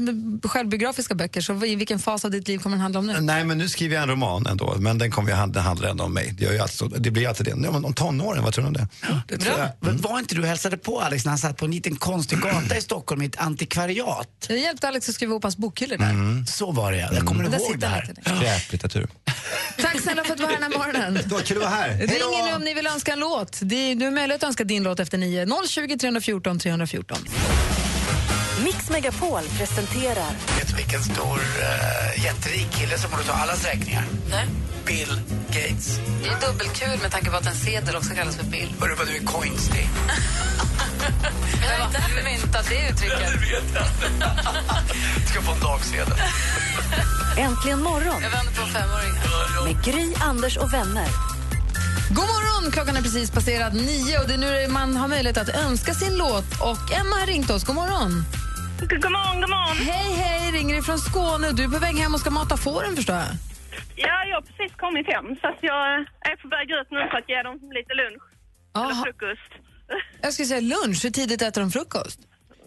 självbiografiska 0.49 1.15
böcker, 1.15 1.41
så 1.41 1.65
i 1.65 1.75
vilken 1.75 1.99
fas 1.99 2.25
av 2.25 2.31
ditt 2.31 2.47
liv 2.47 2.57
kommer 2.59 2.75
den 2.75 2.81
handla 2.81 2.99
om 2.99 3.07
nu? 3.07 3.19
Nej, 3.21 3.43
men 3.43 3.57
nu 3.57 3.69
skriver 3.69 3.95
jag 3.95 4.03
en 4.03 4.09
roman 4.09 4.45
ändå. 4.47 4.75
Men 4.79 4.97
den 4.97 5.11
kommer 5.11 5.29
ju 5.29 5.35
hand- 5.35 5.53
den 5.53 5.63
handlar 5.63 5.89
ändå 5.89 6.03
om 6.03 6.13
mig. 6.13 6.33
Det, 6.37 6.45
ju 6.45 6.59
alltså, 6.59 6.87
det 6.87 7.11
blir 7.11 7.23
ju 7.23 7.29
alltid 7.29 7.45
det. 7.45 7.49
Ja, 7.63 7.71
men 7.71 7.85
om 7.85 7.93
tonåren, 7.93 8.43
vad 8.43 8.53
tror 8.53 8.63
du 8.63 8.67
om 8.67 8.73
det? 8.73 8.87
Det 9.27 9.37
tror 9.37 9.59
jag. 9.59 9.69
Men 9.79 9.97
var 9.97 10.19
inte 10.19 10.35
du 10.35 10.45
hälsade 10.45 10.77
på 10.77 11.01
Alex 11.01 11.25
när 11.25 11.29
han 11.29 11.37
satt 11.39 11.57
på 11.57 11.65
en 11.65 11.71
liten 11.71 11.95
konstig 11.95 12.39
gata 12.39 12.77
i 12.77 12.81
Stockholm 12.81 13.21
i 13.21 13.25
ett 13.25 13.37
antikvariat? 13.39 14.45
Jag 14.49 14.59
hjälpte 14.59 14.87
Alex 14.87 15.09
att 15.09 15.15
skriva 15.15 15.31
ihop 15.31 15.43
hans 15.43 15.57
bokhyllor 15.57 15.97
där. 15.97 16.09
Mm. 16.09 16.45
Så 16.45 16.71
var 16.71 16.91
det 16.91 16.97
ja. 16.97 17.09
Jag 17.13 17.25
kommer 17.25 17.43
Där 17.49 17.57
ihåg 17.59 17.79
det 17.79 17.87
här. 17.87 18.13
Skräplitteratur. 18.25 19.07
Tack 19.81 20.01
snälla 20.01 20.23
för 20.23 20.31
att 20.31 20.37
du 20.37 20.43
var 20.43 20.49
här 20.51 20.59
den 20.59 20.71
här 20.71 20.79
morgonen. 20.79 20.96
Det 20.97 21.31
var 21.31 21.41
kul 21.41 21.57
att 21.57 21.63
vara 21.63 21.75
här. 21.75 21.97
Ring 21.97 22.45
nu 22.49 22.55
om 22.55 22.63
ni 22.63 22.73
vill 22.73 22.87
önska 22.87 23.13
en 23.13 23.19
låt. 23.19 23.59
Det 23.61 23.75
är, 23.75 23.95
du 23.95 24.05
har 24.05 24.11
möjlighet 24.11 24.43
att 24.43 24.47
önska 24.47 24.63
din 24.63 24.83
låt 24.83 24.99
efter 24.99 25.17
nio. 25.17 25.47
020 25.67 25.97
314 25.97 26.59
314. 26.59 27.17
Mix 28.63 28.89
Megapol 28.89 29.41
presenterar 29.57 30.31
Vet 30.57 30.67
du 30.67 30.75
vilken 30.75 31.03
stor, 31.03 31.37
uh, 31.37 32.23
jätterik 32.25 32.71
kille 32.71 32.97
som 32.97 33.11
borde 33.11 33.23
ta 33.23 33.33
allas 33.33 33.65
räkningar? 33.65 34.03
Nej. 34.29 34.45
Bill 34.85 35.19
Gates. 35.47 35.99
Det 36.23 36.29
är 36.29 36.51
dubbelkul 36.51 37.01
med 37.01 37.11
tanke 37.11 37.29
på 37.29 37.37
att 37.37 37.47
en 37.47 37.55
sedel 37.55 37.95
också 37.95 38.13
kallas 38.13 38.35
för 38.35 38.45
bill. 38.45 38.73
Hörru 38.79 38.95
vad 38.95 39.07
du 39.07 39.15
är 39.15 39.23
coinstig. 39.25 39.89
Jag 41.61 41.77
har 41.79 41.85
inte 41.87 42.23
myntat 42.23 42.65
det 42.69 42.89
uttrycket. 42.89 43.19
Det 43.19 43.37
vet 43.39 43.63
jag. 43.75 43.83
Du 45.15 45.25
ska 45.27 45.41
få 45.41 45.51
en 45.51 45.59
dagsedel. 45.59 46.13
Äntligen 47.37 47.83
morgon 47.83 48.21
Jag 48.21 48.29
vänder 48.29 48.53
på 48.55 48.61
en 48.61 48.67
femåring. 48.67 49.13
med 49.65 49.83
Gry, 49.85 50.13
Anders 50.21 50.57
och 50.57 50.73
vänner. 50.73 51.07
God 52.09 52.25
morgon! 52.33 52.71
Klockan 52.71 52.95
är 52.97 53.01
precis 53.01 53.31
passerat 53.31 53.73
nio 53.73 54.19
och 54.19 54.27
det 54.27 54.33
är 54.33 54.37
nu 54.37 54.67
man 54.73 54.95
har 54.95 55.07
möjlighet 55.07 55.37
att 55.37 55.49
önska 55.49 55.93
sin 55.93 56.17
låt. 56.17 56.61
Och 56.61 56.91
Emma 56.99 57.15
har 57.19 57.25
ringt 57.27 57.49
oss. 57.49 57.63
God 57.63 57.75
morgon! 57.75 58.11
God 58.79 59.11
morgon, 59.11 59.41
god 59.41 59.49
morgon! 59.49 59.77
Hej, 59.77 60.13
hej! 60.15 60.51
Ringer 60.51 60.75
ifrån 60.77 60.99
Skåne. 60.99 61.51
Du 61.51 61.63
är 61.63 61.67
på 61.67 61.79
väg 61.79 61.95
hem 61.97 62.13
och 62.13 62.19
ska 62.19 62.29
mata 62.29 62.57
fåren, 62.57 62.95
förstår 62.95 63.15
jag. 63.15 63.25
Ja, 63.95 64.15
jag 64.29 64.35
har 64.35 64.41
precis 64.41 64.77
kommit 64.77 65.07
hem 65.13 65.25
så 65.41 65.47
att 65.47 65.57
jag 65.61 65.85
är 66.29 66.35
på 66.41 66.47
väg 66.47 66.71
ut 66.71 66.87
nu 66.91 66.99
för 67.11 67.17
att 67.17 67.29
ge 67.29 67.43
dem 67.43 67.55
lite 67.79 67.93
lunch. 68.01 68.23
Eller 68.75 68.85
Aha. 68.93 69.03
frukost. 69.05 69.51
Jag 70.21 70.33
skulle 70.33 70.45
säga 70.45 70.61
lunch. 70.73 70.99
Hur 71.03 71.11
tidigt 71.19 71.41
äter 71.41 71.61
de 71.61 71.69
frukost? 71.71 72.19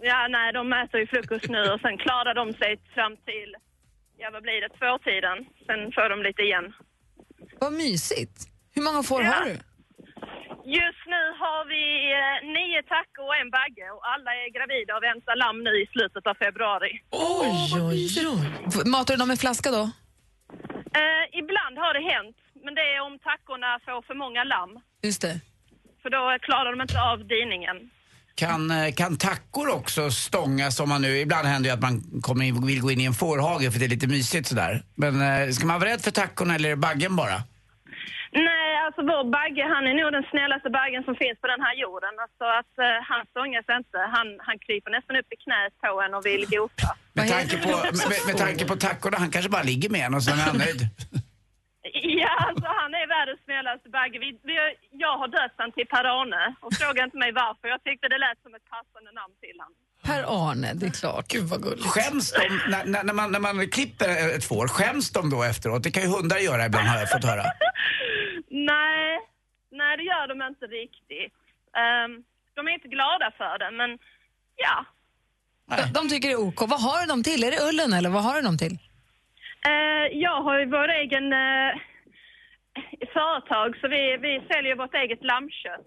Ja, 0.02 0.20
nej, 0.30 0.52
de 0.52 0.72
äter 0.72 1.00
ju 1.00 1.06
frukost 1.06 1.48
nu 1.56 1.62
och 1.72 1.80
sen 1.80 1.98
klarar 2.04 2.34
de 2.34 2.52
sig 2.52 2.72
fram 2.94 3.16
till, 3.28 3.50
ja 4.20 4.26
vad 4.32 4.42
blir 4.42 4.60
det, 4.64 4.70
tvåtiden. 4.80 5.38
Sen 5.66 5.80
får 5.96 6.08
de 6.12 6.18
lite 6.28 6.42
igen. 6.42 6.66
Vad 7.60 7.72
mysigt. 7.72 8.36
Hur 8.74 8.82
många 8.82 9.02
får 9.02 9.22
Ja. 9.22 9.28
har 9.32 9.44
du? 9.44 9.54
Just 10.80 11.02
nu 11.14 11.22
har 11.42 11.60
vi 11.74 11.84
eh, 12.20 12.36
nio 12.58 12.80
tackor 12.94 13.24
och 13.30 13.36
en 13.42 13.50
bagge 13.58 13.86
och 13.96 14.02
alla 14.14 14.30
är 14.42 14.48
gravida 14.56 14.92
och 14.96 15.02
väntar 15.10 15.36
lamm 15.44 15.58
nu 15.66 15.72
i 15.82 15.86
slutet 15.94 16.26
av 16.30 16.34
februari. 16.44 16.92
Oj, 17.10 17.70
oj, 17.90 18.02
oj. 18.34 18.90
Matar 18.94 19.14
du 19.14 19.18
dem 19.18 19.28
med 19.28 19.38
flaska 19.44 19.70
då? 19.78 19.82
Eh, 21.00 21.24
ibland 21.42 21.74
har 21.82 21.92
det 21.98 22.04
hänt, 22.14 22.36
men 22.64 22.74
det 22.74 22.84
är 22.94 23.00
om 23.08 23.18
tackorna 23.18 23.70
får 23.84 24.02
för 24.08 24.14
många 24.14 24.44
lamm. 24.44 24.74
Just 25.02 25.22
det. 25.22 25.34
För 26.02 26.10
då 26.10 26.38
klarar 26.42 26.70
de 26.72 26.80
inte 26.82 27.00
av 27.02 27.18
diningen. 27.26 27.90
Kan, 28.34 28.70
eh, 28.70 28.92
kan 28.92 29.16
tackor 29.16 29.68
också 29.78 30.10
stångas 30.10 30.80
om 30.80 30.88
man 30.88 31.02
nu, 31.02 31.18
ibland 31.18 31.46
händer 31.46 31.70
ju 31.70 31.74
att 31.74 31.82
man 31.82 32.20
kommer 32.22 32.44
in, 32.44 32.66
vill 32.66 32.80
gå 32.80 32.90
in 32.90 33.00
i 33.00 33.04
en 33.04 33.12
fårhage 33.12 33.72
för 33.72 33.78
det 33.78 33.86
är 33.86 33.88
lite 33.88 34.06
mysigt 34.06 34.46
sådär. 34.48 34.82
Men 34.94 35.12
eh, 35.20 35.50
ska 35.50 35.66
man 35.66 35.80
vara 35.80 35.90
rädd 35.90 36.00
för 36.00 36.10
tackorna 36.10 36.54
eller 36.54 36.68
är 36.68 36.76
det 36.76 36.76
baggen 36.76 37.16
bara? 37.16 37.38
Nej, 38.32 38.70
alltså 38.86 39.00
vår 39.10 39.24
bagge, 39.38 39.64
han 39.74 39.84
är 39.90 39.94
nog 40.00 40.12
den 40.18 40.26
snällaste 40.32 40.68
baggen 40.80 41.02
som 41.08 41.14
finns 41.22 41.38
på 41.42 41.46
den 41.54 41.62
här 41.66 41.74
jorden. 41.84 42.14
Alltså 42.24 42.44
att 42.60 42.74
eh, 42.86 42.98
han 43.10 43.20
stångas 43.32 43.66
inte. 43.78 43.98
Han, 44.16 44.26
han 44.46 44.56
kryper 44.66 44.90
nästan 44.96 45.14
upp 45.20 45.30
i 45.36 45.38
knät 45.44 45.72
på 45.82 45.92
en 46.04 46.12
och 46.18 46.24
vill 46.30 46.44
gosa. 46.54 46.90
Med 47.18 47.28
tanke, 47.34 47.54
på, 47.64 47.70
med, 48.10 48.20
med 48.30 48.36
tanke 48.44 48.62
på 48.70 48.76
tackorna, 48.76 49.16
han 49.24 49.30
kanske 49.34 49.50
bara 49.56 49.66
ligger 49.72 49.88
med 49.94 50.02
en 50.06 50.14
och 50.14 50.22
sen 50.26 50.38
är 50.38 50.42
han 50.50 50.58
nöjd. 50.64 50.80
Ja, 52.22 52.32
alltså 52.48 52.66
han 52.80 52.94
är 52.94 53.06
världens 53.16 53.40
snällaste 53.44 53.88
Bagge. 53.88 54.18
Vi, 54.18 54.38
vi, 54.42 54.56
jag 54.90 55.18
har 55.18 55.28
döpt 55.28 55.54
han 55.56 55.72
till 55.72 55.86
Per-Arne 55.86 56.54
och 56.60 56.72
fråga 56.74 57.04
inte 57.04 57.18
mig 57.24 57.32
varför. 57.32 57.68
Jag 57.68 57.82
tyckte 57.84 58.08
det 58.08 58.18
lät 58.18 58.38
som 58.42 58.54
ett 58.54 58.66
passande 58.74 59.12
namn 59.20 59.34
till 59.42 59.56
honom. 59.60 59.74
Per-Arne, 60.08 60.74
det 60.74 60.86
är 60.86 60.90
klart. 61.02 61.26
Gud 61.28 61.44
vad 61.52 61.62
gulligt. 61.62 61.86
Skäms 61.86 62.32
de, 62.32 62.48
när, 62.72 62.84
när, 62.84 63.02
när, 63.04 63.14
man, 63.14 63.32
när 63.32 63.40
man 63.40 63.70
klipper 63.76 64.08
ett 64.36 64.44
får, 64.44 64.68
skäms 64.68 65.10
de 65.10 65.30
då 65.30 65.42
efteråt? 65.42 65.82
Det 65.82 65.90
kan 65.90 66.02
ju 66.02 66.08
hundar 66.08 66.38
göra 66.38 66.66
ibland 66.66 66.86
har 66.88 66.98
jag 66.98 67.10
fått 67.10 67.24
höra. 67.24 67.42
Nej, 68.72 69.20
nej 69.70 69.96
det 69.96 70.02
gör 70.02 70.26
de 70.28 70.42
inte 70.42 70.66
riktigt. 70.66 71.34
Ehm, 71.80 72.12
de 72.54 72.68
är 72.68 72.72
inte 72.72 72.88
glada 72.88 73.32
för 73.38 73.58
det, 73.58 73.70
men 73.70 73.98
ja. 74.56 74.76
De, 75.76 75.92
de 75.92 76.08
tycker 76.08 76.28
det 76.28 76.34
är 76.34 76.46
OK. 76.48 76.60
Vad 76.60 76.82
har 76.82 77.00
du 77.00 77.06
dem 77.06 77.22
till? 77.22 77.44
Är 77.44 77.50
det 77.50 77.60
ullen 77.68 77.92
eller 77.92 78.10
vad 78.10 78.22
har 78.22 78.34
du 78.34 78.42
dem 78.42 78.58
till? 78.58 78.78
Eh, 79.68 80.18
jag 80.18 80.42
har 80.42 80.58
ju 80.58 80.66
vår 80.66 80.88
egen 80.88 81.32
eh, 81.32 81.72
företag, 83.12 83.76
så 83.80 83.88
vi, 83.88 84.16
vi 84.16 84.42
säljer 84.52 84.74
vårt 84.76 84.94
eget 84.94 85.24
lammkött. 85.24 85.86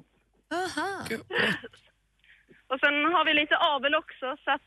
Aha. 0.53 0.91
Och 2.67 2.79
sen 2.79 2.93
har 3.13 3.25
vi 3.25 3.33
lite 3.33 3.57
avel 3.57 3.95
också, 3.95 4.37
så 4.45 4.51
att... 4.51 4.61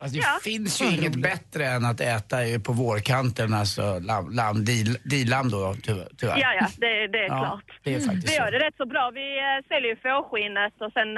Alltså, 0.00 0.16
det 0.18 0.22
Ja. 0.26 0.38
finns 0.42 0.82
ju 0.82 0.86
inget 0.86 1.16
bättre 1.22 1.64
än 1.66 1.84
att 1.84 2.00
äta 2.00 2.36
på 2.66 2.72
vårkanten, 2.72 3.54
alltså 3.54 3.98
lamm, 3.98 4.30
lamm 4.30 4.56
dil- 4.64 5.00
dilamm 5.04 5.48
då 5.50 5.74
tyvärr. 5.82 6.08
Ja, 6.20 6.54
ja, 6.60 6.66
det, 6.78 7.06
det 7.06 7.18
är 7.18 7.28
Ja, 7.28 7.38
klart. 7.38 7.78
det 7.82 7.94
är 7.94 8.00
faktiskt 8.00 8.24
vi 8.28 8.32
så. 8.34 8.42
gör 8.42 8.50
det 8.52 8.58
rätt 8.58 8.76
så 8.76 8.86
bra. 8.86 9.10
Vi 9.10 9.38
eh, 9.38 9.66
säljer 9.68 9.90
ju 9.90 9.96
fårskinnet 9.96 10.74
och 10.80 10.92
sen 10.92 11.10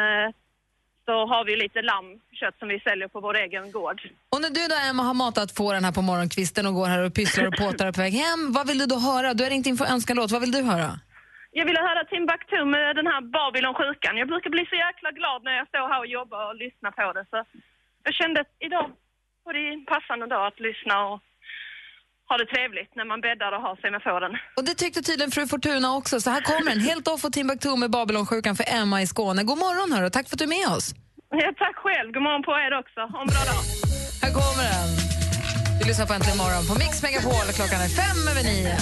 så 1.09 1.17
har 1.33 1.43
vi 1.49 1.53
lite 1.65 1.81
lammkött 1.93 2.57
som 2.59 2.69
vi 2.69 2.79
säljer 2.89 3.09
på 3.15 3.19
vår 3.27 3.37
egen 3.45 3.65
gård. 3.77 3.99
Och 4.33 4.41
när 4.45 4.51
du 4.59 4.63
då, 4.73 4.77
Emma, 4.91 5.03
har 5.11 5.17
matat 5.25 5.51
fåren 5.61 5.85
här 5.85 5.95
på 5.99 6.03
morgonkvisten 6.11 6.67
och 6.69 6.75
går 6.79 6.89
här 6.95 7.03
och 7.07 7.15
pysslar 7.19 7.47
och 7.51 7.57
påtar 7.65 7.93
på 7.93 8.01
väg 8.05 8.15
hem, 8.25 8.41
vad 8.57 8.65
vill 8.69 8.79
du 8.83 8.87
då 8.95 8.99
höra? 9.11 9.35
Du 9.35 9.41
har 9.45 9.51
ringt 9.55 9.67
in 9.71 9.77
för 9.81 9.87
önskanlåt. 9.95 10.31
Vad 10.35 10.43
vill 10.45 10.55
du 10.59 10.63
höra? 10.73 10.91
Jag 11.59 11.67
ville 11.69 11.81
höra 11.89 12.03
Timbuktu 12.05 12.65
med 12.77 12.97
den 12.99 13.07
här 13.13 13.21
Babylon-sjukan. 13.37 14.17
Jag 14.23 14.29
brukar 14.33 14.51
bli 14.57 14.65
så 14.73 14.77
jäkla 14.87 15.11
glad 15.19 15.41
när 15.45 15.55
jag 15.61 15.69
står 15.69 15.89
här 15.93 16.01
och 16.05 16.13
jobbar 16.19 16.43
och 16.49 16.57
lyssnar 16.65 16.91
på 16.91 17.13
det. 17.17 17.25
Så 17.31 17.37
jag 18.07 18.15
kände 18.21 18.41
att 18.41 18.53
idag 18.67 18.87
var 19.45 19.53
det 19.53 19.69
en 19.69 19.85
passande 19.95 20.27
dag 20.27 20.47
att 20.47 20.61
lyssna 20.69 20.95
och 21.09 21.19
ha 22.29 22.37
det 22.43 22.47
trevligt 22.55 22.91
när 22.99 23.07
man 23.13 23.21
bäddar 23.27 23.51
och 23.57 23.63
har 23.67 23.77
sig 23.83 23.91
med 23.91 24.03
fåren. 24.09 24.33
Och 24.57 24.65
det 24.69 24.75
tyckte 24.83 25.01
tydligen 25.03 25.31
fru 25.31 25.47
Fortuna 25.47 25.89
också, 25.99 26.15
så 26.21 26.31
här 26.35 26.41
kommer 26.51 26.71
den. 26.71 26.81
Helt 26.81 27.09
off 27.09 27.25
och 27.25 27.33
Timbuktu 27.33 27.77
med 27.77 27.91
Babylonsjukan 27.91 28.55
för 28.57 28.67
Emma 28.79 28.97
i 29.03 29.07
Skåne. 29.07 29.41
God 29.51 29.59
morgon 29.59 29.93
hörru, 29.93 30.11
tack 30.11 30.29
för 30.29 30.35
att 30.37 30.39
du 30.39 30.45
är 30.45 30.57
med 30.59 30.69
oss. 30.77 30.87
Ja, 31.31 31.53
tack 31.65 31.77
själv. 31.85 32.09
God 32.13 32.23
morgon 32.23 32.43
på 32.49 32.53
er 32.67 32.73
också. 32.83 33.01
Ha 33.15 33.21
en 33.25 33.31
bra 33.35 33.43
dag. 33.51 33.63
Här 34.23 34.33
kommer 34.39 34.65
den. 34.75 34.89
Du 35.79 35.83
lyssnar 35.89 36.07
på 36.07 36.13
Äntligen 36.13 36.39
morgon 36.45 36.65
på 36.71 36.75
Mix 36.83 37.03
Megapol. 37.03 37.47
Klockan 37.59 37.81
är 37.87 37.91
fem 38.03 38.19
över 38.31 38.43
nio. 38.51 38.75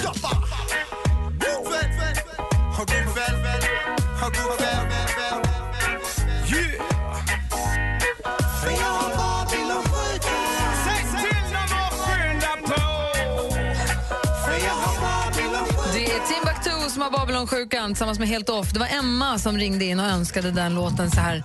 Har 17.06 17.18
Babylonsjukan 17.18 17.90
tillsammans 17.90 18.18
med 18.18 18.28
Helt 18.28 18.48
Off. 18.48 18.72
Det 18.72 18.78
var 18.78 18.86
Emma 18.86 19.38
som 19.38 19.58
ringde 19.58 19.84
in 19.84 20.00
och 20.00 20.06
önskade 20.06 20.50
den 20.50 20.74
låten 20.74 21.10
så 21.10 21.20
här. 21.20 21.36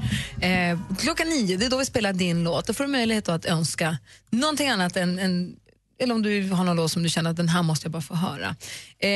Eh, 0.42 0.80
klockan 1.00 1.30
nio, 1.30 1.58
det 1.58 1.66
är 1.66 1.70
då 1.70 1.78
vi 1.78 1.86
spelar 1.86 2.14
din 2.14 2.44
låt. 2.44 2.68
Då 2.68 2.74
får 2.74 2.84
du 2.84 2.90
möjlighet 2.90 3.30
att 3.30 3.46
önska 3.46 3.98
någonting 4.30 4.70
annat 4.70 4.98
än, 4.98 5.20
än 5.20 5.56
eller 6.00 6.16
om 6.16 6.22
du 6.22 6.50
har 6.50 6.64
någon 6.64 6.76
låt 6.76 6.92
som 6.92 7.04
du 7.04 7.10
känner 7.10 7.30
att 7.30 7.38
den 7.38 7.50
här 7.50 7.64
måste 7.64 7.86
jag 7.86 7.92
bara 7.92 8.02
få 8.02 8.16
höra. 8.16 8.56
Eh, 9.00 9.10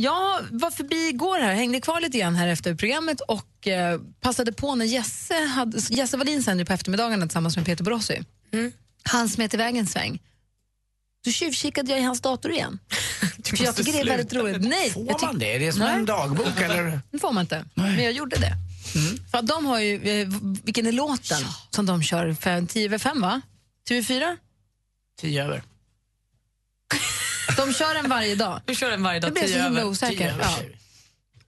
jag 0.00 0.40
var 0.50 0.70
förbi 0.70 1.08
igår 1.08 1.38
här, 1.38 1.54
hängde 1.54 1.80
kvar 1.80 2.00
lite 2.00 2.18
grann 2.18 2.36
här 2.36 2.48
efter 2.48 2.74
programmet 2.74 3.20
och 3.20 3.68
eh, 3.68 4.00
passade 4.20 4.52
på 4.52 4.74
när 4.74 4.84
Jesse, 4.84 5.34
hade, 5.34 5.78
Jesse 5.90 6.16
Wallin 6.16 6.42
sänder 6.42 6.64
på 6.64 6.72
eftermiddagarna 6.72 7.26
tillsammans 7.26 7.56
med 7.56 7.66
Peter 7.66 7.84
Borossi. 7.84 8.22
Han 9.02 9.28
smet 9.28 9.54
iväg 9.54 9.76
en 9.76 9.86
sväng. 9.86 10.18
Då 11.24 11.30
tjuvkikade 11.30 11.90
jag 11.90 12.00
i 12.00 12.02
hans 12.02 12.20
dator 12.20 12.52
igen. 12.52 12.78
För 13.44 13.64
jag 13.64 13.76
tycker 13.76 13.92
det 13.92 13.98
är 14.00 14.04
väldigt 14.04 14.32
roligt. 14.32 14.62
Nej, 14.62 14.90
Får 14.90 15.26
man 15.26 15.38
det? 15.38 15.54
Är 15.54 15.58
det 15.60 15.72
som 15.72 15.82
Nej. 15.82 15.94
en 15.94 16.04
dagbok 16.06 16.60
eller? 16.60 17.00
Det 17.10 17.18
får 17.18 17.32
man 17.32 17.40
inte, 17.40 17.64
men 17.74 18.04
jag 18.04 18.12
gjorde 18.12 18.36
det. 18.36 18.52
För 19.30 19.38
att 19.38 19.46
de 19.46 19.66
har 19.66 19.78
ju, 19.80 20.22
eh, 20.22 20.28
vilken 20.64 20.86
är 20.86 20.92
låten 20.92 21.42
som 21.70 21.86
de 21.86 22.02
kör? 22.02 22.34
Fem, 22.34 22.66
tio 22.66 22.84
över 22.84 22.98
fem 22.98 23.20
va? 23.20 23.40
TV4? 23.88 24.36
Tio 25.20 25.44
över. 25.44 25.62
De 27.56 27.72
kör 27.74 27.94
den 27.94 28.08
varje 28.10 28.34
dag. 28.34 28.60
Du 28.66 28.74
kör 28.74 28.90
den 28.90 29.02
varje 29.02 29.20
dag, 29.20 29.28
Jag 29.28 29.34
blir 29.34 29.42
så 29.42 29.48
tio 29.48 29.62
himla 29.62 29.80
över. 29.80 29.90
osäker. 29.90 30.34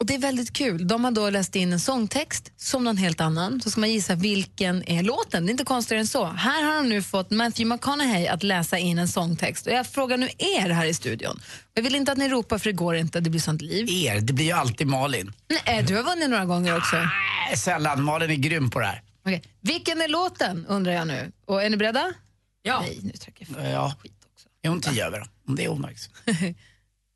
Och 0.03 0.07
det 0.07 0.15
är 0.15 0.19
väldigt 0.19 0.53
kul. 0.53 0.89
De 0.89 1.05
har 1.05 1.11
då 1.11 1.31
läst 1.31 1.57
in 1.57 1.73
en 1.73 1.81
sångtext 1.81 2.53
som 2.57 2.85
någon 2.85 2.97
helt 2.97 3.21
annan. 3.21 3.61
Så 3.61 3.71
ska 3.71 3.81
man 3.81 3.91
gissa 3.91 4.15
vilken 4.15 4.89
är 4.89 5.03
låten. 5.03 5.47
Det 5.47 5.51
är 5.51 5.53
inte 5.53 5.65
konstigare 5.65 6.01
än 6.01 6.07
så. 6.07 6.25
Här 6.27 6.63
har 6.63 6.75
de 6.75 6.89
nu 6.89 7.03
fått 7.03 7.31
Matthew 7.31 7.75
McConaughey 7.75 8.27
att 8.27 8.43
läsa 8.43 8.79
in 8.79 8.99
en 8.99 9.09
sångtext. 9.09 9.67
Och 9.67 9.73
jag 9.73 9.87
frågar 9.87 10.17
nu 10.17 10.29
er 10.39 10.69
här 10.69 10.87
i 10.87 10.95
studion. 10.95 11.41
Jag 11.75 11.83
vill 11.83 11.95
inte 11.95 12.13
att 12.13 12.19
ni 12.19 12.29
ropar 12.29 12.59
för 12.59 12.67
det 12.71 12.73
går 12.73 12.97
inte, 12.97 13.21
det 13.21 13.31
blir 13.31 13.41
sånt 13.41 13.63
liv. 13.63 13.89
Er, 13.91 14.21
det 14.21 14.33
blir 14.33 14.45
ju 14.45 14.53
alltid 14.53 14.87
Malin. 14.87 15.33
Nej, 15.67 15.83
du 15.83 15.97
har 15.97 16.03
vunnit 16.03 16.31
några 16.31 16.45
gånger 16.45 16.77
också. 16.77 16.97
Nej, 16.97 17.57
sällan. 17.57 18.03
Malin 18.03 18.31
är 18.31 18.35
grym 18.35 18.71
på 18.71 18.79
det 18.81 18.87
här. 18.87 19.03
Okej. 19.25 19.43
Vilken 19.61 20.01
är 20.01 20.09
låten 20.09 20.67
undrar 20.67 20.93
jag 20.93 21.07
nu. 21.07 21.33
Och 21.47 21.63
är 21.63 21.71
ni 21.71 21.77
beredda? 21.77 22.13
Ja. 22.63 22.81
Nej, 22.81 22.99
nu 23.03 23.13
trycker 23.13 23.47
jag 23.49 23.57
fel. 23.57 23.71
Ja. 23.71 23.95
Är 24.63 24.69
hon 24.69 24.81
tio 24.81 25.07
över 25.07 25.19
då? 25.19 25.27
Om 25.49 25.57
det 25.57 25.65
är. 25.65 25.71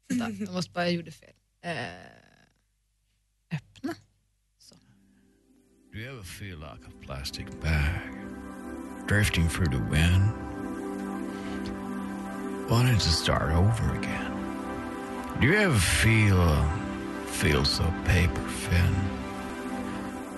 Vänta, 0.09 0.45
jag 0.45 0.53
måste 0.53 0.71
bara, 0.73 0.85
jag 0.85 0.93
gjorde 0.93 1.11
fel. 1.13 1.31
Eh, 1.65 1.73
Do 5.97 6.03
you 6.03 6.11
ever 6.11 6.23
feel 6.23 6.59
like 6.59 6.81
a 6.87 7.07
plastic 7.07 7.47
bag 7.63 8.03
drifting 9.07 9.49
through 9.49 9.69
the 9.69 9.83
wind? 9.91 10.31
Wanting 12.69 12.99
to 12.99 13.09
start 13.09 13.51
over 13.53 13.95
again? 13.95 14.31
Do 15.41 15.47
you 15.47 15.55
ever 15.55 15.79
feel 15.79 16.67
feel 17.27 17.65
so 17.65 17.85
paper 18.05 18.43
thin? 18.69 18.95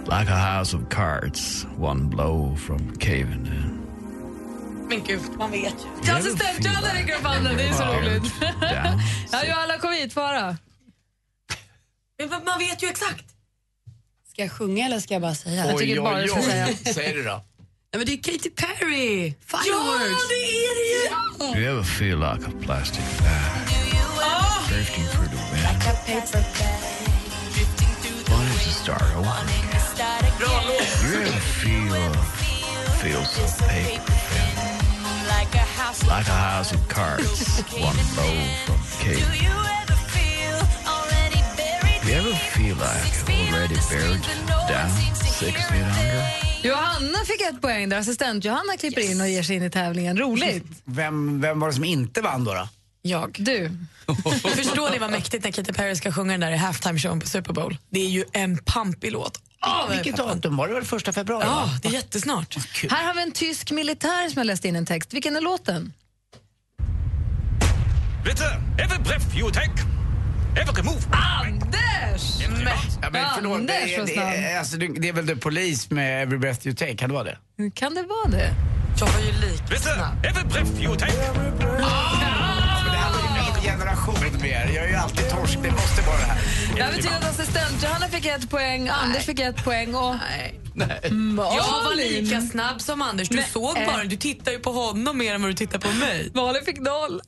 Like 0.06 0.28
a 0.28 0.36
house 0.36 0.74
of 0.74 0.88
cards, 0.88 1.66
one 1.76 2.06
blow 2.06 2.54
from 2.54 2.96
caving 2.98 3.46
in. 3.46 4.86
Men 4.88 5.02
gud, 5.02 5.38
man 5.38 5.50
vet 5.50 5.74
ju. 5.74 5.88
Ja, 6.02 6.18
assistent 6.18 6.64
Johanna 6.64 6.94
räcker 6.94 7.16
upp 7.16 7.24
handen, 7.24 7.56
det 7.56 7.68
är 7.68 7.72
så 7.72 7.84
roligt. 7.84 8.40
Down. 8.40 9.00
Ja, 9.32 9.44
Johanna, 9.44 9.78
kom 9.78 9.92
hit, 9.92 10.12
få 10.12 10.20
höra. 10.20 10.56
Men 12.18 12.28
man 12.30 12.58
vet 12.58 12.82
ju 12.82 12.88
exakt. 12.88 13.37
Ska 14.38 14.44
jag 14.44 14.52
sjunga 14.52 14.86
eller 14.86 15.00
ska 15.00 15.14
jag 15.14 15.22
bara 15.22 15.34
säga? 15.34 15.66
Jag 15.66 15.78
tycker 15.78 16.00
bara 16.00 16.20
du 16.20 16.28
ska 16.28 16.42
säga. 16.42 16.68
Säg 16.94 17.12
det 17.14 17.22
då. 17.22 17.30
Nej, 17.30 17.42
men 17.92 18.06
det 18.06 18.12
är 18.12 18.16
Katy 18.22 18.50
Perry! 18.50 19.28
Ja, 19.28 19.34
Fireworks! 19.46 20.28
det 20.28 20.34
är 20.34 20.74
det 20.78 20.86
ju! 20.94 21.54
Do 21.54 21.60
you 21.60 21.70
ever 21.72 21.82
feel 21.82 22.18
like 22.18 22.46
a 22.46 22.52
plastic 22.62 23.04
bag 23.18 23.68
drifting 24.68 25.04
through 25.06 25.28
the 25.28 25.42
wind? 25.50 25.66
Wanting 28.30 28.58
to 28.58 28.70
start 28.70 29.02
over 29.16 29.34
again? 29.42 30.30
Do 30.38 31.08
you 31.08 31.22
ever 31.22 31.40
feel 31.40 32.12
feel 33.02 33.24
so 33.24 33.64
paper 33.66 34.12
thin? 34.30 35.28
Like 36.08 36.28
a 36.28 36.38
house 36.54 36.72
of 36.74 36.88
cards, 36.88 37.60
one 37.72 37.96
blow 38.14 38.34
from 38.66 38.78
caving. 39.00 39.87
Do 42.08 42.14
you 42.14 42.20
ever 42.20 42.34
feel 42.34 42.76
like 42.76 43.52
already 43.52 43.74
buried 43.90 44.22
down 44.68 44.90
six 45.14 45.66
feet 45.66 45.82
under? 45.82 46.24
Johanna 46.62 47.18
fick 47.24 47.40
ett 47.40 47.60
poäng 47.60 47.88
där. 47.88 47.98
Assistent 47.98 48.44
Johanna 48.44 48.76
klipper 48.78 49.10
in 49.10 49.20
och 49.20 49.28
ger 49.28 49.42
sig 49.42 49.56
in 49.56 49.62
i 49.62 49.70
tävlingen. 49.70 50.18
Roligt. 50.18 50.64
Vem, 50.84 51.40
vem 51.40 51.60
var 51.60 51.68
det 51.68 51.74
som 51.74 51.84
inte 51.84 52.20
vann 52.20 52.44
då? 52.44 52.54
då? 52.54 52.68
Jag. 53.02 53.36
Du. 53.38 53.70
Förstår 54.56 54.90
ni 54.90 54.98
vad 54.98 55.10
mäktigt 55.10 55.44
när 55.44 55.50
Katy 55.50 55.72
Perry 55.72 55.96
ska 55.96 56.12
sjunga 56.12 56.32
den 56.32 56.40
där 56.40 56.50
i 56.50 56.56
halftime 56.56 56.98
showen 56.98 57.20
på 57.20 57.26
Super 57.26 57.52
Bowl? 57.52 57.78
Det 57.90 58.00
är 58.00 58.08
ju 58.08 58.24
en 58.32 58.58
pampig 58.58 59.12
låt. 59.12 59.40
Vad 59.60 59.90
Vilket 59.90 60.16
datum 60.16 60.56
var 60.56 60.68
det? 60.68 60.74
väl 60.74 60.84
första 60.84 61.12
februari? 61.12 61.44
Ja, 61.46 61.54
va? 61.54 61.70
det 61.82 61.88
är 61.88 61.92
jättesnart. 61.92 62.56
Här 62.90 63.06
har 63.06 63.14
vi 63.14 63.22
en 63.22 63.32
tysk 63.32 63.70
militär 63.70 64.28
som 64.28 64.38
har 64.38 64.44
läst 64.44 64.64
in 64.64 64.76
en 64.76 64.86
text. 64.86 65.14
Vilken 65.14 65.36
är 65.36 65.40
låten? 65.40 65.92
Bitte, 68.24 68.44
you 69.38 69.50
take. 69.50 69.97
Anders! 71.10 72.40
Ja, 73.02 73.10
men 73.12 73.24
förlåt, 73.34 73.56
Anders, 73.58 73.74
det, 73.76 73.94
är, 73.94 73.98
vad 73.98 74.06
det, 74.06 74.38
är, 74.38 74.58
alltså, 74.58 74.76
det 74.76 74.88
det 74.88 75.08
är 75.08 75.12
väl 75.12 75.26
The 75.26 75.36
Police 75.36 75.94
med 75.94 76.22
Every 76.22 76.38
Breath 76.38 76.66
You 76.66 76.76
Take, 76.76 76.96
kan 76.96 77.08
det 77.08 77.14
vara 77.14 77.24
det? 77.24 77.38
Kan 77.74 77.94
det 77.94 78.02
vara 78.02 78.28
det? 78.28 78.54
Jag 79.00 79.06
var 79.06 79.20
ju 79.20 79.32
lik. 79.32 79.62
Bitte, 79.70 79.90
every 80.24 80.44
breath 80.44 80.82
you 80.82 80.96
take. 80.96 81.12
Men 81.34 81.58
det 81.58 81.76
handlar 82.96 83.22
ju 83.22 83.28
om 83.28 83.54
min 83.54 83.62
generation 83.62 84.14
mer. 84.42 84.70
Jag 84.74 84.84
är 84.84 84.88
ju 84.88 84.94
alltid 84.94 85.30
torsk, 85.30 85.58
det 85.62 85.70
måste 85.70 86.02
vara 86.02 86.16
det 86.16 86.24
här. 86.24 86.38
Det 86.76 86.82
här 86.82 86.92
betyder 86.92 87.16
att 87.16 87.30
assistent 87.30 87.82
Johanna 87.82 88.08
fick 88.08 88.26
ett 88.26 88.50
poäng, 88.50 88.88
Anders 88.88 89.24
fick 89.24 89.40
ett 89.40 89.64
poäng 89.64 89.94
och 89.94 90.14
Nej. 90.74 91.10
Malin. 91.10 91.56
Jag 91.56 91.84
var 91.84 91.96
lika 91.96 92.40
snabb 92.40 92.80
som 92.80 93.02
Anders. 93.02 93.28
Du 93.28 93.36
Nej. 93.36 93.46
såg 93.52 93.74
bara, 93.74 94.04
du 94.04 94.16
tittar 94.16 94.52
ju 94.52 94.58
på 94.58 94.72
honom 94.72 95.18
mer 95.18 95.34
än 95.34 95.42
vad 95.42 95.50
du 95.50 95.54
tittar 95.54 95.78
på 95.78 95.88
mig. 95.88 96.30
Malin 96.34 96.64
fick 96.64 96.80
noll. 96.80 97.20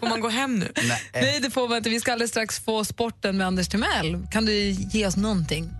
Får 0.00 0.08
man 0.08 0.20
gå 0.20 0.28
hem 0.28 0.58
nu? 0.58 0.72
Nej, 1.12 1.40
det 1.42 1.50
får 1.50 1.68
man 1.68 1.76
inte. 1.76 1.90
Vi 1.90 2.00
ska 2.00 2.12
alldeles 2.12 2.30
strax 2.30 2.58
få 2.58 2.84
sporten 2.84 3.36
med 3.36 3.46
Anders 3.46 3.68
Timell. 3.68 4.26
Kan 4.32 4.44
du 4.44 4.70
ge 4.70 5.06
oss 5.06 5.16
någonting? 5.16 5.70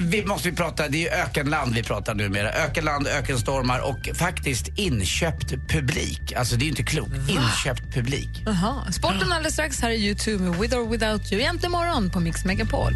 Vi 0.00 0.24
måste 0.24 0.50
vi 0.50 0.56
prata, 0.56 0.88
det 0.88 0.98
är 0.98 1.00
ju 1.00 1.08
ökenland 1.08 1.74
vi 1.74 1.82
pratar 1.82 2.14
numera. 2.14 2.52
Ökenland, 2.52 3.06
ökenstormar 3.06 3.80
och 3.80 4.16
faktiskt 4.16 4.68
inköpt 4.76 5.50
publik. 5.68 6.32
Alltså 6.36 6.56
det 6.56 6.62
är 6.62 6.64
ju 6.64 6.70
inte 6.70 6.82
klokt. 6.82 7.12
Inköpt 7.28 7.94
publik. 7.94 8.28
Jaha. 8.46 8.92
Sporten 8.92 9.32
alldeles 9.32 9.52
strax. 9.52 9.80
Här 9.80 9.90
är 9.90 9.94
YouTube 9.94 10.44
med 10.44 10.60
With 10.60 10.76
or 10.76 10.88
Without 10.88 11.32
You. 11.32 11.40
Egentligen 11.40 11.72
morgon 11.72 12.10
på 12.10 12.20
Mix 12.20 12.44
Megapol. 12.44 12.92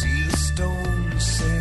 See 0.00 1.57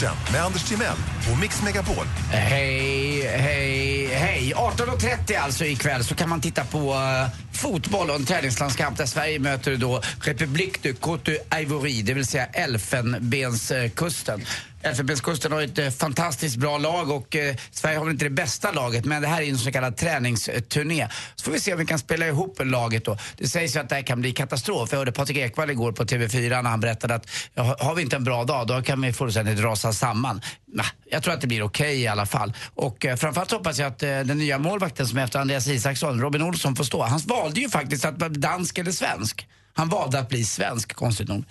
Sporten 0.00 0.32
med 0.32 0.44
Anders 0.44 0.62
Timell 0.62 0.96
och 1.32 1.38
Mix 1.38 1.62
Megapol. 1.62 2.06
Hej, 2.30 3.22
hej, 3.26 4.06
hej. 4.06 4.52
18.30 4.56 5.38
alltså 5.40 5.64
ikväll 5.64 6.04
så 6.04 6.14
kan 6.14 6.28
man 6.28 6.40
titta 6.40 6.64
på 6.64 6.78
uh, 6.78 7.28
fotboll 7.52 8.10
och 8.10 8.16
en 8.16 8.24
träningslandskamp 8.24 8.98
där 8.98 9.06
Sverige 9.06 9.38
möter 9.38 9.76
då 9.76 10.00
République 10.20 10.78
de 10.82 10.92
Côte 10.92 11.36
d'Ivoire, 11.50 12.02
det 12.02 12.14
vill 12.14 12.26
säga 12.26 12.46
Elfenbenskusten. 12.46 14.44
Elfenbenskusten 14.82 15.52
har 15.52 15.62
ett 15.62 15.78
eh, 15.78 15.90
fantastiskt 15.90 16.56
bra 16.56 16.78
lag 16.78 17.10
och 17.10 17.36
eh, 17.36 17.56
Sverige 17.70 17.98
har 17.98 18.04
väl 18.04 18.12
inte 18.12 18.24
det 18.24 18.30
bästa 18.30 18.72
laget 18.72 19.04
men 19.04 19.22
det 19.22 19.28
här 19.28 19.42
är 19.42 19.50
en 19.50 19.58
så 19.58 19.72
kallad 19.72 19.96
träningsturné. 19.96 21.08
Så 21.34 21.44
får 21.44 21.52
vi 21.52 21.60
se 21.60 21.72
om 21.72 21.78
vi 21.78 21.86
kan 21.86 21.98
spela 21.98 22.26
ihop 22.26 22.60
laget 22.64 23.04
då. 23.04 23.16
Det 23.36 23.48
sägs 23.48 23.76
ju 23.76 23.80
att 23.80 23.88
det 23.88 23.94
här 23.94 24.02
kan 24.02 24.20
bli 24.20 24.32
katastrof. 24.32 24.88
Jag 24.92 24.98
hörde 24.98 25.12
Patrik 25.12 25.36
Ekwall 25.36 25.70
igår 25.70 25.92
på 25.92 26.04
TV4 26.04 26.62
när 26.62 26.70
han 26.70 26.80
berättade 26.80 27.14
att 27.14 27.30
ja, 27.54 27.76
har 27.80 27.94
vi 27.94 28.02
inte 28.02 28.16
en 28.16 28.24
bra 28.24 28.44
dag 28.44 28.66
då 28.66 28.82
kan 28.82 29.00
vi 29.00 29.12
fullständigt 29.12 29.60
rasa 29.60 29.92
samman. 29.92 30.40
Nah, 30.72 30.86
jag 31.10 31.22
tror 31.22 31.34
att 31.34 31.40
det 31.40 31.46
blir 31.46 31.62
okej 31.62 32.00
i 32.00 32.06
alla 32.06 32.26
fall. 32.26 32.52
Och 32.74 33.06
eh, 33.06 33.16
framförallt 33.16 33.50
hoppas 33.50 33.78
jag 33.78 33.88
att 33.88 34.02
eh, 34.02 34.08
den 34.08 34.38
nya 34.38 34.58
målvakten 34.58 35.06
som 35.06 35.18
är 35.18 35.24
efter 35.24 35.38
Andreas 35.38 35.68
Isaksson, 35.68 36.20
Robin 36.20 36.42
Olsson, 36.42 36.76
får 36.76 36.84
stå. 36.84 37.02
Han 37.02 37.20
valde 37.20 37.60
ju 37.60 37.68
faktiskt 37.68 38.04
att 38.04 38.18
vara 38.18 38.30
dansk 38.30 38.78
eller 38.78 38.92
svensk. 38.92 39.46
Han 39.80 39.88
valde 39.88 40.18
att 40.18 40.28
bli 40.28 40.44
svensk, 40.44 40.94
konstigt 40.94 41.28
nog. 41.28 41.44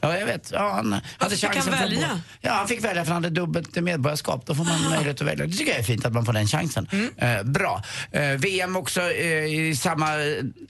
Ja, 0.00 0.18
jag 0.18 0.26
vet. 0.26 0.50
Ja, 0.54 0.72
han 0.72 1.00
hade 1.18 1.34
fick 1.36 1.44
han 1.44 1.52
chansen 1.54 1.72
för 1.72 1.84
att 1.84 1.90
välja? 1.92 2.08
bo- 2.08 2.20
Ja, 2.40 2.52
han 2.52 2.68
fick 2.68 2.84
välja 2.84 3.04
för 3.04 3.12
han 3.12 3.24
hade 3.24 3.40
dubbelt 3.40 3.74
medborgarskap. 3.76 4.46
Då 4.46 4.54
får 4.54 4.64
man 4.64 4.82
möjlighet 4.90 5.20
att 5.20 5.26
välja. 5.26 5.46
Det 5.46 5.52
tycker 5.52 5.70
jag 5.72 5.80
är 5.80 5.84
fint 5.84 6.04
att 6.04 6.12
man 6.12 6.24
får 6.24 6.32
den 6.32 6.46
chansen. 6.46 6.88
Eh, 7.16 7.42
bra. 7.42 7.82
Eh, 8.12 8.22
VM 8.30 8.76
också 8.76 9.00
eh, 9.12 9.44
i 9.44 9.76
samma, 9.76 10.08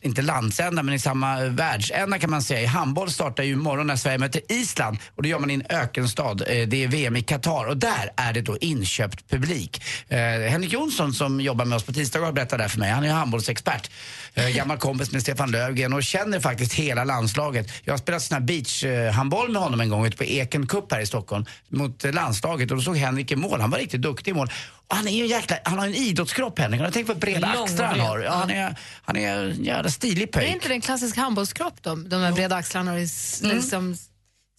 inte 0.00 0.22
landsända, 0.22 0.82
men 0.82 0.94
i 0.94 0.98
samma 0.98 1.40
världsända 1.44 2.18
kan 2.18 2.30
man 2.30 2.42
säga. 2.42 2.60
I 2.60 2.66
handboll 2.66 3.10
startar 3.10 3.42
ju 3.42 3.52
imorgon 3.52 3.86
när 3.86 3.96
Sverige 3.96 4.18
möter 4.18 4.40
Island. 4.52 4.98
Och 5.16 5.22
det 5.22 5.28
gör 5.28 5.38
man 5.38 5.50
i 5.50 5.54
en 5.54 5.62
ökenstad. 5.68 6.30
Eh, 6.46 6.68
det 6.68 6.84
är 6.84 6.88
VM 6.88 7.16
i 7.16 7.22
Qatar. 7.22 7.64
Och 7.68 7.76
där 7.76 8.10
är 8.16 8.32
det 8.32 8.40
då 8.40 8.58
inköpt 8.60 9.30
publik. 9.30 9.82
Eh, 10.08 10.18
Henrik 10.18 10.72
Jonsson 10.72 11.12
som 11.12 11.40
jobbar 11.40 11.64
med 11.64 11.76
oss 11.76 11.84
på 11.84 11.92
tisdagar 11.92 12.32
berättade 12.32 12.56
det 12.56 12.64
här 12.64 12.68
för 12.68 12.78
mig. 12.78 12.90
Han 12.90 13.04
är 13.04 13.12
handbollsexpert. 13.12 13.90
Eh, 14.38 14.48
gammal 14.56 14.78
kompis 14.78 15.12
med 15.12 15.22
Stefan 15.22 15.50
Löfgren 15.50 15.92
och 15.92 16.02
känner 16.02 16.40
faktiskt 16.40 16.72
hela 16.72 17.04
landslaget. 17.04 17.66
Jag 17.84 17.92
har 17.92 17.98
spelat 17.98 18.22
sån 18.22 18.34
här 18.34 18.40
beachhandboll 18.42 19.52
med 19.52 19.62
honom 19.62 19.80
en 19.80 19.88
gång 19.88 20.06
ute 20.06 20.16
på 20.16 20.24
Eken 20.24 20.66
Cup 20.66 20.92
här 20.92 21.00
i 21.00 21.06
Stockholm 21.06 21.44
mot 21.68 22.04
eh, 22.04 22.12
landslaget 22.12 22.70
och 22.70 22.76
då 22.76 22.82
såg 22.82 22.96
Henrik 22.96 23.30
i 23.32 23.36
mål. 23.36 23.60
Han 23.60 23.70
var 23.70 23.78
riktigt 23.78 24.02
duktig 24.02 24.30
i 24.30 24.34
mål. 24.34 24.50
Och 24.88 24.96
han 24.96 25.08
är 25.08 25.12
ju 25.12 25.22
en 25.22 25.28
jäkla, 25.28 25.56
han 25.64 25.78
har 25.78 25.86
en 25.86 25.94
idrottskropp 25.94 26.58
Henrik. 26.58 26.80
På 27.06 27.12
hur 27.12 27.14
breda 27.20 27.52
Lång 27.54 27.64
axlar 27.64 27.86
han 27.86 28.00
har? 28.00 28.18
Ja, 28.20 28.32
han, 28.32 28.50
är, 28.50 28.76
han 29.02 29.16
är 29.16 29.36
en 29.44 29.64
jävla 29.64 29.90
stilig 29.90 30.18
Det 30.18 30.22
är 30.38 30.40
pöjk. 30.40 30.54
inte 30.54 30.68
det 30.68 30.74
en 30.74 30.80
klassisk 30.80 31.16
handbollskropp 31.16 31.74
då? 31.82 31.94
De 31.94 32.20
här 32.22 32.32
breda 32.32 32.56
axlarna 32.56 32.92
och 32.92 32.98
Mm. 32.98 33.56
liksom 33.56 33.96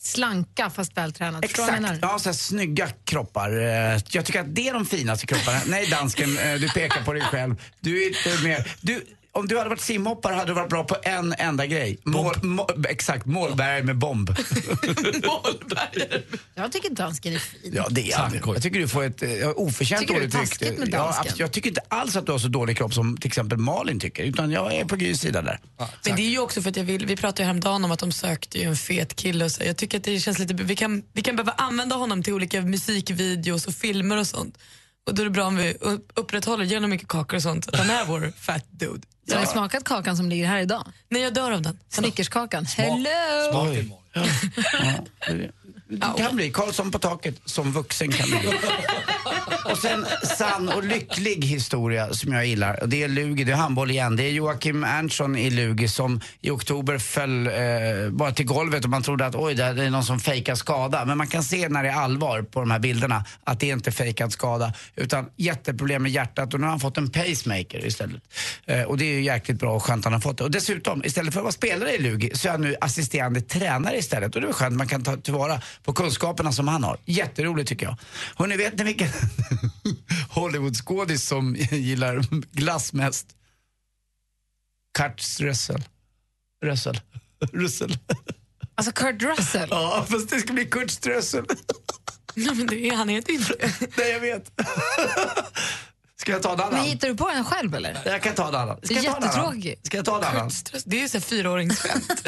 slanka 0.02 0.70
fast 0.70 0.98
vältränade. 0.98 1.36
Vad 1.58 1.70
Exakt, 1.70 2.00
ja, 2.02 2.20
så 2.20 2.30
här 2.30 2.34
snygga 2.34 2.88
kroppar. 3.06 3.52
Eh, 3.62 4.02
Jag 4.10 4.26
tycker 4.26 4.40
att 4.40 4.56
det 4.56 4.68
är 4.70 4.74
de 4.74 4.86
finaste 4.86 5.26
kropparna. 5.26 5.60
Nej 5.68 5.86
dansken, 5.86 6.36
du 6.60 6.70
pekar 6.70 7.02
på 7.04 7.14
dig 7.14 7.22
själv. 7.22 7.56
Du 7.80 8.04
är 8.04 8.08
inte 8.08 8.44
mer... 8.44 8.72
Du, 8.82 9.06
om 9.40 9.48
du 9.48 9.58
hade 9.58 9.70
varit 9.70 9.82
simhoppare 9.82 10.34
hade 10.36 10.50
du 10.50 10.54
varit 10.54 10.70
bra 10.70 10.84
på 10.84 10.96
en 11.04 11.34
enda 11.38 11.66
grej. 11.66 12.00
Mål, 12.04 12.36
må, 12.44 12.70
exakt, 12.90 13.26
målbärare 13.26 13.84
med 13.84 13.98
bomb. 13.98 14.30
Jag 16.56 16.72
tycker 16.72 16.90
dansken 16.90 17.34
är 17.34 17.40
fin. 17.40 17.72
Ja, 17.76 17.88
det 17.92 18.12
är 18.12 18.18
han. 18.18 18.40
Jag 18.46 18.62
tycker 18.62 18.80
du 18.80 18.88
får 18.88 19.04
ett 19.04 19.24
uh, 19.24 19.50
oförtjänt 19.56 20.02
Tycker 20.02 20.14
dåligt 20.14 20.34
med 20.80 20.90
Ja, 20.92 20.98
dansken? 20.98 21.34
jag 21.38 21.52
tycker 21.52 21.70
inte 21.70 21.82
alls 21.88 22.16
att 22.16 22.26
du 22.26 22.32
har 22.32 22.40
så 22.40 22.48
dålig 22.48 22.78
kropp 22.78 22.94
som 22.94 23.18
till 23.18 23.28
exempel 23.28 23.58
Malin 23.58 24.00
tycker. 24.00 24.24
Utan 24.24 24.52
jag 24.52 24.74
är 24.74 24.86
på 24.86 24.96
Grys 24.96 25.22
sida 25.22 25.42
där. 25.42 25.60
Men 26.06 26.16
det 26.16 26.22
är 26.22 26.30
ju 26.30 26.40
också 26.40 26.62
för 26.62 26.70
att 26.70 26.78
jag 26.78 26.84
vill, 26.84 27.06
vi 27.06 27.16
pratade 27.16 27.42
ju 27.44 27.46
häromdagen 27.46 27.86
om 27.86 27.92
att 27.92 28.00
de 28.00 28.12
sökte 28.12 28.58
ju 28.58 28.64
en 28.64 28.76
fet 28.76 29.16
kille 29.16 29.46
och 29.46 29.52
så. 29.52 29.64
Jag 29.64 29.78
tycker 29.78 29.98
att 29.98 30.04
det 30.04 30.20
känns 30.20 30.40
lite, 30.40 30.54
vi 30.54 30.76
kan, 30.76 31.04
vi 31.14 31.22
kan 31.22 31.36
behöva 31.36 31.52
använda 31.52 31.96
honom 31.96 32.24
till 32.24 32.34
olika 32.34 32.62
musikvideos 32.62 33.68
och 33.68 33.74
filmer 33.74 34.18
och 34.18 34.28
sånt. 34.28 34.58
Och 35.08 35.16
då 35.16 35.22
är 35.22 35.24
det 35.24 35.32
bra 35.32 35.46
om 35.46 35.56
vi 35.58 35.74
upp- 35.80 36.12
upprätthåller, 36.16 36.66
ger 36.66 36.76
honom 36.76 36.90
mycket 36.90 37.08
kakor 37.08 37.36
och 37.38 37.44
sånt, 37.44 37.66
så 37.66 37.72
att 37.72 37.78
han 37.80 37.90
är 37.90 38.06
vår 38.06 38.34
fat 38.40 38.66
dude. 38.70 39.02
Så 39.30 39.36
Har 39.36 39.42
ni 39.42 39.48
smakat 39.48 39.84
kakan 39.84 40.18
som 40.18 40.30
ligger 40.30 40.48
här 40.48 40.60
idag? 40.60 40.88
Nej, 41.10 41.22
jag 41.22 41.34
dör 41.34 41.52
av 41.52 41.62
den. 41.62 41.80
Snickerskakan. 41.90 42.66
Hello! 42.66 43.70
Oj. 43.70 43.96
Ja. 44.14 44.24
Det 45.28 45.52
kan 46.18 46.36
bli 46.36 46.52
Karlsson 46.52 46.92
på 46.92 47.00
taket 47.00 47.42
som 47.46 47.72
vuxen 47.72 48.12
kan 48.12 48.30
bli. 48.30 48.40
Och 49.72 49.78
sen 49.78 50.06
sann 50.38 50.70
och 50.70 50.84
lycklig 50.84 51.46
historia 51.46 52.14
som 52.14 52.34
jag 52.34 52.46
gillar. 52.46 52.82
Och 52.82 52.90
Det 52.90 53.04
är 53.04 53.08
Lugi, 53.08 53.44
det 53.44 53.52
är 53.52 53.56
handboll 53.56 53.92
igen. 53.92 54.16
Det 54.16 54.24
är 54.24 54.32
Joakim 54.32 54.84
Erntsson 54.84 55.36
i 55.36 55.50
Lugi 55.50 55.88
som 55.88 56.22
i 56.42 56.50
oktober 56.50 56.98
föll 56.98 57.48
eh, 57.48 57.54
bara 58.12 58.32
till 58.32 58.46
golvet 58.46 58.84
och 58.84 58.90
man 58.90 59.04
trodde 59.04 59.26
att 59.26 59.36
oj, 59.36 59.56
det 59.56 59.64
är 59.64 59.90
någon 59.90 60.04
som 60.04 60.20
fejkar 60.20 60.56
skada. 60.56 61.06
Men 61.06 61.18
man 61.18 61.28
kan 61.28 61.44
se 61.44 61.70
när 61.70 61.84
det 61.84 61.90
är 61.90 61.94
allvar 61.94 62.42
på 62.42 62.60
de 62.60 62.72
här 62.72 62.80
bilderna 62.80 63.26
att 63.44 63.60
det 63.60 63.70
är 63.70 63.74
inte 63.74 63.92
fejkad 63.92 64.34
skada 64.34 64.74
utan 64.96 65.30
jätteproblem 65.36 66.04
med 66.04 66.12
hjärtat 66.12 66.54
och 66.54 66.60
nu 66.60 66.66
har 66.66 66.72
han 66.72 66.80
fått 66.80 66.98
en 66.98 67.10
pacemaker 67.10 67.86
istället. 67.86 68.24
Eh, 68.66 68.82
och 68.82 68.98
det 68.98 69.06
är 69.06 69.14
ju 69.14 69.22
jäkligt 69.22 69.60
bra 69.60 69.76
och 69.76 69.84
skönt 69.84 70.00
att 70.00 70.06
han 70.06 70.14
har 70.14 70.20
fått 70.20 70.38
det. 70.38 70.44
Och 70.44 70.52
dessutom, 70.52 71.06
istället 71.06 71.34
för 71.34 71.40
att 71.40 71.44
vara 71.44 71.52
spelare 71.52 71.96
i 71.96 72.00
Lugi 72.02 72.32
så 72.34 72.48
är 72.48 72.52
han 72.52 72.62
nu 72.62 72.76
assisterande 72.82 73.42
tränare 73.42 73.98
istället. 73.98 74.36
Och 74.36 74.42
det 74.42 74.48
är 74.48 74.54
skönt, 74.54 74.78
man 74.78 74.88
kan 74.88 75.04
ta 75.04 75.18
tillvara 75.18 75.62
på 75.84 75.94
kunskaperna 75.94 76.52
som 76.52 76.68
han 76.68 76.84
har. 76.84 76.98
Jätteroligt 77.06 77.70
tycker 77.70 77.86
jag. 77.86 77.98
Hörrni, 78.36 78.58
vet 78.58 78.78
ni 78.78 78.84
vilken 78.84 79.10
Hollywoodskådis 80.30 81.28
som 81.28 81.56
gillar 81.72 82.26
glass 82.56 82.94
mest? 82.94 83.28
Kurt 84.98 85.22
Russell. 85.40 85.84
Russell. 86.64 87.00
Russell. 87.54 87.98
Alltså 88.76 88.92
Kurt 88.92 89.22
Russell? 89.22 89.68
Ja, 89.72 90.06
fast 90.10 90.30
det 90.30 90.40
ska 90.40 90.54
bli 90.54 90.66
Kurt 90.66 90.92
Strössel. 90.92 91.46
Ja, 92.34 92.54
men 92.54 92.68
det 92.68 92.88
är, 92.90 92.96
han 92.96 93.10
heter 93.10 93.32
ju 93.34 93.40
inte. 93.40 93.72
Nej, 93.98 94.12
jag 94.12 94.20
vet. 94.20 94.52
Ska 96.22 96.32
jag 96.32 96.42
ta 96.44 96.52
en 96.52 96.58
Men 96.58 96.68
annan? 96.68 96.82
hittar 96.86 97.08
du 97.08 97.16
på 97.16 97.30
den 97.30 97.46
själv 97.46 97.76
eller? 97.76 98.02
Jag 98.06 98.22
kan 98.24 98.36
ta 98.36 98.48
en 98.48 98.56
annan. 98.56 98.78
Ska 98.84 98.94
Det 98.94 99.00
är 99.00 99.04
jag 99.04 99.22
ta 99.22 99.54
en. 99.54 99.76
Ska 99.84 99.98
jag 99.98 100.06
ta 100.06 100.18
en 100.18 100.24
annan? 100.24 100.52
Det 100.86 100.98
är 100.98 101.02
ju 101.02 101.10
så 101.10 101.22
fyraåringsskämt. 101.22 102.22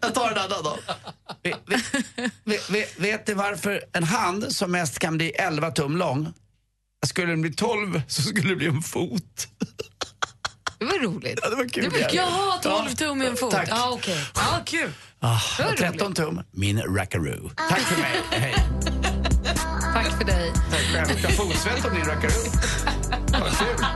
Jag 0.00 0.14
tar 0.14 0.30
en 0.30 0.38
annan 0.38 0.62
då. 0.64 0.78
Vet, 1.42 1.56
vet, 2.44 2.70
vet, 2.70 2.98
vet 3.00 3.26
ni 3.26 3.34
varför 3.34 3.84
en 3.92 4.04
hand 4.04 4.52
som 4.56 4.72
mest 4.72 4.98
kan 4.98 5.16
bli 5.16 5.30
11 5.30 5.70
tum 5.70 5.96
lång, 5.96 6.32
skulle 7.06 7.26
den 7.32 7.40
bli 7.40 7.52
12 7.52 8.02
så 8.08 8.22
skulle 8.22 8.48
det 8.48 8.56
bli 8.56 8.66
en 8.66 8.82
fot. 8.82 9.48
Det 10.78 10.84
var 10.84 10.98
roligt. 10.98 11.38
Ja, 11.42 11.48
det 11.50 11.56
var 11.56 11.68
kul. 11.68 11.84
Det 11.92 12.02
var- 12.02 12.10
Jaha, 12.14 12.58
12 12.62 12.74
Ja. 12.88 12.96
tum 12.96 13.22
i 13.22 13.26
en 13.26 13.36
fot. 13.36 13.50
Tack. 13.50 13.68
Ja, 13.70 13.90
okej. 13.92 14.24
Ja, 14.34 14.60
kul. 14.64 14.92
Ah, 15.20 15.38
Det 15.56 15.62
var 15.62 15.70
och 15.72 15.76
13 15.78 16.14
tum, 16.14 16.40
min 16.50 16.82
rackaroo. 16.82 17.50
Tack 17.68 17.80
för 17.80 18.00
mig. 18.00 18.20
Hej. 18.30 18.54
Tack 19.94 20.18
för 20.18 20.24
dig. 20.24 20.52
Tack 20.70 20.80
själv. 20.80 21.20
Jag 21.22 21.36
får 21.36 21.44
fotsvett 21.44 21.84
om 21.84 21.94
din 21.94 22.04
rackaroo. 22.04 22.50
Vad 23.32 23.58
kul. 23.58 23.86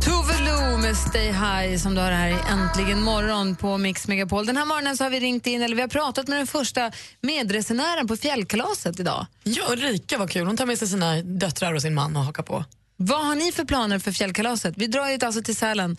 Tove 0.00 0.38
Lo 0.44 0.76
med 0.78 0.96
Stay 0.96 1.32
High 1.32 1.78
som 1.78 1.94
du 1.94 2.00
har 2.00 2.10
här 2.10 2.28
i 2.28 2.38
Äntligen 2.50 3.02
morgon 3.02 3.56
på 3.56 3.78
Mix 3.78 4.08
Megapol. 4.08 4.46
Den 4.46 4.56
här 4.56 4.64
morgonen 4.64 4.96
så 4.96 5.04
har 5.04 5.10
vi 5.10 5.20
ringt 5.20 5.46
in, 5.46 5.62
eller 5.62 5.76
vi 5.76 5.80
har 5.82 5.88
pratat 5.88 6.28
med 6.28 6.38
den 6.38 6.46
första 6.46 6.92
medresenären 7.20 8.08
på 8.08 8.16
fjällkalaset 8.16 9.00
idag. 9.00 9.26
Ja, 9.42 9.62
Ulrika 9.72 10.18
var 10.18 10.26
kul. 10.26 10.46
Hon 10.46 10.56
tar 10.56 10.66
med 10.66 10.78
sig 10.78 10.88
sina 10.88 11.22
döttrar 11.22 11.74
och 11.74 11.82
sin 11.82 11.94
man 11.94 12.16
och 12.16 12.24
hakar 12.24 12.42
på. 12.42 12.64
Vad 12.96 13.26
har 13.26 13.34
ni 13.34 13.52
för 13.52 13.64
planer 13.64 13.98
för 13.98 14.12
fjällkalaset? 14.12 14.74
Vi 14.76 14.86
drar 14.86 15.08
ju 15.08 15.18
alltså 15.26 15.42
till 15.42 15.56
Sälen. 15.56 15.96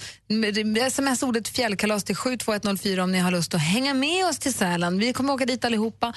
Sms 0.86 1.24
ordet 1.24 1.48
fjällkalas 1.48 2.04
till 2.04 2.16
72104 2.16 3.04
om 3.04 3.12
ni 3.12 3.20
har 3.20 3.32
lust 3.32 3.54
att 3.54 3.62
hänga 3.62 3.94
med 3.94 4.26
oss 4.26 4.40
till 4.40 4.54
Sälen. 4.54 5.00
Vi 5.00 5.14
kommer 5.14 5.34
åka 5.34 5.46
dit 5.46 5.66
allihopa. 5.66 6.14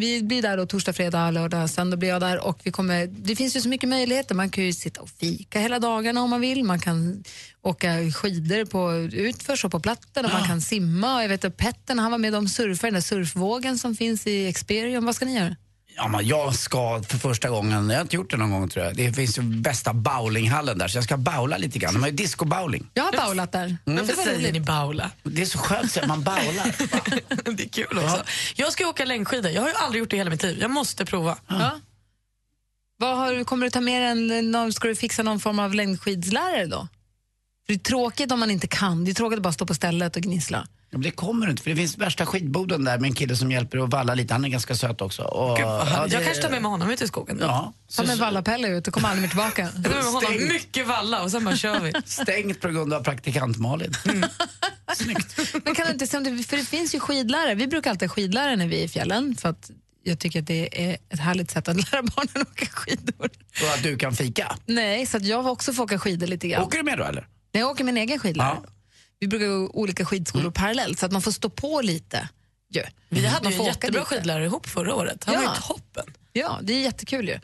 Vi 0.00 0.22
blir 0.22 0.42
där 0.42 0.56
då 0.56 0.66
torsdag, 0.66 0.92
fredag, 0.92 1.30
lördag, 1.30 1.70
söndag 1.70 1.96
blir 1.96 2.08
jag 2.08 2.20
där. 2.20 2.46
Och 2.46 2.60
vi 2.64 2.70
kommer, 2.70 3.06
det 3.06 3.36
finns 3.36 3.56
ju 3.56 3.60
så 3.60 3.68
mycket 3.68 3.88
möjligheter. 3.88 4.34
Man 4.34 4.50
kan 4.50 4.64
ju 4.64 4.72
sitta 4.72 5.00
och 5.00 5.08
fika 5.08 5.60
hela 5.60 5.78
dagarna 5.78 6.22
om 6.22 6.30
man 6.30 6.40
vill. 6.40 6.64
Man 6.64 6.80
kan 6.80 7.24
åka 7.62 7.88
skidor 8.14 8.64
på 8.64 8.94
utförs 9.16 9.64
och 9.64 9.70
på 9.70 9.80
platten 9.80 10.24
och 10.24 10.30
ja. 10.30 10.38
man 10.38 10.48
kan 10.48 10.60
simma. 10.60 11.16
Och 11.16 11.22
jag 11.22 11.28
vet 11.28 11.44
att 11.44 11.56
Petten 11.56 11.98
han 11.98 12.10
var 12.10 12.18
med 12.18 12.34
om 12.34 12.48
surfar, 12.48 12.88
den 12.88 12.94
där 12.94 13.00
surfvågen 13.00 13.78
som 13.78 13.96
finns 13.96 14.26
i 14.26 14.46
Experium. 14.46 15.04
Vad 15.04 15.14
ska 15.14 15.24
ni 15.24 15.34
göra? 15.34 15.56
Ja, 16.00 16.08
men 16.08 16.26
jag 16.26 16.54
ska 16.54 17.02
för 17.02 17.18
första 17.18 17.48
gången, 17.48 17.90
jag 17.90 17.96
har 17.96 18.02
inte 18.02 18.16
gjort 18.16 18.30
det 18.30 18.36
någon 18.36 18.50
gång 18.50 18.68
tror 18.68 18.84
jag. 18.84 18.96
Det 18.96 19.12
finns 19.12 19.38
ju 19.38 19.42
bästa 19.42 19.92
bowlinghallen 19.92 20.78
där 20.78 20.88
så 20.88 20.96
jag 20.96 21.04
ska 21.04 21.16
bowla 21.16 21.56
lite 21.56 21.78
grann. 21.78 21.94
De 21.94 22.00
har 22.02 22.08
ju 22.10 22.16
disco-bowling. 22.16 22.86
Jag 22.94 23.04
har 23.04 23.26
bowlat 23.28 23.52
där. 23.52 23.76
Mm. 23.86 24.06
Varför 24.06 24.22
säger 24.22 24.52
ni 24.52 24.60
baula? 24.60 25.10
Det 25.22 25.42
är 25.42 25.46
så 25.46 25.58
skönt 25.58 25.96
att 25.96 26.06
man 26.08 26.22
bowlar. 26.22 26.74
det 27.56 27.62
är 27.64 27.68
kul 27.68 27.98
också. 27.98 28.22
Jag 28.56 28.72
ska 28.72 28.86
åka 28.88 29.04
längdskidor. 29.04 29.50
Jag 29.50 29.62
har 29.62 29.68
ju 29.68 29.74
aldrig 29.74 30.00
gjort 30.00 30.10
det 30.10 30.16
i 30.16 30.18
hela 30.18 30.30
mitt 30.30 30.42
liv. 30.42 30.58
Jag 30.60 30.70
måste 30.70 31.04
prova. 31.04 31.36
Ja. 31.48 31.80
Vad 32.98 33.16
har, 33.16 33.32
du- 33.34 33.44
kommer 33.44 33.66
du 33.66 33.70
ta 33.70 33.80
med 33.80 34.10
en, 34.10 34.50
någon, 34.50 34.72
ska 34.72 34.88
du 34.88 34.94
fixa 34.96 35.22
någon 35.22 35.40
form 35.40 35.58
av 35.58 35.74
längdskidslärare 35.74 36.66
då? 36.66 36.88
För 37.66 37.72
det 37.72 37.74
är 37.74 37.78
tråkigt 37.84 38.32
om 38.32 38.40
man 38.40 38.50
inte 38.50 38.66
kan. 38.68 39.04
Det 39.04 39.10
är 39.10 39.14
tråkigt 39.14 39.36
att 39.36 39.42
bara 39.42 39.52
stå 39.52 39.66
på 39.66 39.74
stället 39.74 40.16
och 40.16 40.22
gnissla. 40.22 40.66
Ja, 40.90 40.98
men 40.98 41.02
det 41.02 41.10
kommer 41.10 41.50
inte 41.50 41.62
för 41.62 41.70
det 41.70 41.76
finns 41.76 41.98
värsta 41.98 42.26
skidboden 42.26 42.84
där 42.84 42.98
med 42.98 43.08
en 43.08 43.14
kille 43.14 43.36
som 43.36 43.52
hjälper 43.52 43.78
att 43.84 43.90
valla 43.92 44.14
lite. 44.14 44.34
Han 44.34 44.44
är 44.44 44.48
ganska 44.48 44.74
söt 44.74 45.00
också. 45.00 45.22
Och, 45.22 45.56
Gud, 45.56 45.66
vad 45.66 45.80
ja, 45.80 45.84
härligt. 45.84 46.12
jag 46.12 46.22
det- 46.22 46.26
kanske 46.26 46.42
tar 46.42 46.50
med 46.50 46.62
mig 46.62 46.70
honom 46.70 46.90
ut 46.90 47.02
i 47.02 47.06
skogen. 47.06 47.38
Ja. 47.40 47.72
Ta 47.96 48.02
med 48.02 48.18
Valla-Pelle 48.18 48.68
ut 48.68 48.88
och 48.88 48.94
kommer 48.94 49.08
aldrig 49.08 49.22
mer 49.22 49.28
tillbaka. 49.28 49.62
Jag 49.62 49.84
tar 49.84 49.90
med 49.90 50.04
honom 50.04 50.48
mycket 50.48 50.86
valla 50.86 51.22
och 51.22 51.30
sen 51.30 51.44
bara 51.44 51.56
kör 51.56 51.80
vi. 51.80 51.92
Stängt 52.04 52.60
på 52.60 52.68
grund 52.68 52.92
av 52.94 53.02
praktikant 53.04 53.58
Malin. 53.58 53.92
Men 55.64 55.74
kan 55.74 55.86
du 55.86 55.92
inte 55.92 56.06
se 56.06 56.16
om 56.16 56.24
det, 56.24 56.42
för 56.42 56.56
det 56.56 56.64
finns 56.64 56.94
ju 56.94 57.00
skidlärare. 57.00 57.54
Vi 57.54 57.66
brukar 57.66 57.90
alltid 57.90 58.08
ha 58.08 58.14
skidlärare 58.14 58.56
när 58.56 58.66
vi 58.66 58.80
är 58.80 58.84
i 58.84 58.88
fjällen 58.88 59.36
för 59.36 59.48
att 59.48 59.70
jag 60.02 60.18
tycker 60.18 60.40
att 60.40 60.46
det 60.46 60.90
är 60.90 60.96
ett 61.10 61.20
härligt 61.20 61.50
sätt 61.50 61.68
att 61.68 61.76
lära 61.92 62.02
barnen 62.02 62.46
åka 62.52 62.66
skidor. 62.66 63.28
Så 63.58 63.66
att 63.74 63.82
du 63.82 63.96
kan 63.96 64.12
fika. 64.12 64.56
Nej, 64.66 65.06
så 65.06 65.16
att 65.16 65.24
jag 65.24 65.46
också 65.46 65.72
får 65.72 65.82
åka 65.84 65.98
skidor 65.98 66.26
lite 66.26 66.48
grann. 66.48 66.62
Åker 66.62 66.78
du 66.78 66.84
med 66.84 66.98
då 66.98 67.04
eller? 67.04 67.26
Nej, 67.52 67.60
jag 67.60 67.70
åker 67.70 67.84
min 67.84 67.96
egen 67.96 68.18
skidlärare. 68.18 68.58
Vi 69.20 69.28
brukar 69.28 69.46
gå 69.46 69.70
olika 69.72 70.04
skidskolor 70.04 70.50
parallellt 70.50 70.98
så 70.98 71.06
att 71.06 71.12
man 71.12 71.22
får 71.22 71.30
stå 71.30 71.50
på 71.50 71.80
lite. 71.80 72.28
ju. 72.74 72.82
Vi 73.08 73.26
hade 73.26 73.44
Man 73.44 73.52
ju 73.52 73.58
en 73.58 73.64
jättebra 73.64 74.04
skidlärare 74.04 74.44
ihop 74.44 74.66
förra 74.66 74.94
året. 74.94 75.24
Han 75.24 75.34
Ja. 75.34 75.40
var 75.40 75.54
ju 75.54 75.60
toppen. 75.62 76.14
Ja, 76.32 76.58
det 76.62 76.72
är 76.72 76.80
jättekul 76.82 77.28
ju. 77.28 77.38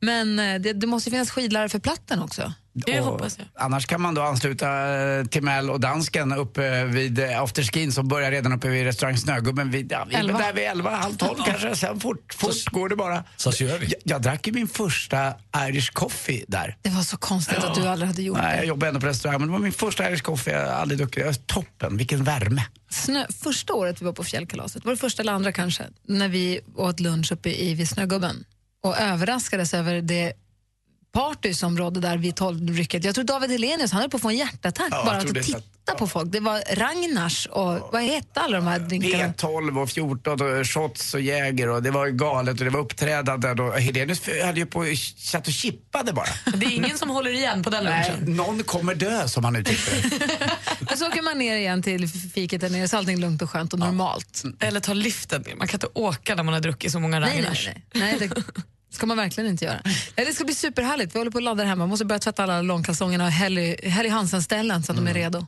Men 0.00 0.38
eh, 0.38 0.60
det, 0.60 0.72
det 0.72 0.86
måste 0.86 1.10
finnas 1.10 1.30
skidlärare 1.30 1.68
för 1.68 1.78
platten 1.78 2.22
också. 2.22 2.52
Det 2.72 3.00
Och 3.00 3.06
hoppas 3.06 3.38
jag. 3.38 3.46
Annars 3.54 3.86
kan 3.86 4.00
man 4.00 4.14
då 4.14 4.22
ansluta 4.22 4.98
eh, 5.00 5.24
till 5.24 5.42
Mel 5.42 5.70
och 5.70 5.80
dansken 5.80 6.32
uppe 6.32 6.84
vid 6.84 7.18
eh, 7.18 7.42
afterskin 7.42 7.92
som 7.92 8.08
börjar 8.08 8.30
redan 8.30 8.52
uppe 8.52 8.68
vid 8.68 8.84
restaurang 8.84 9.16
Snögubben 9.16 9.70
vid, 9.70 9.92
ja, 9.92 10.06
Elva. 10.10 10.38
där 10.38 10.52
vid 10.52 10.64
11, 10.64 10.90
halv 10.96 11.16
12 11.16 11.36
kanske. 11.46 11.76
Sen 11.76 12.00
fort, 12.00 12.34
fort 12.34 12.64
går 12.64 12.88
det 12.88 12.96
bara. 12.96 13.24
Så 13.36 13.50
gör 13.50 13.78
vi. 13.78 13.86
Jag, 13.86 13.94
jag 14.04 14.22
drack 14.22 14.46
ju 14.46 14.52
min 14.52 14.68
första 14.68 15.34
Irish 15.68 15.92
coffee 15.92 16.44
där. 16.48 16.76
Det 16.82 16.90
var 16.90 17.02
så 17.02 17.16
konstigt 17.16 17.58
att 17.58 17.74
du 17.74 17.88
aldrig 17.88 18.08
hade 18.08 18.22
gjort 18.22 18.38
Nej, 18.38 18.50
det. 18.50 18.56
jag 18.56 18.66
jobbade 18.66 18.88
ändå 18.88 19.00
på 19.00 19.06
restaurang 19.06 19.38
men 19.40 19.48
det 19.48 19.52
var 19.52 19.58
min 19.60 19.72
första 19.72 20.10
Irish 20.10 20.22
coffee. 20.22 20.52
Jag 20.52 20.68
aldrig 20.68 20.98
druckit. 20.98 21.46
Toppen, 21.46 21.96
vilken 21.96 22.24
värme. 22.24 22.62
Snö, 22.90 23.26
första 23.42 23.74
året 23.74 24.00
vi 24.00 24.04
var 24.04 24.12
på 24.12 24.24
fjällkalaset, 24.24 24.84
var 24.84 24.92
det 24.92 24.98
första 24.98 25.22
eller 25.22 25.32
andra 25.32 25.52
kanske, 25.52 25.84
när 26.08 26.28
vi 26.28 26.60
åt 26.76 27.00
lunch 27.00 27.32
uppe 27.32 27.50
i 27.50 27.74
vid 27.74 27.88
Snögubben 27.88 28.44
och 28.82 28.98
överraskades 28.98 29.74
över 29.74 30.00
det 30.00 30.32
party 31.12 31.54
som 31.54 31.78
rådde 31.78 32.00
där 32.00 32.16
vid 32.16 32.36
tolvrycket. 32.36 33.04
Jag 33.04 33.14
tror 33.14 33.24
David 33.24 33.50
Helenius 33.50 33.92
han 33.92 34.00
höll 34.00 34.10
på 34.10 34.16
att 34.16 34.22
få 34.22 34.28
en 34.30 34.36
hjärtattack 34.36 34.88
Ja, 34.90 35.04
bara 35.04 35.16
att 35.16 35.34
titta 35.42 35.94
på 35.98 36.06
folk. 36.06 36.32
Det 36.32 36.40
var 36.40 36.62
Ragnars 36.76 37.46
och 37.46 37.88
vad 37.92 38.02
hette 38.02 38.40
alla 38.40 38.56
de 38.56 38.66
här 38.66 38.78
drinkarna? 38.78 39.32
P12 39.32 39.82
och 39.82 39.90
14 39.90 40.40
och 40.42 40.66
shots 40.68 41.14
och 41.14 41.20
Jäger 41.20 41.68
och 41.68 41.82
det 41.82 41.90
var 41.90 42.06
ju 42.06 42.12
galet 42.12 42.58
och 42.58 42.64
det 42.64 42.70
var 42.70 42.80
uppträdanden 42.80 43.60
och 43.60 43.80
Helenius 43.80 44.22
hade 44.44 44.60
ju 44.60 44.66
på, 44.66 44.84
satt 45.16 45.46
och 45.46 45.52
chippade 45.52 46.12
bara. 46.12 46.26
Det 46.54 46.66
är 46.66 46.70
ingen 46.70 46.98
som 46.98 47.10
håller 47.10 47.30
igen 47.30 47.62
på 47.62 47.70
den 47.70 47.84
Nej, 47.84 48.10
lunchen. 48.18 48.36
någon 48.36 48.62
kommer 48.62 48.94
dö 48.94 49.28
som 49.28 49.44
han 49.44 49.56
uttryckte 49.56 49.90
det. 50.08 50.50
Och 50.92 50.98
så 50.98 51.06
åker 51.08 51.22
man 51.22 51.38
ner 51.38 51.56
igen 51.56 51.82
till 51.82 52.08
fiket 52.08 52.60
där 52.60 52.70
nere 52.70 52.88
så 52.88 52.96
är 52.96 52.98
allting 52.98 53.20
lugnt 53.20 53.42
och 53.42 53.50
skönt 53.50 53.72
och 53.72 53.78
normalt. 53.78 54.42
Eller 54.60 54.80
ta 54.80 54.92
liften. 54.92 55.44
Man 55.56 55.68
kan 55.68 55.76
inte 55.76 55.88
åka 55.94 56.34
när 56.34 56.42
man 56.42 56.54
har 56.54 56.60
druckit 56.60 56.92
så 56.92 57.00
många 57.00 57.18
Nej, 57.20 57.30
nej, 57.34 57.42
Ragnars. 57.42 57.68
nej. 57.74 57.84
nej 57.92 58.16
det 58.18 58.42
ska 58.90 59.06
man 59.06 59.16
verkligen 59.16 59.50
inte 59.50 59.64
göra. 59.64 59.80
Nej, 60.16 60.26
det 60.26 60.32
ska 60.32 60.44
bli 60.44 60.54
superhärligt. 60.54 61.14
Vi 61.14 61.18
håller 61.18 61.30
på 61.30 61.38
att 61.38 61.44
ladda 61.44 61.64
hemma. 61.64 61.78
Man 61.78 61.88
måste 61.88 62.04
börja 62.04 62.18
tvätta 62.18 62.42
alla 62.42 62.62
långkalsongerna 62.62 63.24
och 63.24 63.30
Helly, 63.30 64.08
Hansen-ställen 64.08 64.82
så 64.82 64.92
att 64.92 64.98
de 64.98 65.06
är 65.06 65.14
redo. 65.14 65.46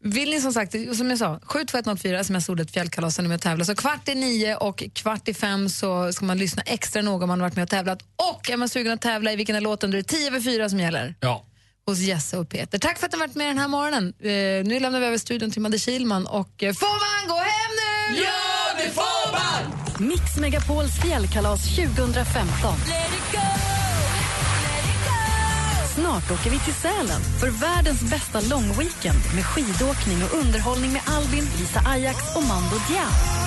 Vill 0.00 0.30
ni 0.30 0.40
som 0.40 0.52
sagt, 0.52 0.72
som 0.96 1.10
jag 1.10 1.18
sa, 1.18 1.40
72104 1.42 2.20
sms-ordet 2.20 2.70
fjällkalas 2.70 3.18
om 3.18 3.24
ni 3.24 3.26
är 3.26 3.28
med 3.28 3.36
och 3.36 3.42
tävlar. 3.42 3.64
Så 3.64 3.74
kvart 3.74 4.08
i 4.08 4.14
nio 4.14 4.56
och 4.56 4.82
kvart 4.92 5.28
i 5.28 5.34
fem 5.34 5.68
så 5.68 6.12
ska 6.12 6.24
man 6.24 6.38
lyssna 6.38 6.62
extra 6.62 7.02
noga 7.02 7.24
om 7.24 7.28
man 7.28 7.40
har 7.40 7.46
varit 7.46 7.56
med 7.56 7.62
och 7.62 7.70
tävlat. 7.70 8.02
Och 8.32 8.50
är 8.50 8.56
man 8.56 8.68
sugen 8.68 8.92
att 8.92 9.00
tävla 9.00 9.32
i 9.32 9.36
vilken 9.36 9.56
är 9.56 9.60
låten, 9.60 9.90
då 9.90 9.96
är 9.96 10.02
det 10.02 10.08
10 10.08 10.26
över 10.26 10.40
4 10.40 10.68
som 10.68 10.80
gäller. 10.80 11.14
Ja. 11.20 11.44
Hos 11.86 11.98
Jesse 11.98 12.38
och 12.38 12.48
Peter. 12.48 12.78
Tack 12.78 12.98
för 12.98 13.06
att 13.06 13.12
ni 13.12 13.18
har 13.18 13.26
varit 13.26 13.36
med 13.36 13.46
den 13.46 13.58
här 13.58 13.68
morgonen. 13.68 14.14
Eh, 14.20 14.68
nu 14.68 14.80
lämnar 14.80 15.00
vi 15.00 15.06
över 15.06 15.18
studion 15.18 15.50
till 15.50 15.62
Madde 15.62 15.78
Kilman 15.78 16.26
och 16.26 16.62
eh, 16.62 16.74
får 16.74 16.86
man 16.86 17.28
gå 17.28 17.42
hem 17.42 17.70
nu? 17.80 18.22
Ja, 18.22 18.84
det 18.84 18.90
får 18.90 19.32
man! 19.32 19.53
Mix 19.98 20.36
Megapols 20.36 21.00
fjällkalas 21.02 21.76
2015. 21.76 22.74
Snart 25.94 26.30
åker 26.30 26.50
vi 26.50 26.58
till 26.58 26.74
Sälen 26.74 27.20
för 27.40 27.50
världens 27.50 28.02
bästa 28.10 28.40
långweekend 28.40 29.18
med 29.34 29.46
skidåkning 29.46 30.22
och 30.24 30.38
underhållning 30.38 30.92
med 30.92 31.02
Albin, 31.06 31.44
Lisa 31.58 31.80
Ajax 31.86 32.36
och 32.36 32.42
Mando 32.42 32.76
Diao. 32.88 33.43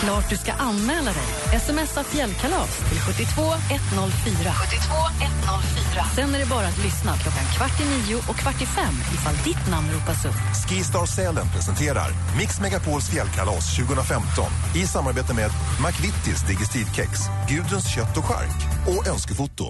Klart 0.00 0.30
du 0.30 0.36
ska 0.36 0.52
anmäla 0.52 1.10
dig. 1.12 1.60
Smsa 1.60 2.04
fjällkalas 2.04 2.78
till 2.88 3.00
72 3.00 3.42
104. 3.70 4.52
72 4.52 4.94
104. 5.22 6.04
Sen 6.14 6.34
är 6.34 6.38
det 6.38 6.48
bara 6.48 6.66
att 6.66 6.84
lyssna 6.84 7.16
klockan 7.16 7.44
kvart 7.56 7.80
i 7.80 7.84
nio 7.84 8.16
och 8.16 8.36
kvart 8.36 8.62
i 8.62 8.66
fem 8.66 8.94
ifall 9.14 9.34
ditt 9.44 9.70
namn 9.70 9.88
ropas 9.94 10.24
upp. 10.24 10.68
Skistar 10.68 11.06
Sälen 11.06 11.46
presenterar 11.54 12.08
Mix 12.38 12.60
Megapols 12.60 13.10
fjällkalas 13.10 13.76
2015 13.76 14.44
i 14.74 14.86
samarbete 14.86 15.34
med 15.34 15.50
McVittys 15.86 16.42
Digestivkex, 16.48 17.10
Gudruns 17.48 17.94
kött 17.94 18.16
och 18.16 18.24
chark 18.24 18.56
och 18.86 19.06
Önskefoto. 19.08 19.64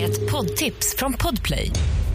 Ett 0.00 0.30
poddtips 0.30 0.94
från 0.98 1.12
Podplay. 1.12 1.72